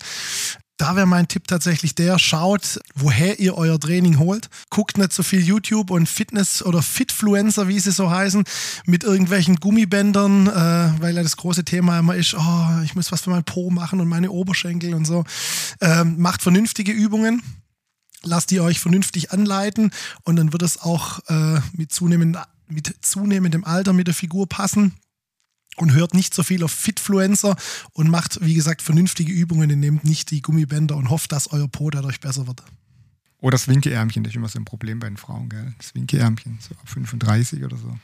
da 0.81 0.95
wäre 0.95 1.05
mein 1.05 1.27
Tipp 1.27 1.47
tatsächlich 1.47 1.93
der, 1.93 2.17
schaut, 2.17 2.79
woher 2.95 3.39
ihr 3.39 3.55
euer 3.55 3.79
Training 3.79 4.17
holt. 4.17 4.49
Guckt 4.71 4.97
nicht 4.97 5.13
so 5.13 5.21
viel 5.21 5.41
YouTube 5.41 5.91
und 5.91 6.09
Fitness- 6.09 6.63
oder 6.63 6.81
Fitfluencer, 6.81 7.67
wie 7.67 7.79
sie 7.79 7.91
so 7.91 8.09
heißen, 8.09 8.43
mit 8.87 9.03
irgendwelchen 9.03 9.57
Gummibändern, 9.57 10.47
äh, 10.47 10.99
weil 10.99 11.15
ja 11.15 11.21
das 11.21 11.37
große 11.37 11.65
Thema 11.65 11.99
immer 11.99 12.15
ist, 12.15 12.33
oh, 12.33 12.67
ich 12.83 12.95
muss 12.95 13.11
was 13.11 13.21
für 13.21 13.29
mein 13.29 13.43
Po 13.43 13.69
machen 13.69 14.01
und 14.01 14.07
meine 14.07 14.31
Oberschenkel 14.31 14.95
und 14.95 15.05
so. 15.05 15.23
Ähm, 15.81 16.15
macht 16.17 16.41
vernünftige 16.41 16.91
Übungen. 16.91 17.43
Lasst 18.23 18.49
die 18.49 18.59
euch 18.59 18.79
vernünftig 18.79 19.31
anleiten 19.31 19.91
und 20.23 20.35
dann 20.35 20.51
wird 20.51 20.63
es 20.63 20.81
auch 20.81 21.19
äh, 21.27 21.59
mit, 21.73 21.91
zunehmend, 21.91 22.39
mit 22.71 22.95
zunehmendem 23.01 23.63
Alter 23.63 23.93
mit 23.93 24.07
der 24.07 24.13
Figur 24.13 24.47
passen 24.47 24.93
und 25.77 25.93
hört 25.93 26.13
nicht 26.13 26.33
so 26.33 26.43
viel 26.43 26.63
auf 26.63 26.71
Fitfluencer 26.71 27.55
und 27.93 28.09
macht, 28.09 28.39
wie 28.41 28.53
gesagt, 28.53 28.81
vernünftige 28.81 29.31
Übungen 29.31 29.71
und 29.71 29.79
nehmt 29.79 30.03
nicht 30.03 30.31
die 30.31 30.41
Gummibänder 30.41 30.95
und 30.97 31.09
hofft, 31.09 31.31
dass 31.31 31.51
euer 31.51 31.67
Po 31.67 31.89
dadurch 31.89 32.19
besser 32.19 32.47
wird. 32.47 32.63
Oder 33.39 33.51
das 33.53 33.67
Winkeärmchen, 33.67 34.23
das 34.23 34.31
ist 34.31 34.37
immer 34.37 34.49
so 34.49 34.59
ein 34.59 34.65
Problem 34.65 34.99
bei 34.99 35.07
den 35.07 35.17
Frauen, 35.17 35.49
gell? 35.49 35.73
Das 35.77 35.95
Winkeärmchen, 35.95 36.59
so 36.61 36.75
ab 36.75 36.87
35 36.87 37.63
oder 37.63 37.77
so. 37.77 37.97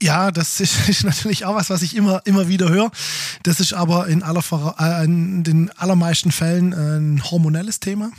Ja, 0.00 0.30
das 0.30 0.60
ist, 0.88 1.04
natürlich 1.04 1.44
auch 1.44 1.54
was, 1.54 1.70
was 1.70 1.82
ich 1.82 1.96
immer, 1.96 2.22
immer 2.24 2.48
wieder 2.48 2.68
höre. 2.68 2.90
Das 3.42 3.60
ist 3.60 3.72
aber 3.72 4.06
in, 4.06 4.22
aller, 4.22 4.42
äh, 4.78 5.04
in 5.04 5.42
den 5.42 5.70
allermeisten 5.70 6.30
Fällen 6.30 6.72
ein 6.72 7.24
hormonelles 7.24 7.80
Thema 7.80 8.12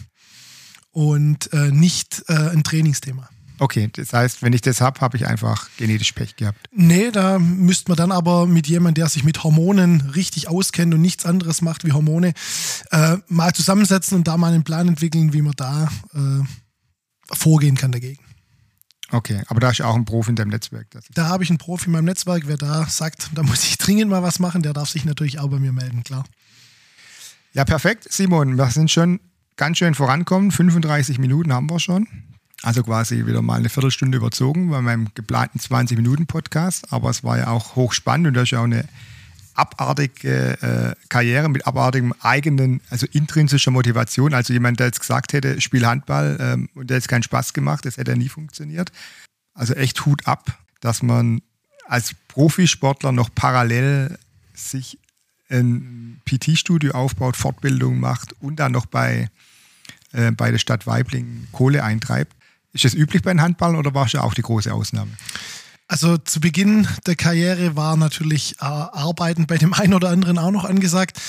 und 0.91 1.53
äh, 1.53 1.71
nicht 1.71 2.23
äh, 2.27 2.33
ein 2.33 2.63
Trainingsthema. 2.63 3.29
Okay, 3.59 3.89
das 3.91 4.13
heißt, 4.13 4.43
wenn 4.43 4.53
ich 4.53 4.61
das 4.61 4.81
habe, 4.81 5.01
habe 5.01 5.17
ich 5.17 5.25
einfach 5.25 5.69
genetisch 5.77 6.11
Pech 6.11 6.35
gehabt. 6.35 6.59
Nee, 6.71 7.09
da 7.11 7.39
müsste 7.39 7.89
man 7.89 7.97
dann 7.97 8.11
aber 8.11 8.45
mit 8.45 8.67
jemandem, 8.67 9.01
der 9.01 9.09
sich 9.09 9.23
mit 9.23 9.43
Hormonen 9.43 10.01
richtig 10.13 10.47
auskennt 10.47 10.93
und 10.93 11.01
nichts 11.01 11.25
anderes 11.25 11.61
macht 11.61 11.83
wie 11.83 11.91
Hormone, 11.91 12.33
äh, 12.91 13.17
mal 13.27 13.53
zusammensetzen 13.53 14.17
und 14.17 14.27
da 14.27 14.37
mal 14.37 14.53
einen 14.53 14.63
Plan 14.63 14.87
entwickeln, 14.87 15.33
wie 15.33 15.41
man 15.41 15.53
da 15.55 15.89
äh, 16.13 16.43
vorgehen 17.33 17.75
kann 17.75 17.91
dagegen. 17.91 18.23
Okay, 19.09 19.41
aber 19.47 19.59
da 19.59 19.69
ist 19.69 19.81
auch 19.81 19.95
ein 19.95 20.05
Profi 20.05 20.31
in 20.31 20.35
deinem 20.35 20.49
Netzwerk. 20.49 20.87
Da 21.13 21.27
habe 21.27 21.43
ich 21.43 21.49
einen 21.49 21.57
Profi 21.57 21.85
in 21.85 21.93
meinem 21.93 22.05
Netzwerk. 22.05 22.43
Wer 22.45 22.57
da 22.57 22.85
sagt, 22.87 23.29
da 23.33 23.41
muss 23.41 23.63
ich 23.63 23.77
dringend 23.77 24.11
mal 24.11 24.21
was 24.21 24.39
machen, 24.39 24.61
der 24.61 24.73
darf 24.73 24.89
sich 24.89 25.05
natürlich 25.05 25.39
auch 25.39 25.47
bei 25.47 25.59
mir 25.59 25.71
melden, 25.71 26.03
klar. 26.03 26.25
Ja, 27.53 27.63
perfekt. 27.63 28.05
Simon, 28.11 28.57
wir 28.57 28.69
sind 28.69 28.91
schon 28.91 29.19
ganz 29.55 29.77
schön 29.77 29.95
vorankommen. 29.95 30.51
35 30.51 31.17
Minuten 31.19 31.53
haben 31.53 31.69
wir 31.69 31.79
schon. 31.79 32.07
Also 32.63 32.83
quasi 32.83 33.25
wieder 33.25 33.41
mal 33.41 33.59
eine 33.59 33.69
Viertelstunde 33.69 34.17
überzogen 34.17 34.69
bei 34.69 34.81
meinem 34.81 35.07
geplanten 35.13 35.59
20-Minuten-Podcast. 35.59 36.91
Aber 36.91 37.09
es 37.09 37.23
war 37.23 37.37
ja 37.37 37.49
auch 37.49 37.75
hochspannend 37.75 38.27
und 38.27 38.33
da 38.33 38.41
ist 38.41 38.51
ja 38.51 38.59
auch 38.59 38.65
eine 38.65 38.87
abartige 39.53 40.61
äh, 40.61 40.95
Karriere 41.09 41.49
mit 41.49 41.65
abartigem 41.65 42.13
eigenen, 42.21 42.81
also 42.89 43.07
intrinsischer 43.11 43.71
Motivation. 43.71 44.33
Also 44.33 44.53
jemand, 44.53 44.79
der 44.79 44.87
jetzt 44.87 44.99
gesagt 44.99 45.33
hätte, 45.33 45.59
spiel 45.61 45.85
Handball 45.85 46.37
ähm, 46.39 46.69
und 46.75 46.89
der 46.89 46.97
jetzt 46.97 47.09
keinen 47.09 47.23
Spaß 47.23 47.53
gemacht, 47.53 47.85
das 47.85 47.97
hätte 47.97 48.11
ja 48.11 48.17
nie 48.17 48.29
funktioniert. 48.29 48.91
Also 49.53 49.73
echt 49.73 50.05
Hut 50.05 50.27
ab, 50.27 50.59
dass 50.79 51.01
man 51.01 51.41
als 51.87 52.13
Profisportler 52.27 53.11
noch 53.11 53.29
parallel 53.33 54.17
sich 54.53 54.99
ein 55.49 56.21
PT-Studio 56.25 56.91
aufbaut, 56.91 57.37
Fortbildung 57.37 57.99
macht 57.99 58.33
und 58.41 58.57
dann 58.57 58.73
noch 58.73 58.85
bei, 58.85 59.29
äh, 60.11 60.31
bei 60.31 60.51
der 60.51 60.59
Stadt 60.59 60.85
Weibling 60.85 61.47
Kohle 61.51 61.83
eintreibt. 61.83 62.36
Ist 62.73 62.85
das 62.85 62.93
üblich 62.93 63.21
bei 63.21 63.31
den 63.31 63.41
Handballern 63.41 63.77
oder 63.77 63.93
war 63.93 64.05
es 64.05 64.11
ja 64.11 64.21
auch 64.21 64.33
die 64.33 64.41
große 64.41 64.73
Ausnahme? 64.73 65.11
Also 65.89 66.17
zu 66.17 66.41
Beginn 66.41 66.85
der 67.05 67.15
Karriere 67.15 67.77
war 67.77 67.95
natürlich 67.95 68.55
äh, 68.59 68.65
Arbeiten 68.65 69.47
bei 69.47 69.57
dem 69.57 69.73
einen 69.75 69.93
oder 69.93 70.09
anderen 70.09 70.37
auch 70.37 70.51
noch 70.51 70.65
angesagt. 70.65 71.19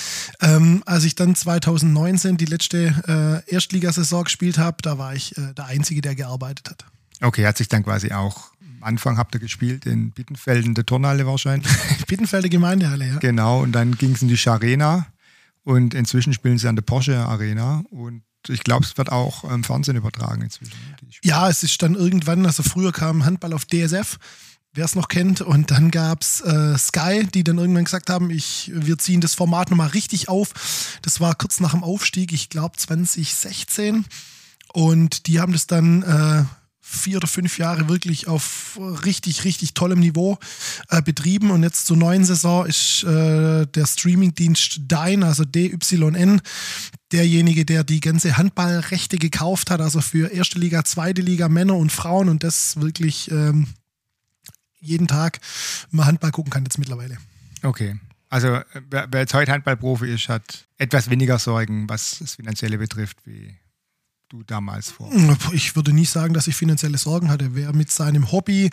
Ähm, 0.41 0.83
als 0.85 1.05
ich 1.05 1.15
dann 1.15 1.35
2019 1.35 2.37
die 2.37 2.45
letzte 2.45 3.43
äh, 3.47 3.53
Erstligasaison 3.53 4.25
gespielt 4.25 4.57
habe, 4.57 4.77
da 4.81 4.97
war 4.97 5.15
ich 5.15 5.37
äh, 5.37 5.53
der 5.53 5.65
Einzige, 5.65 6.01
der 6.01 6.15
gearbeitet 6.15 6.69
hat. 6.69 6.85
Okay, 7.21 7.45
hat 7.45 7.57
sich 7.57 7.69
dann 7.69 7.83
quasi 7.83 8.11
auch 8.11 8.51
am 8.81 8.83
Anfang 8.83 9.17
habt 9.17 9.35
ihr 9.35 9.41
gespielt 9.41 9.85
in 9.85 10.11
Bittenfelden, 10.11 10.73
der 10.73 10.85
Turnhalle 10.85 11.25
wahrscheinlich. 11.25 11.69
Bittenfelder 12.07 12.47
Gemeindehalle, 12.47 13.07
ja. 13.07 13.17
Genau, 13.17 13.61
und 13.61 13.73
dann 13.73 13.97
ging 13.97 14.13
es 14.13 14.21
in 14.21 14.29
die 14.29 14.37
Scharena 14.37 15.07
und 15.63 15.93
inzwischen 15.93 16.33
spielen 16.33 16.57
sie 16.57 16.67
an 16.67 16.77
der 16.77 16.83
Porsche 16.83 17.17
Arena 17.17 17.83
und 17.89 18.23
ich 18.47 18.63
glaube, 18.63 18.85
es 18.85 18.97
wird 18.97 19.11
auch 19.11 19.43
im 19.43 19.63
Fernsehen 19.63 19.97
übertragen 19.97 20.43
inzwischen. 20.43 20.73
Ja, 21.23 21.49
es 21.49 21.63
ist 21.63 21.81
dann 21.81 21.95
irgendwann, 21.95 22.45
also 22.45 22.63
früher 22.63 22.91
kam 22.91 23.25
Handball 23.25 23.53
auf 23.53 23.65
DSF, 23.65 24.17
wer 24.73 24.85
es 24.85 24.95
noch 24.95 25.07
kennt, 25.07 25.41
und 25.41 25.71
dann 25.71 25.91
gab 25.91 26.21
es 26.21 26.41
äh, 26.41 26.77
Sky, 26.77 27.27
die 27.27 27.43
dann 27.43 27.57
irgendwann 27.57 27.83
gesagt 27.83 28.09
haben, 28.09 28.29
ich, 28.29 28.71
wir 28.73 28.97
ziehen 28.97 29.19
das 29.21 29.33
Format 29.33 29.71
nochmal 29.71 29.89
richtig 29.89 30.29
auf. 30.29 30.99
Das 31.01 31.19
war 31.19 31.35
kurz 31.35 31.59
nach 31.59 31.71
dem 31.71 31.83
Aufstieg, 31.83 32.31
ich 32.31 32.49
glaube 32.49 32.77
2016. 32.77 34.05
Und 34.71 35.27
die 35.27 35.39
haben 35.39 35.51
das 35.51 35.67
dann 35.67 36.03
äh, 36.03 36.43
vier 36.89 37.17
oder 37.17 37.27
fünf 37.27 37.57
Jahre 37.59 37.87
wirklich 37.87 38.27
auf 38.27 38.79
richtig, 39.05 39.43
richtig 39.43 39.73
tollem 39.73 39.99
Niveau 39.99 40.37
äh, 40.89 41.01
betrieben. 41.01 41.51
Und 41.51 41.63
jetzt 41.63 41.85
zur 41.85 41.97
neuen 41.97 42.25
Saison 42.25 42.65
ist 42.65 43.03
äh, 43.03 43.65
der 43.67 43.85
Streamingdienst 43.85 44.81
Dyn, 44.91 45.23
also 45.23 45.45
DYN, 45.45 46.41
derjenige, 47.11 47.65
der 47.65 47.83
die 47.83 47.99
ganze 47.99 48.37
Handballrechte 48.37 49.17
gekauft 49.17 49.69
hat, 49.69 49.81
also 49.81 50.01
für 50.01 50.31
erste 50.31 50.59
Liga, 50.59 50.83
zweite 50.83 51.21
Liga, 51.21 51.47
Männer 51.47 51.75
und 51.75 51.91
Frauen 51.91 52.27
und 52.27 52.43
das 52.43 52.81
wirklich 52.81 53.29
ähm, 53.31 53.67
jeden 54.79 55.07
Tag 55.07 55.39
mal 55.91 56.05
Handball 56.05 56.31
gucken 56.31 56.51
kann 56.51 56.63
jetzt 56.63 56.79
mittlerweile. 56.79 57.17
Okay. 57.61 57.99
Also 58.29 58.61
wer, 58.89 59.07
wer 59.11 59.21
jetzt 59.21 59.33
heute 59.33 59.51
Handballprofi 59.51 60.07
ist, 60.13 60.29
hat 60.29 60.67
etwas 60.77 61.09
weniger 61.09 61.39
Sorgen, 61.39 61.89
was 61.89 62.19
das 62.19 62.35
Finanzielle 62.35 62.77
betrifft, 62.77 63.17
wie 63.25 63.55
du 64.29 64.43
damals 64.43 64.91
vor? 64.91 65.11
Ich 65.51 65.75
würde 65.75 65.91
nie 65.91 66.05
sagen, 66.05 66.33
dass 66.33 66.47
ich 66.47 66.55
finanzielle 66.55 66.97
Sorgen 66.97 67.29
hatte. 67.29 67.53
Wer 67.55 67.73
mit 67.73 67.91
seinem 67.91 68.31
Hobby 68.31 68.69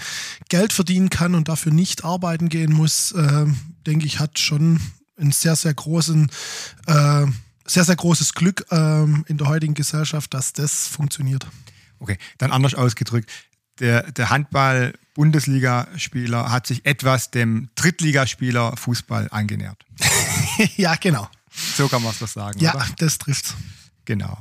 Geld 0.48 0.72
verdienen 0.72 1.10
kann 1.10 1.34
und 1.34 1.48
dafür 1.48 1.72
nicht 1.72 2.04
arbeiten 2.04 2.48
gehen 2.48 2.72
muss, 2.72 3.10
äh, 3.12 3.46
denke 3.86 4.06
ich, 4.06 4.20
hat 4.20 4.38
schon 4.38 4.80
einen 5.18 5.32
sehr, 5.32 5.56
sehr 5.56 5.72
großen, 5.72 6.30
äh, 6.86 7.24
sehr, 7.64 7.84
sehr 7.84 7.96
großes 7.96 8.34
Glück 8.34 8.66
äh, 8.70 9.04
in 9.04 9.38
der 9.38 9.48
heutigen 9.48 9.72
Gesellschaft, 9.74 10.34
dass 10.34 10.52
das 10.52 10.86
funktioniert. 10.86 11.46
Okay, 11.98 12.18
dann 12.38 12.52
anders 12.52 12.74
ausgedrückt. 12.74 13.30
Der, 13.80 14.12
der 14.12 14.30
Handball-Bundesligaspieler 14.30 16.50
hat 16.50 16.66
sich 16.66 16.86
etwas 16.86 17.30
dem 17.30 17.68
Drittligaspieler 17.74 18.74
Fußball 18.76 19.28
angenähert. 19.30 19.84
ja, 20.76 20.96
genau. 20.96 21.28
So 21.76 21.88
kann 21.88 22.02
man 22.02 22.12
es 22.12 22.18
doch 22.18 22.28
sagen. 22.28 22.58
Ja, 22.58 22.74
oder? 22.74 22.86
das 22.98 23.16
trifft's. 23.18 23.54
Genau. 24.04 24.36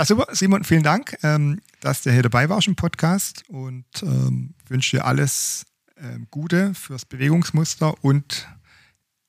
Ja, 0.00 0.06
super, 0.06 0.28
Simon, 0.34 0.64
vielen 0.64 0.82
Dank, 0.82 1.18
ähm, 1.22 1.60
dass 1.82 2.00
du 2.00 2.10
hier 2.10 2.22
dabei 2.22 2.48
warst 2.48 2.66
im 2.66 2.74
Podcast 2.74 3.44
und 3.48 3.84
ähm, 4.00 4.54
wünsche 4.66 4.96
dir 4.96 5.04
alles 5.04 5.66
ähm, 5.98 6.26
Gute 6.30 6.72
fürs 6.72 7.04
Bewegungsmuster 7.04 7.92
und 8.02 8.48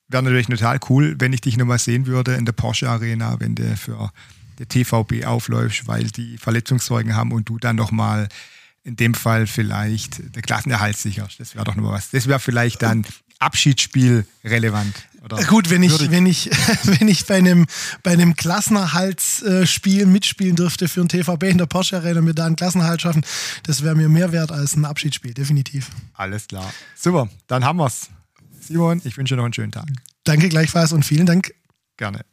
wäre 0.08 0.22
natürlich 0.22 0.46
total 0.46 0.80
cool, 0.88 1.14
wenn 1.18 1.34
ich 1.34 1.42
dich 1.42 1.58
nochmal 1.58 1.78
sehen 1.78 2.06
würde 2.06 2.36
in 2.36 2.46
der 2.46 2.54
Porsche 2.54 2.88
Arena, 2.88 3.38
wenn 3.38 3.54
du 3.54 3.76
für 3.76 4.12
die 4.60 4.64
TVB 4.64 5.26
aufläufst, 5.26 5.86
weil 5.88 6.04
die 6.04 6.38
Verletzungszeugen 6.38 7.14
haben 7.14 7.32
und 7.32 7.50
du 7.50 7.58
dann 7.58 7.76
nochmal 7.76 8.30
in 8.82 8.96
dem 8.96 9.12
Fall 9.12 9.46
vielleicht 9.46 10.34
der 10.34 10.40
Klassenerhalt 10.40 10.96
sicherst. 10.96 11.38
Das 11.38 11.54
wäre 11.54 11.66
doch 11.66 11.74
nochmal 11.74 11.92
was. 11.92 12.12
Das 12.12 12.28
wäre 12.28 12.40
vielleicht 12.40 12.80
dann 12.80 13.04
Abschiedsspiel 13.42 14.26
relevant. 14.44 14.94
Oder 15.24 15.42
Gut, 15.44 15.70
wenn 15.70 15.82
ich, 15.82 16.10
wenn 16.10 16.26
ich, 16.26 16.50
wenn 16.84 17.08
ich 17.08 17.26
bei 17.26 17.36
einem, 17.36 17.66
bei 18.02 18.12
einem 18.12 18.34
Klassenerhaltsspiel 18.34 20.06
mitspielen 20.06 20.56
dürfte 20.56 20.88
für 20.88 21.00
ein 21.00 21.08
TVB 21.08 21.44
in 21.44 21.58
der 21.58 21.66
Porsche 21.66 21.96
Arena 21.96 22.18
und 22.18 22.24
mir 22.24 22.34
da 22.34 22.46
einen 22.46 22.56
Klassenerhalt 22.56 23.02
schaffen, 23.02 23.24
das 23.64 23.82
wäre 23.82 23.94
mir 23.94 24.08
mehr 24.08 24.32
wert 24.32 24.50
als 24.50 24.74
ein 24.76 24.84
Abschiedsspiel, 24.84 25.34
definitiv. 25.34 25.90
Alles 26.14 26.48
klar. 26.48 26.72
Super, 26.96 27.28
dann 27.46 27.64
haben 27.64 27.78
wir's. 27.78 28.08
Simon, 28.60 29.00
ich 29.04 29.16
wünsche 29.16 29.34
dir 29.34 29.38
noch 29.38 29.44
einen 29.44 29.54
schönen 29.54 29.72
Tag. 29.72 29.86
Danke 30.24 30.48
gleichfalls 30.48 30.92
und 30.92 31.04
vielen 31.04 31.26
Dank. 31.26 31.54
Gerne. 31.96 32.24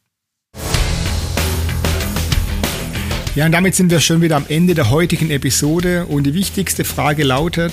Ja, 3.35 3.45
und 3.45 3.51
damit 3.51 3.75
sind 3.75 3.91
wir 3.91 3.99
schon 3.99 4.21
wieder 4.21 4.35
am 4.35 4.45
Ende 4.49 4.73
der 4.73 4.89
heutigen 4.89 5.29
Episode 5.29 6.07
und 6.07 6.23
die 6.23 6.33
wichtigste 6.33 6.83
Frage 6.83 7.23
lautet, 7.23 7.71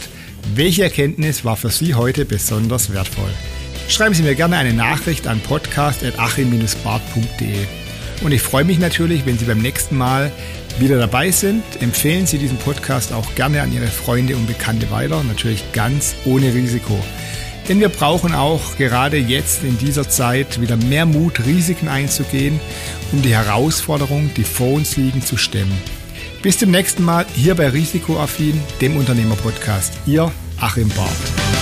welche 0.55 0.85
Erkenntnis 0.85 1.45
war 1.45 1.57
für 1.57 1.71
Sie 1.71 1.95
heute 1.95 2.25
besonders 2.25 2.93
wertvoll? 2.93 3.31
Schreiben 3.89 4.15
Sie 4.15 4.23
mir 4.23 4.35
gerne 4.35 4.57
eine 4.57 4.73
Nachricht 4.73 5.27
an 5.27 5.41
podcast.achim-bart.de. 5.41 7.67
Und 8.23 8.33
ich 8.33 8.43
freue 8.43 8.65
mich 8.65 8.79
natürlich, 8.79 9.27
wenn 9.27 9.39
Sie 9.39 9.45
beim 9.45 9.61
nächsten 9.61 9.97
Mal 9.97 10.33
wieder 10.79 10.99
dabei 10.99 11.31
sind. 11.31 11.63
Empfehlen 11.81 12.27
Sie 12.27 12.39
diesen 12.39 12.59
Podcast 12.59 13.13
auch 13.13 13.35
gerne 13.35 13.63
an 13.63 13.73
Ihre 13.73 13.87
Freunde 13.87 14.37
und 14.37 14.47
Bekannte 14.47 14.91
weiter, 14.91 15.23
natürlich 15.25 15.73
ganz 15.73 16.15
ohne 16.25 16.55
Risiko. 16.55 16.99
Denn 17.69 17.81
wir 17.81 17.89
brauchen 17.89 18.35
auch 18.35 18.77
gerade 18.77 19.19
jetzt 19.19 19.65
in 19.65 19.77
dieser 19.79 20.09
Zeit 20.09 20.61
wieder 20.61 20.77
mehr 20.77 21.07
Mut, 21.07 21.45
Risiken 21.45 21.89
einzugehen, 21.89 22.61
um 23.13 23.23
die 23.23 23.35
Herausforderungen, 23.35 24.31
die 24.37 24.45
vor 24.45 24.75
uns 24.75 24.97
liegen, 24.97 25.23
zu 25.23 25.37
stemmen. 25.37 25.77
Bis 26.47 26.59
zum 26.59 26.71
nächsten 26.71 27.03
Mal 27.03 27.27
hier 27.35 27.57
bei 27.57 27.71
Risikoaffin, 27.71 28.63
dem 28.81 28.97
Unternehmerpodcast. 28.97 29.95
Ihr 30.07 30.31
Achim 30.61 30.89
Barth. 30.91 31.56